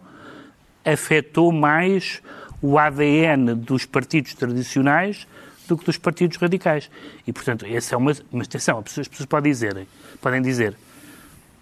afetou 0.83 1.51
mais 1.51 2.19
o 2.61 2.79
ADN 2.79 3.53
dos 3.53 3.85
partidos 3.85 4.33
tradicionais 4.33 5.27
do 5.67 5.77
que 5.77 5.85
dos 5.85 5.97
partidos 5.97 6.37
radicais. 6.37 6.89
E, 7.27 7.31
portanto, 7.31 7.63
essa 7.67 7.93
é 7.93 7.97
uma, 7.97 8.11
uma 8.31 8.43
atenção, 8.43 8.79
as 8.79 8.85
pessoas, 8.85 9.05
as 9.05 9.07
pessoas 9.07 9.27
podem 9.27 9.51
dizer, 9.51 9.87
podem 10.19 10.41
dizer 10.41 10.75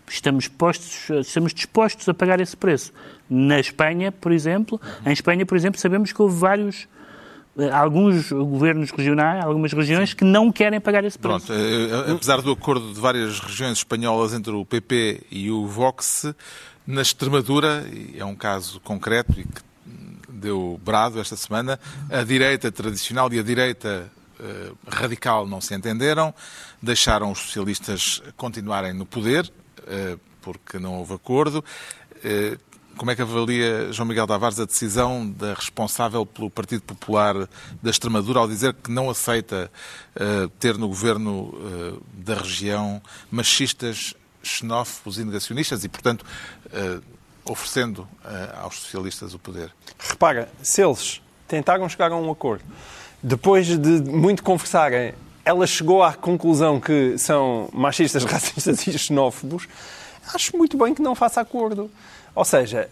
estamos, 0.08 0.48
postos, 0.48 1.10
estamos 1.10 1.54
dispostos 1.54 2.08
a 2.08 2.14
pagar 2.14 2.40
esse 2.40 2.56
preço. 2.56 2.94
Na 3.30 3.60
Espanha, 3.60 4.12
por 4.12 4.32
exemplo, 4.32 4.80
em 5.06 5.12
Espanha, 5.12 5.46
por 5.46 5.58
exemplo, 5.58 5.80
sabemos 5.80 6.12
que 6.12 6.22
houve 6.22 6.38
vários 6.38 6.88
alguns 7.72 8.32
governos 8.32 8.92
regionais, 8.92 9.44
algumas 9.44 9.72
regiões 9.74 10.10
Sim. 10.10 10.16
que 10.16 10.24
não 10.24 10.52
querem 10.52 10.80
pagar 10.82 11.04
esse 11.04 11.20
preço. 11.20 11.46
Pronto, 11.46 11.54
eh, 11.54 12.10
eh, 12.10 12.12
apesar 12.14 12.42
do 12.42 12.52
acordo 12.52 12.94
de 12.94 13.00
várias 13.00 13.40
regiões 13.40 13.78
espanholas 13.78 14.34
entre 14.34 14.52
o 14.52 14.66
PP 14.66 15.22
e 15.30 15.52
o 15.52 15.68
Vox, 15.68 16.34
na 16.86 17.02
Extremadura, 17.02 17.86
é 18.16 18.26
um 18.26 18.36
caso 18.36 18.80
concreto 18.82 19.40
e 19.40 19.44
que 19.44 19.62
deu 20.28 20.80
brado 20.84 21.20
esta 21.20 21.36
semana, 21.36 21.80
a 22.10 22.24
direita 22.24 22.72
tradicional 22.72 23.32
e 23.32 23.40
a 23.40 23.44
direita 23.44 24.12
uh, 24.40 24.78
radical 24.88 25.48
não 25.48 25.62
se 25.62 25.74
entenderam, 25.74 26.34
deixaram 26.82 27.32
os 27.32 27.40
socialistas 27.40 28.22
continuarem 28.36 28.92
no 28.92 29.06
poder, 29.06 29.50
uh, 29.80 30.20
porque 30.42 30.78
não 30.80 30.96
houve 30.96 31.14
acordo. 31.14 31.64
Uh, 32.18 32.73
como 32.98 33.12
é 33.12 33.16
que 33.16 33.22
avalia 33.22 33.92
João 33.92 34.08
Miguel 34.08 34.28
Tavares 34.28 34.60
a 34.60 34.66
decisão 34.66 35.30
da 35.30 35.54
responsável 35.54 36.26
pelo 36.26 36.50
Partido 36.50 36.82
Popular 36.84 37.48
da 37.82 37.90
Extremadura 37.90 38.40
ao 38.40 38.48
dizer 38.48 38.74
que 38.74 38.92
não 38.92 39.10
aceita 39.10 39.72
uh, 40.16 40.48
ter 40.60 40.78
no 40.78 40.88
governo 40.88 41.54
uh, 41.54 42.04
da 42.14 42.36
região 42.36 43.02
machistas, 43.32 44.14
xenófobos 44.42 45.18
e 45.18 45.24
negacionistas 45.24 45.84
e, 45.84 45.90
portanto, 45.90 46.24
uh, 46.68 47.02
oferecendo 47.46 48.08
aos 48.62 48.80
socialistas 48.80 49.34
o 49.34 49.40
poder? 49.40 49.74
Repara, 50.00 50.50
se 50.62 50.82
eles 50.82 51.22
tentaram 51.46 51.90
chegar 51.90 52.12
a 52.12 52.16
um 52.16 52.32
acordo, 52.32 52.64
depois 53.22 53.68
de 53.68 54.02
muito 54.02 54.42
conversarem, 54.44 55.14
ela 55.46 55.68
chegou 55.68 56.02
à 56.04 56.14
conclusão 56.14 56.80
que 56.80 57.18
são 57.18 57.70
machistas, 57.74 58.24
racistas 58.26 58.86
e 58.88 58.98
xenófobos, 58.98 59.68
acho 60.34 60.56
muito 60.58 60.78
bem 60.78 60.94
que 60.94 61.02
não 61.02 61.16
faça 61.16 61.42
acordo. 61.42 61.90
Ou 62.36 62.44
seja, 62.44 62.90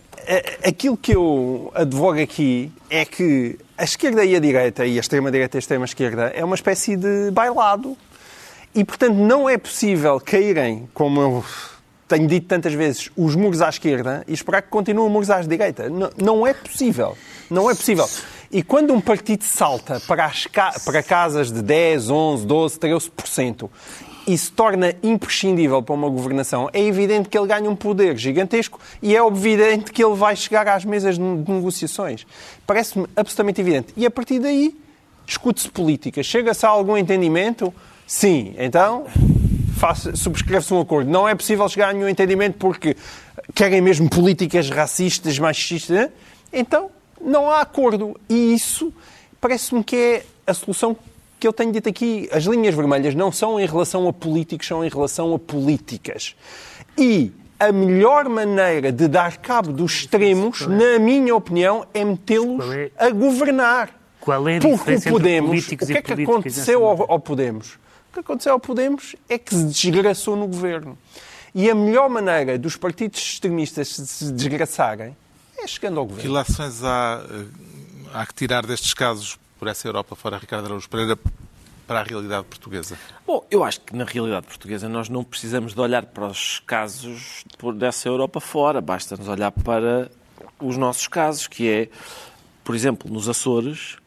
aquilo 0.64 0.96
que 0.96 1.16
eu 1.16 1.72
advogo 1.74 2.22
aqui 2.22 2.72
é 2.90 3.04
que 3.06 3.58
a 3.76 3.84
esquerda 3.84 4.24
e 4.24 4.36
a 4.36 4.40
direita, 4.40 4.86
e 4.86 4.98
a 4.98 5.02
extrema-direita 5.02 5.58
e 5.58 5.60
a 5.60 5.60
extrema-esquerda, 5.60 6.32
é 6.36 6.46
uma 6.46 6.56
espécie 6.56 6.96
de 6.96 7.32
bailado. 7.32 7.98
E, 8.76 8.86
portanto, 8.86 9.16
não 9.16 9.50
é 9.50 9.58
possível 9.58 10.20
caírem, 10.20 10.88
como 10.94 11.20
eu 11.20 11.46
tenho 12.08 12.28
dito 12.28 12.48
tantas 12.48 12.74
vezes, 12.74 13.10
os 13.18 13.36
muros 13.36 13.62
à 13.62 13.70
esquerda 13.70 14.24
e 14.28 14.34
esperar 14.34 14.62
que 14.62 14.70
continuem 14.70 15.08
os 15.08 15.12
muros 15.12 15.30
à 15.30 15.42
direita. 15.42 15.90
Não, 15.90 16.12
não 16.18 16.48
é 16.48 16.54
possível. 16.54 17.18
Não 17.50 17.70
é 17.70 17.74
possível. 17.74 18.08
E 18.52 18.62
quando 18.62 18.94
um 18.94 19.00
partido 19.00 19.44
salta 19.44 20.02
para, 20.02 20.26
as 20.26 20.46
ca 20.46 20.74
para 20.84 21.02
casas 21.02 21.50
de 21.50 21.62
10, 21.62 22.10
11, 22.10 22.46
12, 22.46 22.80
13% 22.80 23.70
e 24.28 24.38
se 24.38 24.52
torna 24.52 24.94
imprescindível 25.02 25.82
para 25.82 25.96
uma 25.96 26.10
governação, 26.10 26.70
é 26.74 26.82
evidente 26.82 27.30
que 27.30 27.38
ele 27.38 27.48
ganha 27.48 27.70
um 27.70 27.76
poder 27.76 28.18
gigantesco 28.18 28.78
e 29.02 29.16
é 29.16 29.26
evidente 29.26 29.92
que 29.94 30.04
ele 30.04 30.16
vai 30.16 30.36
chegar 30.36 30.68
às 30.68 30.84
mesas 30.84 31.16
de 31.16 31.22
negociações. 31.22 32.28
Parece-me 32.68 33.08
absolutamente 33.16 33.62
evidente. 33.62 33.94
E 33.96 34.06
a 34.06 34.12
partir 34.12 34.40
daí, 34.40 34.76
discute-se 35.26 35.70
política. 35.70 36.22
Chega-se 36.22 36.66
a 36.66 36.70
algum 36.70 36.98
entendimento? 36.98 37.74
Sim. 38.06 38.54
Então, 38.58 39.06
subscreve-se 40.14 40.74
um 40.74 40.82
acordo. 40.82 41.10
Não 41.10 41.28
é 41.28 41.34
possível 41.34 41.68
chegar 41.70 41.90
a 41.90 41.94
nenhum 41.94 42.10
entendimento 42.10 42.58
porque 42.58 42.98
querem 43.56 43.80
mesmo 43.80 44.10
políticas 44.10 44.70
racistas, 44.70 45.40
machistas. 45.40 46.10
Então, 46.52 46.92
não 47.24 47.50
há 47.50 47.62
acordo. 47.62 48.20
E 48.30 48.54
isso 48.54 48.94
parece-me 49.40 49.84
que 49.84 49.96
é 49.96 50.26
a 50.46 50.54
solução 50.54 50.96
que 51.40 51.48
eu 51.48 51.54
tenho 51.54 51.72
dito 51.72 51.90
aqui, 51.90 52.30
as 52.32 52.44
linhas 52.44 52.76
vermelhas 52.76 53.16
não 53.16 53.32
são 53.32 53.60
em 53.60 53.66
relação 53.66 54.08
a 54.08 54.14
políticos, 54.14 54.68
são 54.68 54.86
em 54.86 54.90
relação 54.90 55.34
a 55.34 55.40
políticas. 55.40 56.36
E 56.96 57.32
a 57.60 57.72
melhor 57.72 58.30
maneira 58.30 58.92
de 58.92 59.08
dar 59.08 59.38
cabo 59.38 59.72
dos 59.72 59.92
extremos, 59.94 60.68
na 60.68 61.00
minha 61.00 61.36
opinião, 61.36 61.86
é 61.94 62.06
metê-los 62.06 62.64
é- 62.76 62.92
a 62.98 63.10
governar. 63.10 63.90
Qual 64.20 64.48
é 64.48 64.58
a 64.58 64.62
Porque 64.62 64.94
o 64.94 65.02
Podemos, 65.02 65.68
o 65.68 65.78
que 65.78 65.98
é 65.98 66.02
que 66.02 66.14
aconteceu 66.14 66.86
ao, 66.86 67.12
ao 67.12 67.20
Podemos? 67.20 67.74
O 68.10 68.14
que 68.14 68.20
aconteceu 68.20 68.54
ao 68.54 68.60
Podemos 68.60 69.16
é 69.28 69.38
que 69.38 69.56
se 69.56 69.64
desgraçou 69.64 70.36
no 70.36 70.46
governo. 70.46 70.96
E 71.56 71.70
a 71.70 71.76
melhor 71.76 72.08
maneira 72.10 72.58
dos 72.58 72.76
partidos 72.76 73.20
extremistas 73.20 73.90
se 73.90 74.32
desgraçarem 74.32 75.16
é 75.64 75.68
chegando 75.68 76.00
ao 76.00 76.06
governo. 76.06 76.22
Que 76.22 76.28
lações 76.28 76.84
há, 76.84 77.24
eh, 77.30 77.46
há 78.14 78.26
que 78.26 78.34
tirar 78.34 78.66
destes 78.66 78.94
casos 78.94 79.38
por 79.60 79.68
essa 79.68 79.88
Europa 79.88 80.16
fora 80.16 80.38
Ricardo 80.38 80.66
Araújo 80.66 80.90
Pereira 80.90 81.18
para 81.88 82.00
a 82.00 82.04
realidade 82.04 82.46
portuguesa? 82.46 82.98
Bom, 83.28 83.46
eu 83.52 83.64
acho 83.64 83.82
que 83.82 83.96
na 83.96 84.06
realidade 84.06 84.48
portuguesa 84.48 84.90
nós 84.90 85.10
não 85.10 85.24
precisamos 85.24 85.74
de 85.74 85.82
olhar 85.82 86.06
para 86.06 86.28
os 86.28 86.60
casos 86.66 87.44
dessa 87.76 88.08
Europa 88.08 88.40
fora, 88.40 88.82
basta-nos 88.82 89.28
olhar 89.28 89.52
para 89.52 90.10
os 90.60 90.78
nossos 90.78 91.08
casos, 91.08 91.48
que 91.48 91.70
é, 91.70 91.90
por 92.64 92.76
exemplo, 92.76 93.12
nos 93.12 93.28
Açores, 93.30 93.98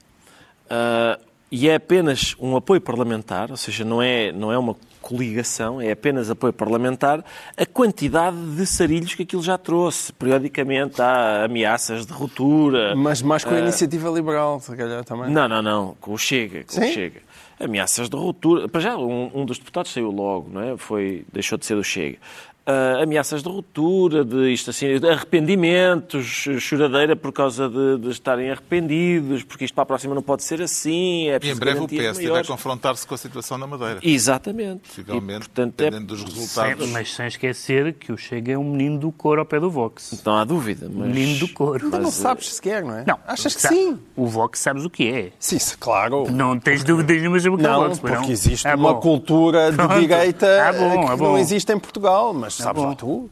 uh, 0.66 1.23
e 1.56 1.68
é 1.68 1.76
apenas 1.76 2.34
um 2.40 2.56
apoio 2.56 2.80
parlamentar, 2.80 3.48
ou 3.52 3.56
seja, 3.56 3.84
não 3.84 4.02
é, 4.02 4.32
não 4.32 4.50
é 4.50 4.58
uma 4.58 4.74
coligação, 5.00 5.80
é 5.80 5.92
apenas 5.92 6.28
apoio 6.28 6.52
parlamentar, 6.52 7.24
a 7.56 7.64
quantidade 7.64 8.36
de 8.56 8.66
sarilhos 8.66 9.14
que 9.14 9.22
aquilo 9.22 9.40
já 9.40 9.56
trouxe. 9.56 10.12
Periodicamente 10.14 11.00
há 11.00 11.44
ameaças 11.44 12.06
de 12.06 12.12
ruptura. 12.12 12.96
Mas 12.96 13.22
mais 13.22 13.44
com 13.44 13.50
a 13.50 13.58
uh... 13.58 13.60
iniciativa 13.60 14.10
liberal, 14.10 14.58
se 14.58 14.74
calhar 14.74 15.04
também. 15.04 15.30
Não, 15.30 15.46
não, 15.46 15.62
não, 15.62 15.96
com 16.00 16.14
o 16.14 16.18
Chega. 16.18 16.64
Com 16.64 16.72
Sim? 16.72 16.90
o 16.90 16.92
Chega. 16.92 17.20
Ameaças 17.60 18.08
de 18.08 18.16
ruptura. 18.16 18.68
Para 18.68 18.80
já, 18.80 18.96
um, 18.96 19.30
um, 19.32 19.46
dos 19.46 19.56
deputados 19.56 19.92
saiu 19.92 20.10
logo, 20.10 20.50
não 20.50 20.60
é? 20.60 20.76
Foi, 20.76 21.24
deixou 21.32 21.56
de 21.56 21.66
ser 21.66 21.76
do 21.76 21.84
Chega 21.84 22.18
uh, 22.66 23.02
ameaças 23.02 23.42
de 23.42 23.48
ruptura, 23.48 24.24
de 24.24 24.52
isto 24.52 24.70
assim, 24.70 24.86
arrependimentos, 25.06 26.46
choradeira 26.58 27.14
por 27.14 27.32
causa 27.32 27.68
de, 27.68 27.98
de, 27.98 28.10
estarem 28.10 28.50
arrependidos, 28.50 29.42
porque 29.42 29.64
isto 29.64 29.74
para 29.74 29.82
a 29.82 29.86
próxima 29.86 30.14
não 30.14 30.22
pode 30.22 30.42
ser 30.44 30.62
assim. 30.62 31.28
É 31.28 31.38
e 31.42 31.50
em 31.50 31.54
breve 31.54 31.80
o 31.80 31.88
PS 31.88 32.18
vai 32.28 32.44
confrontar-se 32.44 33.06
com 33.06 33.14
a 33.14 33.18
situação 33.18 33.58
na 33.58 33.66
Madeira. 33.66 34.00
Exatamente. 34.02 34.88
Possivelmente, 34.88 35.46
e, 35.46 35.48
portanto, 35.48 35.80
é 35.80 35.84
dependendo 35.84 36.14
é... 36.14 36.16
dos 36.16 36.24
resultados. 36.24 36.88
mas 36.90 37.14
sem 37.14 37.26
esquecer 37.26 37.94
que 37.94 38.12
o 38.12 38.16
Chega 38.16 38.52
é 38.52 38.58
um 38.58 38.64
menino 38.64 38.98
do 38.98 39.12
coro 39.12 39.40
ao 39.40 39.46
pé 39.46 39.60
do 39.60 39.70
Vox. 39.70 40.22
Não 40.24 40.36
há 40.36 40.44
dúvida. 40.44 40.90
Mas... 40.92 41.08
Menino 41.08 41.38
do 41.38 41.48
coro. 41.48 41.88
Mas 41.90 42.00
não 42.00 42.10
sabes 42.10 42.54
sequer, 42.54 42.82
não 42.82 42.98
é? 42.98 43.04
Não. 43.06 43.18
Achas 43.26 43.54
que 43.54 43.62
sim? 43.62 43.98
O 44.16 44.26
Vox 44.26 44.58
sabes 44.58 44.84
o 44.84 44.90
que 44.90 45.10
é. 45.10 45.32
Sim, 45.38 45.58
claro. 45.78 46.30
Não 46.30 46.58
tens 46.58 46.82
dúvidas 46.84 47.16
nenhuma 47.16 47.38
sobre 47.38 47.56
o 47.56 47.58
que 47.58 47.66
é 47.66 47.76
o 47.76 47.80
Vox. 47.80 47.98
Porque 47.98 48.16
não, 48.16 48.30
existe 48.30 48.68
ah, 48.68 48.76
uma 48.76 48.94
cultura 48.94 49.70
de 49.70 50.00
direita 50.00 50.68
ah, 50.68 50.72
bom, 50.72 51.06
que 51.06 51.12
ah, 51.12 51.16
não 51.16 51.38
existe 51.38 51.72
em 51.72 51.78
Portugal, 51.78 52.32
mas 52.32 52.53
sabes 52.62 52.82
lá 52.82 52.94
tu. 52.94 53.30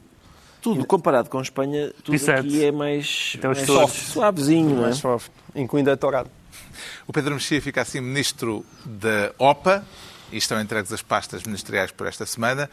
Tudo 0.61 0.85
comparado 0.85 1.29
com 1.29 1.39
a 1.39 1.41
Espanha, 1.41 1.91
tudo 2.03 2.31
aqui 2.31 2.63
é 2.63 2.71
mais, 2.71 3.33
então, 3.35 3.51
mais 3.51 3.65
soft, 3.65 4.13
suavezinho, 4.13 4.77
mais 4.77 4.95
soft, 4.95 5.29
incluindo 5.53 5.91
a 5.91 5.97
Torado. 5.97 6.29
O 7.05 7.11
Pedro 7.11 7.33
Mexia 7.33 7.61
fica 7.61 7.81
assim 7.81 7.99
ministro 7.99 8.65
da 8.85 9.33
OPA, 9.37 9.83
e 10.33 10.37
estão 10.37 10.59
entregues 10.59 10.91
as 10.91 11.01
pastas 11.01 11.43
ministeriais 11.43 11.91
por 11.91 12.07
esta 12.07 12.25
semana. 12.25 12.69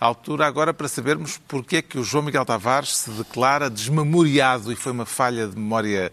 A 0.00 0.06
altura 0.06 0.46
agora 0.46 0.72
para 0.72 0.88
sabermos 0.88 1.38
porque 1.46 1.76
é 1.76 1.82
que 1.82 1.98
o 1.98 2.02
João 2.02 2.24
Miguel 2.24 2.44
Tavares 2.44 2.96
se 2.96 3.10
declara 3.10 3.68
desmemoriado 3.68 4.72
e 4.72 4.76
foi 4.76 4.92
uma 4.92 5.06
falha 5.06 5.46
de 5.46 5.54
memória 5.54 6.10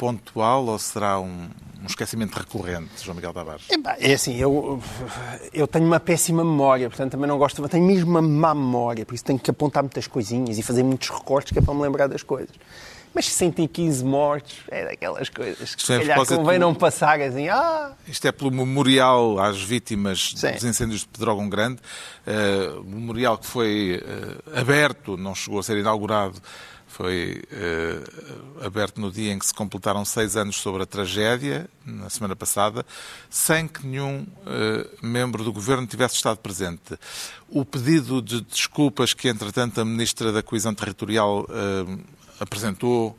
pontual 0.00 0.64
ou 0.64 0.78
será 0.78 1.20
um, 1.20 1.50
um 1.82 1.86
esquecimento 1.86 2.34
recorrente, 2.38 2.88
João 3.04 3.14
Miguel 3.14 3.34
Tavares? 3.34 3.64
É 3.98 4.14
assim, 4.14 4.34
eu, 4.38 4.82
eu 5.52 5.68
tenho 5.68 5.84
uma 5.84 6.00
péssima 6.00 6.42
memória, 6.42 6.88
portanto 6.88 7.12
também 7.12 7.28
não 7.28 7.36
gosto, 7.36 7.68
tenho 7.68 7.84
mesmo 7.84 8.08
uma 8.10 8.22
má 8.22 8.54
memória, 8.54 9.04
por 9.04 9.14
isso 9.14 9.22
tenho 9.24 9.38
que 9.38 9.50
apontar 9.50 9.82
muitas 9.82 10.06
coisinhas 10.06 10.56
e 10.56 10.62
fazer 10.62 10.82
muitos 10.82 11.10
recortes 11.10 11.52
que 11.52 11.58
é 11.58 11.62
para 11.62 11.74
me 11.74 11.82
lembrar 11.82 12.06
das 12.06 12.22
coisas. 12.22 12.56
Mas 13.12 13.26
115 13.26 14.02
mortos 14.04 14.56
é 14.70 14.84
daquelas 14.86 15.28
coisas 15.28 15.74
que 15.74 15.82
se 15.82 15.92
Isto 15.92 15.92
é 15.92 15.96
a 15.96 16.00
calhar 16.16 16.26
convém 16.26 16.58
do- 16.58 16.62
não 16.62 16.74
passar 16.74 17.20
assim, 17.20 17.48
ah, 17.48 17.92
Isto 18.06 18.26
é 18.26 18.32
pelo 18.32 18.50
memorial 18.52 19.38
às 19.38 19.60
vítimas 19.60 20.32
Sim. 20.36 20.52
dos 20.52 20.64
incêndios 20.64 21.00
de 21.00 21.08
Pedrógão 21.08 21.48
Grande. 21.48 21.80
O 22.78 22.84
memorial 22.84 23.36
que 23.36 23.46
foi 23.46 24.00
eh, 24.54 24.60
aberto, 24.60 25.16
não 25.16 25.34
chegou 25.34 25.58
a 25.58 25.62
ser 25.64 25.76
inaugurado, 25.76 26.40
foi 26.90 27.40
eh, 27.52 28.02
aberto 28.66 29.00
no 29.00 29.12
dia 29.12 29.32
em 29.32 29.38
que 29.38 29.46
se 29.46 29.54
completaram 29.54 30.04
seis 30.04 30.36
anos 30.36 30.56
sobre 30.56 30.82
a 30.82 30.86
tragédia, 30.86 31.70
na 31.86 32.10
semana 32.10 32.34
passada, 32.34 32.84
sem 33.30 33.68
que 33.68 33.86
nenhum 33.86 34.26
eh, 34.44 34.88
membro 35.00 35.44
do 35.44 35.52
governo 35.52 35.86
tivesse 35.86 36.16
estado 36.16 36.38
presente. 36.38 36.98
O 37.48 37.64
pedido 37.64 38.20
de 38.20 38.40
desculpas 38.40 39.14
que, 39.14 39.28
entretanto, 39.28 39.80
a 39.80 39.84
Ministra 39.84 40.32
da 40.32 40.42
Coesão 40.42 40.74
Territorial 40.74 41.46
eh, 41.48 41.98
apresentou 42.40 43.16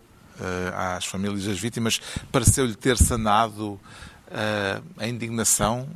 às 0.75 1.05
famílias 1.05 1.43
das 1.43 1.59
vítimas, 1.59 2.01
pareceu-lhe 2.31 2.73
ter 2.73 2.97
sanado 2.97 3.79
a 4.97 5.07
indignação 5.07 5.87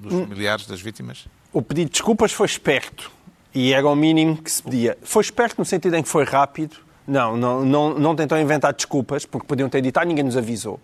dos 0.00 0.12
familiares 0.12 0.66
das 0.66 0.80
vítimas? 0.80 1.26
o 1.52 1.60
pedido 1.60 1.86
de 1.86 1.92
desculpas 1.92 2.32
foi 2.32 2.46
esperto 2.46 3.10
e 3.54 3.72
era 3.72 3.86
o 3.86 3.94
mínimo 3.94 4.36
que 4.36 4.50
se 4.50 4.62
pedia. 4.62 4.96
Foi 5.02 5.22
esperto 5.22 5.58
no 5.58 5.64
sentido 5.64 5.96
em 5.96 6.02
que 6.02 6.08
foi 6.08 6.24
rápido. 6.24 6.76
Não, 7.06 7.36
não, 7.36 7.64
não, 7.64 7.98
não 7.98 8.16
tentou 8.16 8.38
inventar 8.38 8.72
desculpas, 8.72 9.26
porque 9.26 9.46
podiam 9.46 9.68
ter 9.68 9.80
dito, 9.80 9.98
ah, 9.98 10.04
ninguém 10.04 10.24
nos 10.24 10.36
avisou. 10.36 10.78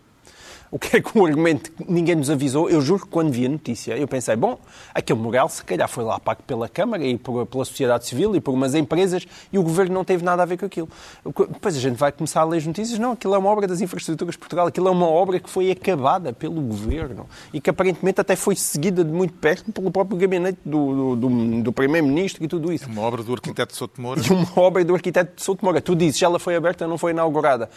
O 0.71 0.79
que 0.81 0.97
é 0.97 1.01
que 1.01 1.17
o 1.17 1.25
argumento 1.25 1.71
que 1.71 1.85
ninguém 1.91 2.17
nos 2.17 2.29
avisou? 2.29 2.69
Eu 2.69 2.81
juro 2.81 3.03
que 3.03 3.09
quando 3.09 3.31
vi 3.31 3.47
a 3.47 3.49
notícia, 3.49 3.97
eu 3.97 4.09
pensei, 4.09 4.35
bom, 4.35 4.59
aquele 4.93 5.19
Morel 5.19 5.49
se 5.49 5.63
calhar 5.65 5.89
foi 5.89 6.03
lá 6.03 6.19
pago 6.19 6.43
pela 6.43 6.69
Câmara 6.69 7.05
e 7.05 7.17
por- 7.17 7.47
pela 7.47 7.65
sociedade 7.65 8.05
civil 8.07 8.35
e 8.35 8.41
por 8.41 8.53
umas 8.53 8.75
empresas 8.75 9.27
e 9.53 9.59
o 9.59 9.63
Governo 9.63 9.95
não 9.95 10.05
teve 10.05 10.25
nada 10.25 10.43
a 10.43 10.47
ver 10.47 10.57
com 10.59 10.67
aquilo. 10.67 10.89
Depois 11.25 11.77
a 11.77 11.81
gente 11.81 11.97
vai 11.97 12.11
começar 12.11 12.41
a 12.41 12.45
ler 12.45 12.59
as 12.59 12.67
notícias, 12.67 12.99
não, 12.99 13.13
aquilo 13.13 13.35
é 13.35 13.39
uma 13.39 13.49
obra 13.49 13.67
das 13.67 13.81
infraestruturas 13.81 14.35
de 14.35 14.39
Portugal, 14.39 14.67
aquilo 14.67 14.89
é 14.89 14.91
uma 14.91 15.07
obra 15.09 15.39
que 15.39 15.49
foi 15.49 15.71
acabada 15.71 16.33
pelo 16.33 16.61
Governo 16.61 17.27
e 17.53 17.61
que 17.61 17.71
aparentemente 17.71 18.21
até 18.21 18.35
foi 18.35 18.57
seguida 18.57 19.05
de 19.05 19.13
muito 19.13 19.35
perto 19.35 19.71
pelo 19.73 19.91
próprio 19.91 20.19
gabinete 20.19 20.59
do, 20.65 21.15
do, 21.15 21.29
do- 21.29 21.63
do 21.63 21.73
Primeiro-Ministro 21.73 22.45
e 22.45 22.49
tudo 22.49 22.73
isso. 22.73 22.89
Uma 22.89 23.03
obra 23.03 23.23
do 23.23 23.33
arquiteto 23.33 23.75
Souto 23.77 24.01
Moura? 24.03 24.21
E 24.21 24.31
uma 24.33 24.49
obra 24.57 24.85
do 24.85 24.95
arquiteto 24.95 25.37
de 25.37 25.43
Souto 25.45 25.65
Moura. 25.65 25.81
Tu 25.81 25.95
dizes, 25.95 26.21
ela 26.23 26.39
foi 26.41 26.57
aberta, 26.57 26.87
não 26.89 26.99
foi 26.99 27.13
inaugurada. 27.13 27.71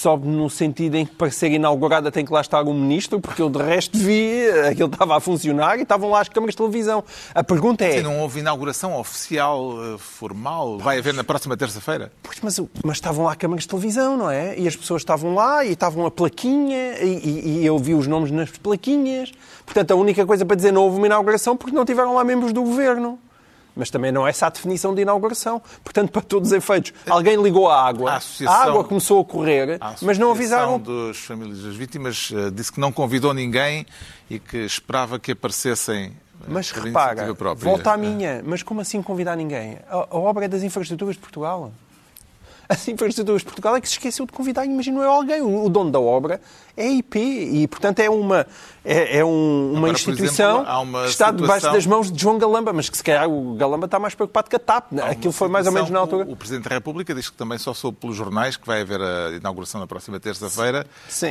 Só 0.00 0.16
no 0.16 0.48
sentido 0.48 0.94
em 0.94 1.04
que 1.04 1.12
para 1.16 1.28
ser 1.28 1.50
inaugurada 1.50 2.12
tem 2.12 2.24
que 2.24 2.32
lá 2.32 2.40
estar 2.40 2.62
um 2.62 2.72
ministro, 2.72 3.18
porque 3.18 3.42
eu 3.42 3.50
de 3.50 3.58
resto 3.60 3.98
vi, 3.98 4.48
aquilo 4.70 4.86
estava 4.88 5.16
a 5.16 5.20
funcionar 5.20 5.76
e 5.76 5.82
estavam 5.82 6.08
lá 6.08 6.20
as 6.20 6.28
câmaras 6.28 6.52
de 6.54 6.58
televisão. 6.58 7.02
A 7.34 7.42
pergunta 7.42 7.84
é, 7.84 7.94
Sim, 7.96 8.02
não 8.02 8.20
houve 8.20 8.38
inauguração 8.38 8.96
oficial, 8.96 9.72
eh, 9.82 9.98
formal. 9.98 10.78
Vai 10.78 10.98
haver 11.00 11.12
na 11.14 11.24
próxima 11.24 11.56
terça-feira? 11.56 12.12
Pois, 12.22 12.38
mas, 12.40 12.60
mas 12.84 12.96
estavam 12.98 13.24
lá 13.24 13.34
câmaras 13.34 13.64
de 13.64 13.68
televisão, 13.70 14.16
não 14.16 14.30
é? 14.30 14.56
E 14.56 14.68
as 14.68 14.76
pessoas 14.76 15.02
estavam 15.02 15.34
lá 15.34 15.64
e 15.64 15.72
estavam 15.72 16.06
a 16.06 16.12
plaquinha 16.12 16.96
e, 17.02 17.06
e- 17.18 17.58
e 17.62 17.66
eu 17.66 17.76
vi 17.76 17.92
os 17.94 18.06
nomes 18.06 18.30
nas 18.30 18.50
plaquinhas. 18.50 19.32
Portanto, 19.66 19.90
a 19.90 19.96
única 19.96 20.24
coisa 20.24 20.46
para 20.46 20.54
dizer 20.54 20.70
não 20.72 20.82
houve 20.84 20.98
uma 20.98 21.06
inauguração 21.06 21.56
porque 21.56 21.74
não 21.74 21.84
tiveram 21.84 22.14
lá 22.14 22.22
membros 22.22 22.52
do 22.52 22.62
governo. 22.62 23.18
Mas 23.78 23.88
também 23.90 24.10
não 24.10 24.26
é 24.26 24.30
essa 24.30 24.48
a 24.48 24.50
definição 24.50 24.92
de 24.92 25.02
inauguração. 25.02 25.62
Portanto, 25.84 26.10
para 26.10 26.20
todos 26.20 26.48
os 26.50 26.52
efeitos, 26.52 26.92
alguém 27.08 27.40
ligou 27.40 27.70
a 27.70 27.80
água, 27.86 28.10
A 28.10 28.50
a, 28.50 28.62
água 28.64 28.82
começou 28.82 29.20
a 29.20 29.24
correr, 29.24 29.78
A 29.80 29.94
mas 30.02 30.18
não 30.18 30.32
avisaram. 30.32 30.80
das 30.80 31.16
famílias 31.18 31.62
das 31.62 31.76
vítimas 31.76 32.30
eh, 32.34 32.50
disse 32.50 32.72
que 32.72 32.80
não 32.80 32.90
convidou 32.90 33.32
ninguém 33.32 33.86
e 34.28 34.38
que 34.40 34.56
esperava 34.58 35.18
que 35.18 35.30
aparecessem 35.30 36.06
eh, 36.40 36.44
Mas 36.48 36.70
repara, 36.72 37.32
volta 37.54 37.92
à 37.92 37.94
Eh, 37.94 37.96
minha, 37.96 38.42
mas 38.44 38.62
como 38.64 38.80
assim 38.80 39.00
convidar 39.00 39.36
ninguém? 39.36 39.78
A, 39.88 39.94
a 40.10 40.16
obra 40.18 40.46
é 40.46 40.48
das 40.48 40.64
infraestruturas 40.64 41.14
de 41.14 41.20
Portugal. 41.20 41.70
As 42.68 42.86
infraestruturas 42.86 43.40
de 43.40 43.46
Portugal 43.46 43.76
é 43.76 43.80
que 43.80 43.88
se 43.88 43.94
esqueceu 43.94 44.26
de 44.26 44.32
convidar, 44.32 44.66
imagina, 44.66 44.98
não 44.98 45.04
é 45.04 45.08
alguém. 45.08 45.40
O, 45.40 45.68
dono 45.70 45.90
da 45.90 45.98
obra 45.98 46.38
é 46.76 46.84
a 46.84 46.90
IP 46.90 47.18
e, 47.18 47.66
portanto, 47.66 48.00
é 48.00 48.10
uma, 48.10 48.46
é, 48.84 49.18
é 49.20 49.24
um- 49.24 49.70
uma 49.70 49.78
Agora, 49.78 49.92
instituição 49.92 50.56
exemplo, 50.62 50.82
uma 50.82 51.02
que 51.04 51.08
está 51.08 51.30
debaixo 51.30 51.54
situação- 51.60 51.72
das 51.72 51.86
mãos 51.86 52.12
de 52.12 52.20
João 52.20 52.36
Galamba, 52.36 52.72
mas 52.74 52.90
que 52.90 52.96
se 52.98 53.02
calhar 53.02 53.26
o 53.26 53.54
Galamba 53.54 53.86
está 53.86 53.98
mais 53.98 54.14
preocupado 54.14 54.50
que 54.50 54.56
a 54.56 54.58
TAP. 54.58 54.92
né? 54.92 55.02
Aquilo 55.02 55.32
foi 55.32 55.48
mais 55.48 55.66
ou 55.66 55.72
menos 55.72 55.88
na 55.88 55.98
altura. 55.98 56.26
O, 56.26 56.32
o 56.32 56.36
Presidente 56.36 56.68
da 56.68 56.74
República 56.74 57.14
diz 57.14 57.30
que 57.30 57.36
também 57.38 57.56
só 57.56 57.72
soube 57.72 57.96
pelos 57.98 58.14
jornais 58.16 58.58
que 58.58 58.66
vai 58.66 58.82
haver 58.82 59.00
a 59.00 59.30
inauguração 59.30 59.80
na 59.80 59.86
próxima 59.86 60.20
terça-feira 60.20 60.86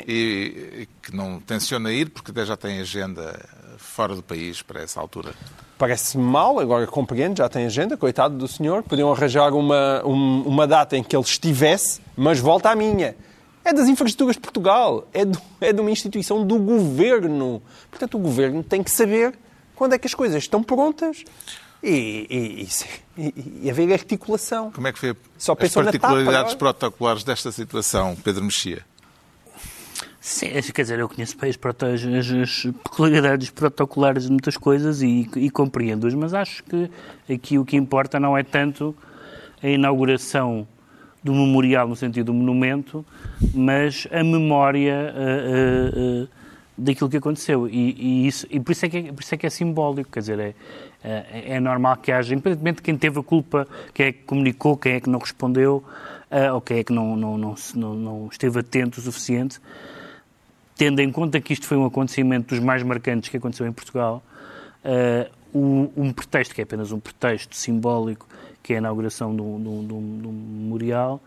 e, 0.08 0.82
e 0.82 0.88
que 1.04 1.16
não 1.16 1.40
tenciona 1.40 1.92
ir 1.94 2.10
porque 2.10 2.32
até 2.32 2.46
já 2.46 2.58
tem 2.58 2.80
agenda 2.80 3.40
fora 3.78 4.16
do 4.16 4.24
país 4.24 4.64
para 4.64 4.82
essa 4.82 5.00
altura. 5.00 5.34
Parece-me 5.78 6.24
mal, 6.24 6.60
agora 6.60 6.88
compreendo, 6.88 7.38
já 7.38 7.48
tem 7.48 7.66
agenda, 7.66 7.96
coitado 7.96 8.36
do 8.36 8.48
senhor. 8.48 8.82
Podiam 8.84 9.12
arranjar 9.12 9.54
uma, 9.54 10.02
um- 10.06 10.42
uma 10.44 10.66
data 10.66 10.98
em 10.98 11.04
que 11.04 11.16
ele 11.16 11.24
estivesse, 11.24 12.02
mas 12.16 12.40
volta 12.40 12.70
à 12.72 12.76
minha. 12.76 13.16
É 13.64 13.72
das 13.74 13.88
infraestruturas 13.88 14.36
de 14.38 14.42
Portugal, 14.42 15.08
é, 15.14 15.24
do- 15.26 15.40
é 15.62 15.72
de 15.72 15.80
uma 15.80 15.92
instituição 15.92 16.46
do 16.46 16.58
governo. 16.58 17.62
Portanto, 17.92 18.16
o 18.16 18.20
governo 18.20 18.64
tem 18.64 18.82
que 18.82 18.90
saber 18.90 19.38
quando 19.76 19.94
é 19.94 20.00
que 20.00 20.08
as 20.08 20.16
coisas 20.16 20.42
estão 20.42 20.64
prontas 20.64 21.24
e, 21.84 22.68
e, 23.18 23.22
e 23.22 23.34
e- 23.66 23.70
haver 23.70 23.92
articulação. 23.94 24.72
Como 24.72 24.88
é 24.88 24.94
que 24.94 24.98
foi 24.98 25.16
Só 25.38 25.52
as 25.52 25.72
particularidades 25.74 26.56
protocolares 26.56 27.24
desta 27.24 27.52
situação, 27.52 28.16
Pedro 28.24 28.44
Mexia? 28.44 28.84
Sim, 30.30 30.48
quer 30.74 30.82
dizer, 30.82 31.00
eu 31.00 31.08
conheço 31.08 31.38
bem 31.38 31.50
as, 31.50 31.58
as- 32.04 32.32
as- 32.32 32.74
peculiaridades 32.84 33.50
protocolares 33.50 34.24
de 34.26 34.30
muitas 34.30 34.58
coisas 34.58 35.02
e, 35.02 35.26
e 35.38 35.50
compreendo-as, 35.50 36.14
mas 36.14 36.34
acho 36.34 36.66
que 36.66 36.92
aqui 37.34 37.58
o 37.58 37.64
que 37.64 37.78
importa 37.78 38.20
não 38.20 38.38
é 38.38 38.44
tanto 38.44 38.94
a 39.64 39.70
inauguração 39.70 40.68
do 41.24 41.34
memorial 41.34 41.88
no 41.88 41.96
sentido 41.96 42.26
do 42.26 42.34
monumento, 42.34 43.06
mas 43.54 44.06
a 44.12 44.22
memória 44.22 45.14
ah, 45.16 45.18
ah, 45.18 46.26
ah, 46.26 46.28
daquilo 46.78 47.10
que 47.10 47.18
aconteceu. 47.18 47.66
E, 47.70 47.96
e 47.98 48.28
isso, 48.28 48.46
e 48.52 48.60
por, 48.60 48.74
isso 48.74 48.86
é 48.86 48.90
que 48.90 48.98
é, 48.98 49.14
por 49.14 49.22
isso 49.22 49.34
é 49.34 49.38
que 49.38 49.48
é 49.48 49.50
simbólico, 49.50 50.12
quer 50.12 50.20
dizer, 50.20 50.40
é, 50.42 50.54
é, 51.06 51.44
é 51.54 51.60
normal 51.62 51.96
que 51.96 52.12
haja, 52.12 52.34
independentemente 52.34 52.76
de 52.76 52.82
quem 52.82 52.98
teve 52.98 53.18
a 53.18 53.24
culpa, 53.24 53.66
quem 53.94 54.08
é 54.08 54.12
que 54.12 54.24
comunicou, 54.24 54.76
quem 54.76 54.92
é 54.92 55.00
que 55.00 55.10
não 55.10 55.20
respondeu, 55.20 55.82
ou 56.54 56.60
quem 56.60 56.80
é 56.80 56.84
que 56.84 56.92
não, 56.92 57.16
não, 57.16 57.38
não, 57.38 57.56
não, 57.76 57.94
não 57.96 58.30
esteve 58.30 58.60
atento 58.60 59.00
o 59.00 59.04
suficiente, 59.04 59.62
tendo 60.78 61.00
em 61.02 61.12
conta 61.12 61.40
que 61.42 61.54
isto 61.54 61.66
foi 61.66 61.78
um 61.78 61.86
acontecimento 61.86 62.50
dos 62.54 62.60
mais 62.64 62.84
marcantes 62.84 63.30
que 63.30 63.38
aconteceu 63.38 63.66
em 63.68 63.72
Portugal, 63.74 64.24
o- 65.54 65.92
um 65.96 66.12
pretexto, 66.14 66.54
que 66.54 66.62
é 66.62 66.64
apenas 66.64 66.92
um 66.92 67.00
pretexto 67.00 67.56
simbólico, 67.56 68.28
que 68.62 68.74
é 68.74 68.76
a 68.78 68.80
inauguração 68.80 69.36
de 69.36 69.42
um, 69.42 69.62
de 69.62 69.68
um- 69.70 69.88
de 69.88 69.94
um- 69.94 70.22
de 70.22 70.28
um 70.28 70.32
memorial, 70.32 71.22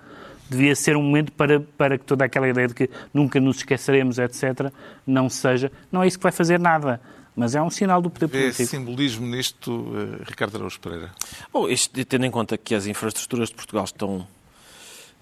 devia 0.49 0.75
ser 0.75 0.97
um 0.97 1.03
momento 1.03 1.33
para, 1.33 1.61
para 1.61 1.97
que 1.99 2.05
toda 2.05 2.25
aquela 2.25 2.49
ideia 2.49 2.69
de 2.69 2.75
que 2.75 2.91
nunca 3.15 3.41
nos 3.41 3.59
esqueceremos, 3.59 4.19
etc., 4.19 4.71
não 5.07 5.29
seja. 5.29 5.71
Não 5.91 6.03
é 6.03 6.07
isso 6.07 6.19
que 6.19 6.23
vai 6.23 6.33
fazer 6.33 6.59
nada, 6.59 7.01
mas 7.35 7.55
é 7.55 7.63
um 7.63 7.71
sinal 7.71 8.03
do 8.03 8.11
poder 8.11 8.29
político. 8.29 8.69
simbolismo 8.69 9.27
nisto, 9.27 9.87
eh, 10.21 10.25
Ricardo 10.29 10.57
Araújo 10.57 10.79
Pereira? 10.81 11.11
Bom, 11.53 11.69
isto, 11.69 12.05
tendo 12.05 12.27
em 12.27 12.31
conta 12.31 12.59
que 12.59 12.75
as 12.75 12.87
infraestruturas 12.87 13.49
de 13.49 13.55
Portugal 13.55 13.85
estão 13.85 14.27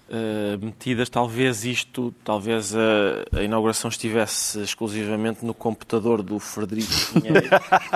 eh, 0.09 0.57
metidas, 0.61 1.07
talvez 1.09 1.63
isto, 1.65 2.13
talvez 2.23 2.75
a, 2.75 3.39
a 3.39 3.43
inauguração 3.43 3.89
estivesse 3.89 4.59
exclusivamente 4.61 5.45
no 5.45 5.53
computador 5.53 6.21
do 6.23 6.39
Frederico 6.39 6.91
Pinheiro 7.13 7.47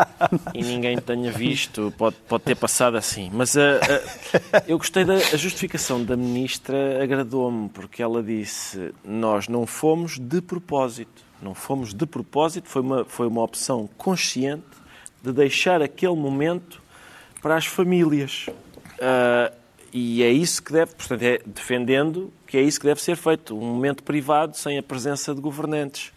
e 0.54 0.62
ninguém 0.64 0.98
tenha 0.98 1.32
visto, 1.32 1.94
pode, 1.98 2.16
pode 2.28 2.44
ter 2.44 2.56
passado 2.56 2.98
assim. 2.98 3.30
Mas 3.34 3.58
a- 3.58 3.78
a- 4.54 4.64
eu 4.68 4.78
gostei 4.78 5.04
da 5.06 5.18
justificação 5.36 6.04
da 6.04 6.16
ministra, 6.16 7.04
agradou-me, 7.04 7.70
porque 7.70 8.02
ela 8.04 8.22
disse: 8.22 8.94
Nós 9.04 9.48
não 9.48 9.66
fomos 9.66 10.20
de 10.20 10.42
propósito. 10.42 11.24
Não 11.42 11.54
fomos 11.54 11.94
de 11.94 12.06
propósito, 12.06 12.70
foi 12.70 12.82
uma, 12.82 13.04
foi 13.06 13.28
uma 13.28 13.42
opção 13.44 13.90
consciente 13.98 14.64
de 15.22 15.32
deixar 15.34 15.82
aquele 15.82 16.16
momento 16.16 16.82
para 17.42 17.56
as 17.58 17.66
famílias. 17.66 18.46
Ah, 19.02 19.52
e 19.94 20.24
é 20.24 20.32
isso 20.32 20.64
que 20.64 20.74
deve, 20.74 20.96
portanto, 20.96 21.22
é 21.22 21.40
defendendo 21.46 22.34
que 22.48 22.58
é 22.58 22.62
isso 22.62 22.80
que 22.80 22.88
deve 22.88 23.02
ser 23.02 23.16
feito, 23.16 23.56
um 23.56 23.62
momento 23.62 24.02
privado 24.04 24.58
sem 24.58 24.78
a 24.78 24.84
presença 24.84 25.36
de 25.36 25.40
governantes. 25.40 26.12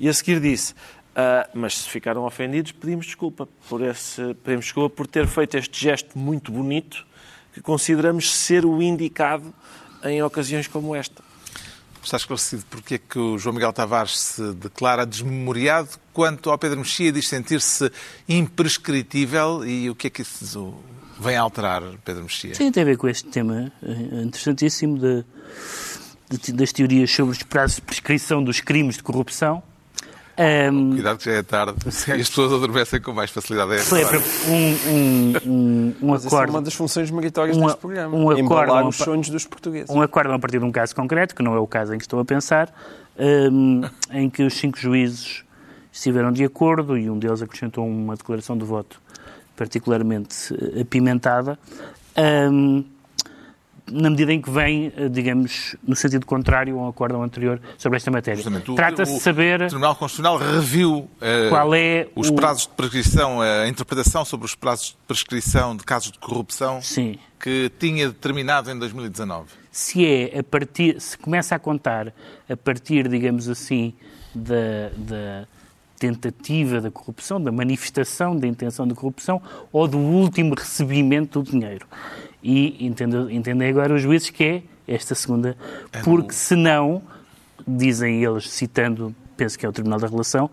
E 0.00 0.08
a 0.08 0.12
seguir 0.12 0.40
disse, 0.40 0.74
ah, 1.14 1.48
mas 1.54 1.78
se 1.78 1.88
ficaram 1.88 2.24
ofendidos, 2.24 2.72
pedimos 2.72 3.06
desculpa 3.06 3.48
por 3.68 3.82
esse, 3.82 4.34
pedimos 4.42 4.66
desculpa 4.66 4.96
por 4.96 5.06
ter 5.06 5.28
feito 5.28 5.56
este 5.56 5.80
gesto 5.80 6.18
muito 6.18 6.50
bonito 6.50 7.06
que 7.52 7.60
consideramos 7.60 8.32
ser 8.32 8.64
o 8.66 8.82
indicado 8.82 9.54
em 10.02 10.22
ocasiões 10.22 10.66
como 10.66 10.94
esta. 10.94 11.22
Está 12.02 12.16
esclarecido 12.16 12.64
porque 12.70 12.94
é 12.94 12.98
que 12.98 13.18
o 13.18 13.38
João 13.38 13.54
Miguel 13.54 13.72
Tavares 13.72 14.18
se 14.18 14.54
declara 14.54 15.04
desmemoriado 15.04 15.90
quanto 16.12 16.50
ao 16.50 16.58
Pedro 16.58 16.78
Mexia 16.78 17.12
diz 17.12 17.28
sentir-se 17.28 17.92
imprescritível 18.28 19.64
e 19.64 19.90
o 19.90 19.94
que 19.94 20.06
é 20.06 20.10
que 20.10 20.22
isso 20.22 20.74
vem 21.20 21.36
a 21.36 21.42
alterar, 21.42 21.82
Pedro 22.04 22.22
Mexia? 22.22 22.54
Sim, 22.54 22.72
tem 22.72 22.82
a 22.82 22.86
ver 22.86 22.96
com 22.96 23.08
este 23.08 23.28
tema 23.28 23.70
eh, 23.82 24.22
interessantíssimo 24.22 24.98
de, 24.98 25.24
de, 26.30 26.52
das 26.52 26.72
teorias 26.72 27.10
sobre 27.10 27.32
os 27.32 27.42
prazos 27.42 27.76
de 27.76 27.82
prescrição 27.82 28.42
dos 28.42 28.60
crimes 28.60 28.96
de 28.96 29.02
corrupção. 29.02 29.62
Um, 30.38 30.92
Cuidado 30.92 31.18
que 31.18 31.24
já 31.26 31.32
é 31.32 31.42
tarde 31.42 31.74
e 31.84 32.12
as 32.12 32.28
pessoas 32.28 32.52
adormecem 32.52 33.00
com 33.00 33.12
mais 33.12 33.30
facilidade. 33.30 33.74
É 33.74 33.78
foi 33.78 34.02
um, 34.04 34.16
um, 34.48 35.34
um, 35.44 35.94
um 36.00 36.14
acordo. 36.14 36.46
é 36.46 36.50
uma 36.50 36.62
das 36.62 36.72
funções 36.72 37.10
meritórias 37.10 37.58
um, 37.58 37.66
deste 37.66 37.78
programa. 37.78 38.16
Um 38.16 38.30
acordo, 38.30 38.88
os 38.88 38.96
sonhos 38.96 39.28
dos 39.28 39.44
portugueses. 39.44 39.90
Um 39.90 40.00
acordo 40.00 40.32
a 40.32 40.38
partir 40.38 40.58
de 40.58 40.64
um 40.64 40.72
caso 40.72 40.94
concreto, 40.94 41.34
que 41.34 41.42
não 41.42 41.54
é 41.54 41.58
o 41.58 41.66
caso 41.66 41.92
em 41.92 41.98
que 41.98 42.04
estou 42.04 42.18
a 42.18 42.24
pensar, 42.24 42.72
em 44.12 44.30
que 44.30 44.42
os 44.42 44.54
cinco 44.54 44.78
juízes 44.78 45.44
estiveram 45.92 46.32
de 46.32 46.44
acordo 46.44 46.96
e 46.96 47.10
um 47.10 47.18
deles 47.18 47.42
acrescentou 47.42 47.86
uma 47.86 48.16
declaração 48.16 48.56
de 48.56 48.64
voto 48.64 49.02
particularmente 49.60 50.54
eh, 50.54 50.80
apimentada. 50.80 51.58
Um, 52.16 52.82
na 53.86 54.08
medida 54.08 54.32
em 54.32 54.40
que 54.40 54.48
vem, 54.48 54.90
eh, 54.96 55.08
digamos, 55.08 55.76
no 55.86 55.94
sentido 55.94 56.24
contrário 56.24 56.78
ao 56.78 56.88
acórdão 56.88 57.22
anterior 57.22 57.60
sobre 57.76 57.98
esta 57.98 58.10
matéria. 58.10 58.42
Trata-se 58.74 59.12
de 59.12 59.20
saber... 59.20 59.60
O 59.60 59.66
Tribunal 59.66 59.96
Constitucional 59.96 60.38
reviu 60.38 61.00
uh, 61.00 61.08
qual 61.50 61.74
é 61.74 62.08
os 62.16 62.30
o... 62.30 62.34
prazos 62.34 62.62
de 62.62 62.70
prescrição, 62.70 63.42
a 63.42 63.68
interpretação 63.68 64.24
sobre 64.24 64.46
os 64.46 64.54
prazos 64.54 64.90
de 64.90 64.96
prescrição 65.06 65.76
de 65.76 65.84
casos 65.84 66.12
de 66.12 66.18
corrupção 66.18 66.80
Sim. 66.80 67.18
que 67.38 67.70
tinha 67.78 68.06
determinado 68.06 68.70
em 68.70 68.78
2019. 68.78 69.50
Se 69.70 70.06
é 70.06 70.38
a 70.38 70.42
partir, 70.42 70.98
se 71.00 71.18
começa 71.18 71.54
a 71.54 71.58
contar 71.58 72.14
a 72.48 72.56
partir, 72.56 73.08
digamos 73.08 73.46
assim, 73.48 73.92
da, 74.34 74.90
da 74.96 75.48
tentativa 76.00 76.80
da 76.80 76.90
corrupção, 76.90 77.38
da 77.40 77.52
manifestação 77.52 78.34
da 78.34 78.46
intenção 78.46 78.88
de 78.88 78.94
corrupção 78.94 79.40
ou 79.70 79.86
do 79.86 79.98
último 79.98 80.54
recebimento 80.54 81.42
do 81.42 81.50
dinheiro. 81.50 81.86
E 82.42 82.86
entendem 83.30 83.68
agora 83.68 83.94
os 83.94 84.00
juízes 84.00 84.30
que 84.30 84.42
é 84.42 84.62
esta 84.88 85.14
segunda, 85.14 85.56
é 85.92 86.00
porque 86.00 86.32
senão, 86.32 87.02
dizem 87.68 88.24
eles, 88.24 88.50
citando, 88.50 89.14
penso 89.36 89.58
que 89.58 89.66
é 89.66 89.68
o 89.68 89.72
Tribunal 89.72 90.00
da 90.00 90.08
Relação, 90.08 90.50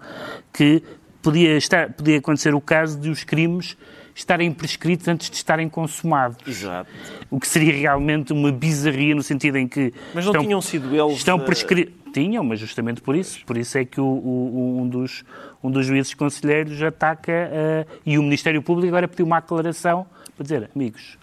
que 0.54 0.84
podia, 1.24 1.58
estar, 1.58 1.92
podia 1.94 2.18
acontecer 2.18 2.54
o 2.54 2.62
caso 2.62 3.00
de 3.00 3.10
os 3.10 3.24
crimes 3.24 3.78
estarem 4.14 4.52
prescritos 4.52 5.08
antes 5.08 5.30
de 5.30 5.38
estarem 5.38 5.70
consumados. 5.70 6.46
Exato. 6.46 6.90
O 7.32 7.40
que 7.40 7.48
seria 7.48 7.74
realmente 7.74 8.34
uma 8.34 8.52
bizarria 8.52 9.16
no 9.16 9.24
sentido 9.24 9.58
em 9.58 9.68
que... 9.68 9.94
Mas 10.14 10.26
não 10.26 10.32
estão, 10.34 10.44
tinham 10.44 10.62
sido 10.62 10.94
eles... 10.94 11.18
Estão 11.18 11.40
prescritos... 11.40 11.94
Tinham, 12.18 12.44
mas 12.44 12.60
justamente 12.60 13.00
por 13.00 13.16
isso. 13.16 13.46
Por 13.46 13.56
isso 13.58 13.78
é 13.78 13.86
que 13.86 14.02
o, 14.02 14.06
o, 14.06 14.82
um, 14.82 14.90
dos, 14.90 15.24
um 15.64 15.70
dos 15.70 15.86
juízes 15.86 16.16
conselheiros 16.16 16.82
ataca 16.82 17.32
uh, 17.32 17.92
e 18.04 18.18
o 18.18 18.24
Ministério 18.24 18.60
Público 18.64 18.88
agora 18.88 19.08
pediu 19.08 19.26
uma 19.26 19.38
aclaração 19.38 20.08
para 20.36 20.44
dizer, 20.44 20.70
amigos, 20.76 21.18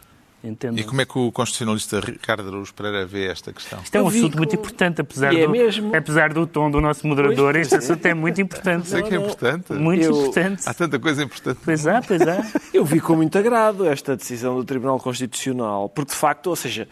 Entendo. 0.45 0.79
E 0.79 0.85
como 0.85 1.01
é 1.01 1.07
que 1.07 1.19
o 1.19 1.33
constitucionalista 1.33 2.01
Ricardo 2.01 2.47
Araújo 2.47 2.75
Pereira 2.75 3.07
vê 3.07 3.29
esta 3.29 3.51
questão? 3.51 3.81
Isto 3.83 3.97
é 3.97 4.03
um 4.03 4.09
assunto 4.09 4.37
muito 4.37 4.55
importante, 4.55 5.01
apesar, 5.01 5.35
é 5.35 5.47
do, 5.47 5.51
mesmo. 5.51 5.97
apesar 5.97 6.35
do 6.35 6.47
tom 6.47 6.71
do 6.71 6.83
nosso 6.83 7.07
moderador, 7.07 7.55
pois, 7.55 7.67
este 7.67 7.77
assunto 7.77 8.05
é 8.05 8.13
muito 8.13 8.43
importante. 8.43 8.87
Sei 8.87 9.03
que 9.03 9.15
é 9.15 9.17
importante. 9.17 9.73
Muito 9.73 10.05
eu... 10.05 10.11
importante. 10.11 10.63
Há 10.67 10.75
tanta 10.75 10.99
coisa 10.99 11.23
importante. 11.23 11.61
Pois 11.65 11.87
há, 11.87 12.03
pois 12.03 12.21
há. 12.21 12.45
Eu 12.75 12.85
vi 12.85 13.01
com 13.01 13.17
muito 13.17 13.39
agrado 13.39 13.87
esta 13.89 14.15
decisão 14.15 14.55
do 14.55 14.65
Tribunal 14.65 15.01
Constitucional, 15.01 15.89
porque 15.89 16.13
de 16.13 16.19
facto, 16.19 16.49
ou 16.49 16.57
seja, 16.57 16.87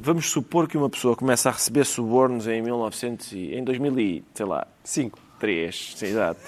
vamos 0.00 0.30
supor 0.30 0.68
que 0.68 0.76
uma 0.76 0.88
pessoa 0.88 1.16
começa 1.16 1.48
a 1.48 1.52
receber 1.52 1.84
subornos 1.84 2.46
em 2.46 2.62
1900 2.62 3.32
e, 3.32 3.54
em 3.54 3.64
2000 3.64 3.98
e, 4.00 4.24
sei 4.34 4.46
lá, 4.46 4.66
5, 4.84 5.18
3, 5.38 5.94
sim, 5.96 6.06
exato. 6.06 6.40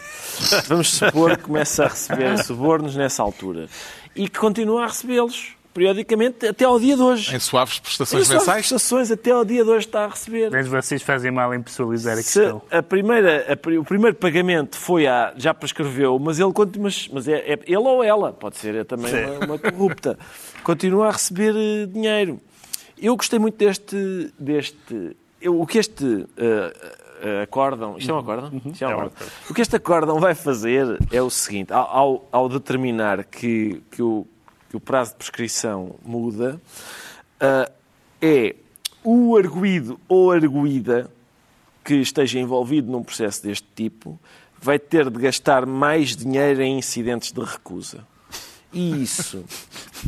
Vamos 0.68 0.94
supor 0.94 1.36
que 1.36 1.44
começa 1.44 1.84
a 1.84 1.88
receber 1.88 2.42
subornos 2.44 2.96
nessa 2.96 3.22
altura 3.22 3.68
e 4.14 4.28
que 4.28 4.38
continua 4.38 4.84
a 4.84 4.86
recebê-los 4.86 5.56
periodicamente 5.74 6.46
até 6.46 6.64
ao 6.64 6.78
dia 6.78 6.94
de 6.94 7.02
hoje. 7.02 7.34
Em 7.34 7.40
suaves 7.40 7.80
prestações 7.80 8.22
em 8.22 8.24
suaves 8.24 8.46
mensais? 8.46 8.68
prestações 8.68 9.10
até 9.10 9.32
ao 9.32 9.44
dia 9.44 9.64
de 9.64 9.70
hoje 9.70 9.86
está 9.86 10.04
a 10.04 10.08
receber. 10.08 10.48
Mas 10.50 10.68
vocês 10.68 11.02
fazem 11.02 11.32
mal 11.32 11.52
em 11.52 11.60
pessoalizar 11.60 12.14
a 12.14 12.22
Se 12.22 12.40
questão. 12.40 12.62
A 12.70 12.80
primeira, 12.80 13.44
a, 13.48 13.78
o 13.80 13.84
primeiro 13.84 14.16
pagamento 14.16 14.78
foi 14.78 15.08
a, 15.08 15.34
já 15.36 15.52
prescreveu, 15.52 16.16
mas 16.20 16.38
ele 16.38 16.52
mas, 16.78 17.08
mas 17.12 17.26
é, 17.26 17.38
é, 17.38 17.58
ele 17.66 17.76
ou 17.76 18.04
ela, 18.04 18.32
pode 18.32 18.56
ser 18.56 18.84
também 18.84 19.12
uma, 19.12 19.44
uma, 19.44 19.58
corrupta, 19.58 20.16
continua 20.62 21.08
a 21.08 21.10
receber 21.10 21.52
uh, 21.52 21.86
dinheiro. 21.88 22.40
Eu 23.04 23.16
gostei 23.16 23.38
muito 23.38 23.56
deste, 23.56 24.32
deste 24.38 25.16
eu, 25.40 25.60
o 25.60 25.66
que 25.66 25.78
este 25.78 26.04
uh, 26.04 26.26
uh, 26.26 27.42
acórdão, 27.42 27.98
isto 27.98 28.10
é 28.10 28.14
um 28.14 28.18
acórdão? 28.18 28.50
Uhum. 28.50 28.72
Isto 28.72 28.84
é 28.84 28.86
um 28.86 28.90
é 28.90 28.94
acórdão. 28.94 29.26
O 29.50 29.54
que 29.54 29.60
este 29.60 29.76
acórdão 29.76 30.18
vai 30.18 30.34
fazer 30.34 30.98
é 31.12 31.20
o 31.20 31.30
seguinte, 31.30 31.72
ao, 31.72 32.26
ao 32.32 32.48
determinar 32.48 33.24
que, 33.24 33.82
que 33.90 34.02
o 34.02 34.26
que 34.74 34.76
o 34.76 34.80
prazo 34.80 35.12
de 35.12 35.18
prescrição 35.18 35.94
muda, 36.04 36.60
uh, 37.40 37.72
é 38.20 38.56
o 39.04 39.36
arguído 39.36 40.00
ou 40.08 40.32
arguída 40.32 41.08
que 41.84 41.94
esteja 41.94 42.40
envolvido 42.40 42.90
num 42.90 43.04
processo 43.04 43.40
deste 43.44 43.68
tipo 43.72 44.18
vai 44.60 44.80
ter 44.80 45.08
de 45.10 45.20
gastar 45.20 45.64
mais 45.64 46.16
dinheiro 46.16 46.60
em 46.60 46.76
incidentes 46.76 47.30
de 47.30 47.40
recusa. 47.40 48.04
E 48.72 49.00
isso, 49.00 49.44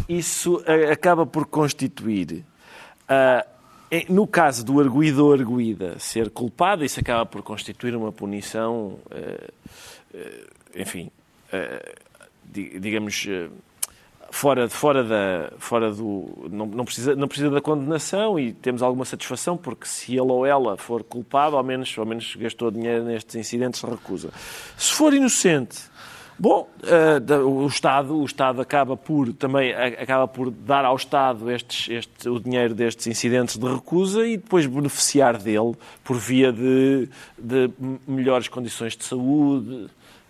isso 0.08 0.60
acaba 0.90 1.24
por 1.24 1.46
constituir, 1.46 2.44
no 4.08 4.26
caso 4.26 4.64
do 4.64 4.80
arguído 4.80 5.26
ou 5.26 5.32
arguída 5.32 5.98
ser 5.98 6.30
culpado, 6.30 6.84
isso 6.84 7.00
acaba 7.00 7.24
por 7.24 7.42
constituir 7.42 7.94
uma 7.94 8.12
punição, 8.12 8.98
uh, 9.10 9.52
uh, 10.14 10.46
enfim, 10.74 11.10
digamos 12.52 13.28
fora, 14.30 14.68
fora, 14.68 15.04
da, 15.04 15.52
fora 15.58 15.90
do. 15.92 16.48
Não, 16.50 16.66
não, 16.66 16.84
precisa, 16.84 17.14
não 17.14 17.28
precisa 17.28 17.50
da 17.50 17.60
condenação 17.60 18.38
e 18.38 18.52
temos 18.52 18.82
alguma 18.82 19.04
satisfação, 19.04 19.56
porque 19.56 19.86
se 19.86 20.12
ele 20.12 20.20
ou 20.32 20.44
ela 20.44 20.76
for 20.76 21.02
culpado, 21.02 21.56
ao 21.56 21.64
menos, 21.64 21.94
ao 21.98 22.04
menos 22.04 22.34
gastou 22.36 22.70
dinheiro 22.70 23.04
nestes 23.04 23.34
incidentes, 23.36 23.80
recusa. 23.82 24.30
Se 24.76 24.92
for 24.92 25.12
inocente, 25.14 25.78
bom, 26.38 26.68
uh, 26.82 27.46
o, 27.46 27.66
Estado, 27.66 28.16
o 28.16 28.24
Estado 28.24 28.60
acaba 28.60 28.96
por 28.96 29.32
também 29.32 29.72
acaba 29.74 30.28
por 30.28 30.50
dar 30.50 30.84
ao 30.84 30.96
Estado 30.96 31.50
estes, 31.50 31.88
este, 31.88 32.28
o 32.28 32.38
dinheiro 32.38 32.74
destes 32.74 33.06
incidentes 33.06 33.56
de 33.56 33.66
recusa 33.66 34.26
e 34.26 34.36
depois 34.36 34.66
beneficiar 34.66 35.38
dele 35.38 35.74
por 36.04 36.16
via 36.16 36.52
de, 36.52 37.08
de 37.38 37.70
melhores 38.06 38.48
condições 38.48 38.96
de 38.96 39.04
saúde. 39.04 39.88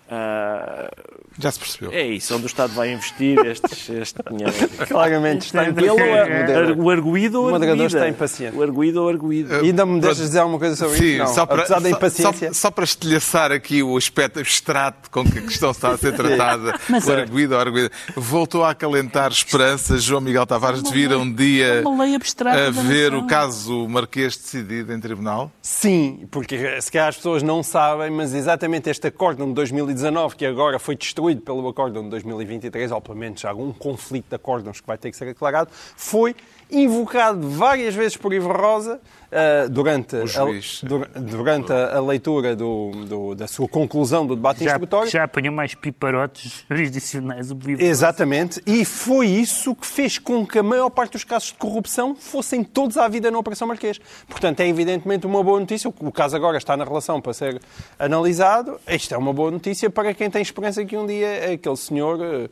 Uh, 0.08 1.26
já 1.38 1.50
se 1.50 1.58
percebeu. 1.58 1.92
É 1.92 2.06
isso, 2.06 2.34
onde 2.34 2.44
o 2.44 2.46
Estado 2.46 2.72
vai 2.72 2.92
investir 2.92 3.38
este, 3.44 3.92
este 3.92 4.22
dinheiro. 4.30 4.52
Claramente 4.88 5.46
está 5.46 5.68
impaciente. 5.68 6.00
É, 6.00 6.72
o 6.72 6.90
arguído 6.90 7.42
ou 7.42 7.48
O 7.48 7.50
moderador 7.50 7.86
está 7.86 8.08
impaciente. 8.08 8.56
O 8.56 8.62
arguído 8.62 9.02
ou 9.02 9.08
arguído. 9.08 9.52
E 9.64 9.66
ainda 9.66 9.84
me 9.84 10.00
deixas 10.00 10.18
dizer 10.18 10.38
alguma 10.38 10.58
coisa 10.58 10.76
sobre 10.76 10.96
Sim, 10.96 11.04
isso? 11.04 11.18
Não. 11.18 11.34
Só 11.34 11.44
para, 11.44 11.62
Apesar 11.62 11.80
da 11.80 11.90
impaciência... 11.90 12.48
Só, 12.54 12.60
só, 12.60 12.70
para 12.70 12.84
estilhaçar 12.84 13.52
aqui 13.52 13.82
o 13.82 13.96
aspecto 13.96 14.38
abstrato 14.38 15.10
com 15.10 15.24
que 15.24 15.40
a 15.40 15.42
questão 15.42 15.72
está 15.72 15.90
a 15.90 15.98
ser 15.98 16.14
tratada, 16.16 16.78
o 16.88 17.10
é. 17.10 17.20
arguído 17.20 17.54
ou 17.54 17.60
arguído, 17.60 17.90
voltou 18.14 18.64
a 18.64 18.70
acalentar 18.70 19.30
esperanças 19.30 20.02
João 20.02 20.20
Miguel 20.20 20.46
Tavares 20.46 20.82
de 20.82 20.90
vir 20.90 21.12
um 21.14 21.30
dia 21.30 21.82
a 21.84 22.70
ver 22.70 23.14
o 23.14 23.26
caso 23.26 23.88
Marquês 23.88 24.36
decidido 24.36 24.92
em 24.92 25.00
tribunal? 25.00 25.52
Sim, 25.60 26.26
porque 26.30 26.80
se 26.80 26.90
calhar 26.90 27.08
as 27.08 27.16
pessoas 27.16 27.42
não 27.42 27.62
sabem, 27.62 28.10
mas 28.10 28.32
exatamente 28.32 28.88
este 28.88 29.08
acórdão 29.08 29.48
de 29.48 29.54
2019, 29.54 29.95
que 30.36 30.46
agora 30.46 30.78
foi 30.78 30.96
destruído 30.96 31.40
pelo 31.40 31.66
acórdão 31.68 32.02
de 32.02 32.10
2023, 32.10 32.92
ou 32.92 33.00
pelo 33.00 33.16
menos 33.16 33.44
algum 33.44 33.72
conflito 33.72 34.28
de 34.28 34.34
acórdãos 34.36 34.80
que 34.80 34.86
vai 34.86 34.98
ter 34.98 35.10
que 35.10 35.16
ser 35.16 35.28
aclarado, 35.28 35.70
foi 35.72 36.34
invocado 36.70 37.48
várias 37.48 37.94
vezes 37.94 38.16
por 38.16 38.32
Ivo 38.32 38.52
Rosa 38.52 39.00
uh, 39.26 39.68
durante, 39.68 40.16
a, 40.16 41.20
durante 41.20 41.72
a, 41.72 41.96
a 41.96 42.00
leitura 42.00 42.56
do, 42.56 42.90
do, 43.06 43.34
da 43.34 43.46
sua 43.46 43.68
conclusão 43.68 44.26
do 44.26 44.34
debate 44.34 44.64
já, 44.64 44.72
instrutório. 44.72 45.10
Já 45.10 45.24
apanhou 45.24 45.54
mais 45.54 45.74
piparotes 45.74 46.64
jurisdicionais. 46.70 47.48
Exatamente. 47.78 48.60
E 48.66 48.84
foi 48.84 49.28
isso 49.28 49.74
que 49.74 49.86
fez 49.86 50.18
com 50.18 50.46
que 50.46 50.58
a 50.58 50.62
maior 50.62 50.90
parte 50.90 51.12
dos 51.12 51.24
casos 51.24 51.48
de 51.48 51.54
corrupção 51.54 52.14
fossem 52.14 52.64
todos 52.64 52.96
à 52.96 53.06
vida 53.08 53.30
na 53.30 53.38
Operação 53.38 53.68
Marquês. 53.68 54.00
Portanto, 54.28 54.60
é 54.60 54.68
evidentemente 54.68 55.26
uma 55.26 55.42
boa 55.42 55.60
notícia. 55.60 55.92
O 56.00 56.12
caso 56.12 56.36
agora 56.36 56.58
está 56.58 56.76
na 56.76 56.84
relação 56.84 57.20
para 57.20 57.32
ser 57.32 57.60
analisado. 57.98 58.80
Isto 58.88 59.14
é 59.14 59.18
uma 59.18 59.32
boa 59.32 59.50
notícia 59.50 59.88
para 59.88 60.12
quem 60.14 60.28
tem 60.30 60.42
esperança 60.42 60.84
que 60.84 60.96
um 60.96 61.06
dia 61.06 61.52
aquele 61.52 61.76
senhor 61.76 62.18
uh, 62.20 62.50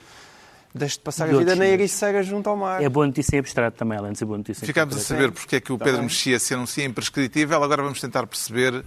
deixe 0.75 0.97
de 0.97 1.03
passar 1.03 1.29
de 1.29 1.35
a 1.35 1.39
vida 1.39 1.55
na 1.55 1.67
ericeira 1.67 2.23
junto 2.23 2.51
ao 2.51 2.57
mar. 2.57 2.83
É 2.83 2.89
boa 2.89 3.07
notícia 3.07 3.37
em 3.37 3.39
abstrato 3.39 3.77
também, 3.77 3.97
além 3.97 4.13
de 4.13 4.19
ser 4.19 4.25
boa 4.25 4.39
notícia 4.39 4.67
Ficámos 4.67 4.97
a 4.97 5.01
saber 5.01 5.31
porque 5.31 5.57
é 5.57 5.61
que 5.61 5.73
o 5.73 5.79
Pedro 5.79 6.03
Mexia 6.03 6.39
se 6.39 6.53
anuncia 6.55 6.85
imprescritível. 6.85 7.63
Agora 7.63 7.83
vamos 7.83 8.01
tentar 8.01 8.27
perceber 8.27 8.85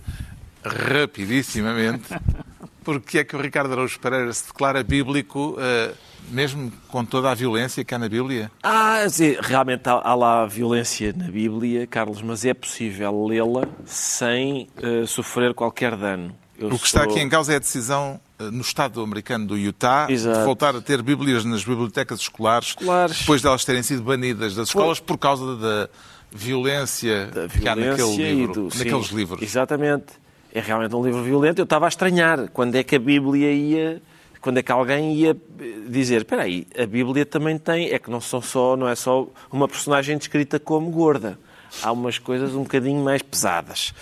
rapidissimamente 0.63 2.07
porque 2.83 3.19
é 3.19 3.23
que 3.23 3.35
o 3.35 3.41
Ricardo 3.41 3.71
Araújo 3.71 3.99
Pereira 3.99 4.31
se 4.33 4.47
declara 4.47 4.83
bíblico 4.83 5.57
uh, 5.57 5.95
mesmo 6.29 6.71
com 6.89 7.05
toda 7.05 7.31
a 7.31 7.33
violência 7.33 7.83
que 7.83 7.93
há 7.95 7.99
na 7.99 8.09
Bíblia? 8.09 8.51
Ah, 8.63 9.07
sim, 9.09 9.37
realmente 9.39 9.87
há, 9.87 9.93
há 9.93 10.15
lá 10.15 10.45
violência 10.45 11.13
na 11.15 11.29
Bíblia, 11.29 11.87
Carlos, 11.87 12.21
mas 12.21 12.45
é 12.45 12.53
possível 12.53 13.25
lê-la 13.25 13.67
sem 13.85 14.67
uh, 14.77 15.07
sofrer 15.07 15.53
qualquer 15.53 15.95
dano. 15.95 16.35
Eu 16.57 16.67
o 16.67 16.71
que 16.71 16.89
sou... 16.89 17.01
está 17.01 17.03
aqui 17.03 17.19
em 17.19 17.29
causa 17.29 17.53
é 17.53 17.55
a 17.57 17.59
decisão 17.59 18.19
uh, 18.39 18.43
no 18.51 18.61
Estado 18.61 19.01
americano 19.01 19.45
do 19.45 19.57
Utah 19.57 20.07
Exato. 20.09 20.39
de 20.39 20.45
voltar 20.45 20.75
a 20.75 20.81
ter 20.81 21.01
Bíblias 21.01 21.45
nas 21.45 21.63
bibliotecas 21.63 22.19
escolares, 22.19 22.69
escolares. 22.69 23.19
depois 23.19 23.41
de 23.41 23.47
elas 23.47 23.63
terem 23.63 23.83
sido 23.83 24.01
banidas 24.01 24.55
das 24.55 24.69
escolas 24.69 24.99
por 24.99 25.17
causa 25.17 25.55
da 25.55 25.89
violência, 26.31 27.27
da 27.27 27.47
violência 27.47 27.59
que 27.61 27.67
há 27.67 27.75
naquele 27.75 28.15
livro, 28.15 28.53
do, 28.53 28.77
naqueles 28.77 29.07
livros. 29.07 29.41
Exatamente. 29.41 30.05
É 30.53 30.59
realmente 30.59 30.95
um 30.95 31.05
livro 31.05 31.21
violento. 31.21 31.59
Eu 31.59 31.65
estava 31.65 31.85
a 31.85 31.89
estranhar 31.89 32.49
quando 32.51 32.75
é 32.75 32.83
que 32.83 32.95
a 32.95 32.99
Bíblia 32.99 33.51
ia 33.51 34.01
quando 34.47 34.59
é 34.59 34.63
que 34.63 34.71
alguém 34.71 35.13
ia 35.15 35.35
dizer, 35.89 36.21
espera 36.21 36.43
aí, 36.43 36.65
a 36.77 36.85
Bíblia 36.85 37.25
também 37.25 37.57
tem, 37.57 37.89
é 37.89 37.99
que 37.99 38.09
não 38.09 38.21
são 38.21 38.41
só, 38.41 38.77
não 38.77 38.87
é 38.87 38.95
só 38.95 39.27
uma 39.51 39.67
personagem 39.67 40.17
descrita 40.17 40.57
como 40.57 40.89
gorda. 40.89 41.37
Há 41.81 41.91
umas 41.91 42.17
coisas 42.17 42.53
um 42.53 42.63
bocadinho 42.63 43.03
mais 43.03 43.21
pesadas. 43.21 43.93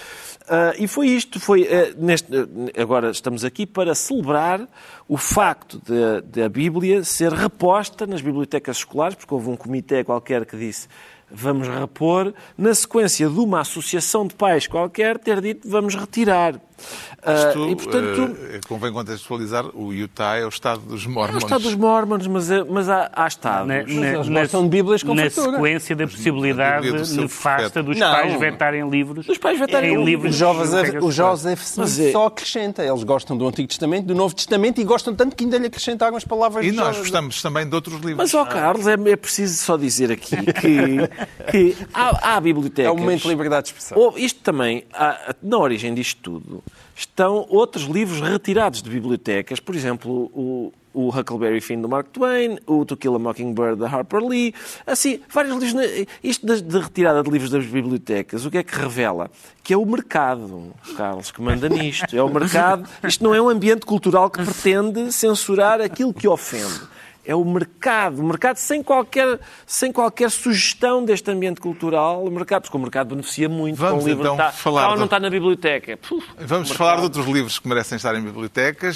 Uh, 0.45 0.77
e 0.77 0.87
foi 0.87 1.07
isto, 1.07 1.39
foi 1.39 1.63
uh, 1.63 1.95
neste, 1.97 2.31
uh, 2.31 2.47
agora 2.77 3.09
estamos 3.09 3.43
aqui 3.43 3.65
para 3.65 3.95
celebrar 3.95 4.67
o 5.07 5.17
facto 5.17 5.81
de, 5.83 6.21
de, 6.21 6.43
a 6.43 6.47
Bíblia 6.47 7.03
ser 7.03 7.33
reposta 7.33 8.05
nas 8.05 8.21
bibliotecas 8.21 8.77
escolares, 8.77 9.15
porque 9.15 9.33
houve 9.33 9.49
um 9.49 9.55
comitê 9.55 10.03
qualquer 10.03 10.45
que 10.45 10.55
disse 10.55 10.87
vamos 11.31 11.67
repor, 11.67 12.33
na 12.55 12.73
sequência 12.73 13.27
de 13.27 13.39
uma 13.39 13.61
associação 13.61 14.27
de 14.27 14.35
pais 14.35 14.67
qualquer 14.67 15.17
ter 15.17 15.41
dito 15.41 15.67
vamos 15.67 15.95
retirar. 15.95 16.59
Isto, 16.77 17.65
uh, 17.65 17.69
e, 17.71 17.75
portanto, 17.75 18.21
uh, 18.23 18.67
convém 18.67 18.91
contextualizar, 18.91 19.65
o 19.73 19.91
Utah 19.91 20.35
é 20.35 20.45
o 20.45 20.49
Estado 20.49 20.81
dos 20.81 21.05
Mormons. 21.07 21.33
É 21.33 21.35
o 21.35 21.39
Estado 21.39 21.63
dos 21.63 21.75
Mormons, 21.75 22.27
mas, 22.27 22.51
é, 22.51 22.63
mas 22.63 22.89
há, 22.89 23.09
há 23.13 23.27
Estados. 23.27 23.67
Na, 23.67 24.23
na, 24.23 24.43
de 24.45 24.69
Bíblias 24.69 25.01
com 25.01 25.15
Na 25.15 25.29
sequência 25.29 25.95
da 25.95 26.07
possibilidade 26.07 26.91
do 26.91 27.21
nefasta 27.21 27.81
dos 27.81 27.97
não. 27.97 28.11
pais 28.11 28.39
vetarem 28.39 28.87
livros. 28.89 29.25
Dos 29.25 29.37
pais 29.37 29.57
vetarem 29.57 30.03
livros. 30.03 30.35
O 30.35 30.37
Joseph, 30.37 30.95
o 31.01 31.11
Joseph 31.11 31.61
Smith 31.63 32.09
é... 32.09 32.11
só 32.11 32.27
acrescenta. 32.27 32.83
Eles 32.83 33.03
gostam 33.03 33.35
do 33.37 33.47
Antigo 33.47 33.67
Testamento, 33.67 34.05
do 34.05 34.15
Novo 34.15 34.35
Testamento 34.35 34.79
e 34.79 34.83
gostam 34.83 35.15
tanto 35.15 35.35
que 35.35 35.45
ainda 35.45 35.57
lhe 35.57 35.67
acrescentaram 35.67 36.15
as 36.15 36.23
palavras 36.23 36.65
E 36.65 36.71
nós 36.71 36.97
gostamos 36.97 37.41
também 37.41 37.67
de 37.67 37.73
outros 37.73 37.95
livros. 37.95 38.17
Mas, 38.17 38.33
ó 38.33 38.43
oh, 38.43 38.45
Carlos, 38.45 38.87
é, 38.87 38.93
é, 38.93 39.15
preciso 39.15 39.57
só 39.63 39.77
dizer 39.77 40.11
aqui 40.11 40.35
que, 40.35 40.97
que 41.51 41.77
há, 41.93 42.35
há 42.35 42.39
bibliotecas... 42.39 42.85
É 42.85 42.91
o 42.91 42.97
momento 42.97 43.23
de 43.23 43.29
liberdade 43.29 43.63
de 43.63 43.69
expressão. 43.69 44.13
Isto 44.17 44.41
também, 44.41 44.83
há, 44.93 45.33
na 45.41 45.57
origem 45.57 45.93
disto 45.93 46.21
tudo 46.21 46.63
estão 46.95 47.45
outros 47.49 47.83
livros 47.83 48.21
retirados 48.21 48.81
de 48.81 48.89
bibliotecas, 48.89 49.59
por 49.59 49.75
exemplo, 49.75 50.31
o, 50.33 50.73
o 50.93 51.09
Huckleberry 51.09 51.59
Finn 51.59 51.81
do 51.81 51.89
Mark 51.89 52.07
Twain, 52.07 52.57
o 52.65 52.85
To 52.85 52.95
Kill 52.95 53.15
a 53.15 53.19
Mockingbird 53.19 53.77
da 53.77 53.89
Harper 53.89 54.23
Lee, 54.25 54.55
assim, 54.87 55.19
vários 55.29 55.61
livros. 55.61 56.07
Isto 56.23 56.47
de, 56.47 56.61
de 56.61 56.79
retirada 56.79 57.21
de 57.21 57.29
livros 57.29 57.51
das 57.51 57.65
bibliotecas, 57.65 58.45
o 58.45 58.49
que 58.49 58.59
é 58.59 58.63
que 58.63 58.73
revela? 58.73 59.29
Que 59.61 59.73
é 59.73 59.77
o 59.77 59.85
mercado, 59.85 60.73
Carlos, 60.95 61.31
que 61.31 61.41
manda 61.41 61.67
nisto. 61.67 62.15
É 62.15 62.23
o 62.23 62.29
mercado. 62.29 62.87
Isto 63.03 63.23
não 63.23 63.35
é 63.35 63.41
um 63.41 63.49
ambiente 63.49 63.85
cultural 63.85 64.29
que 64.29 64.41
pretende 64.41 65.11
censurar 65.11 65.81
aquilo 65.81 66.13
que 66.13 66.27
ofende 66.27 66.94
é 67.25 67.35
o 67.35 67.43
mercado, 67.43 68.19
o 68.19 68.23
mercado 68.23 68.57
sem 68.57 68.83
qualquer, 68.83 69.39
sem 69.65 69.91
qualquer 69.91 70.29
sugestão 70.29 71.03
deste 71.03 71.29
ambiente 71.31 71.59
cultural, 71.59 72.23
o 72.23 72.31
mercado, 72.31 72.63
porque 72.63 72.77
o 72.77 72.79
mercado 72.79 73.09
beneficia 73.09 73.49
muito 73.49 73.77
Vamos 73.77 74.03
com 74.03 74.05
o 74.05 74.07
livro. 74.07 74.23
então 74.23 74.33
está, 74.35 74.51
falar 74.51 74.91
ou 74.91 74.97
não 74.97 75.05
está 75.05 75.19
na 75.19 75.29
biblioteca. 75.29 75.97
Vamos 76.37 76.71
falar 76.71 76.97
de 76.97 77.03
outros 77.03 77.25
livros 77.25 77.59
que 77.59 77.67
merecem 77.67 77.95
estar 77.95 78.15
em 78.15 78.21
bibliotecas 78.21 78.95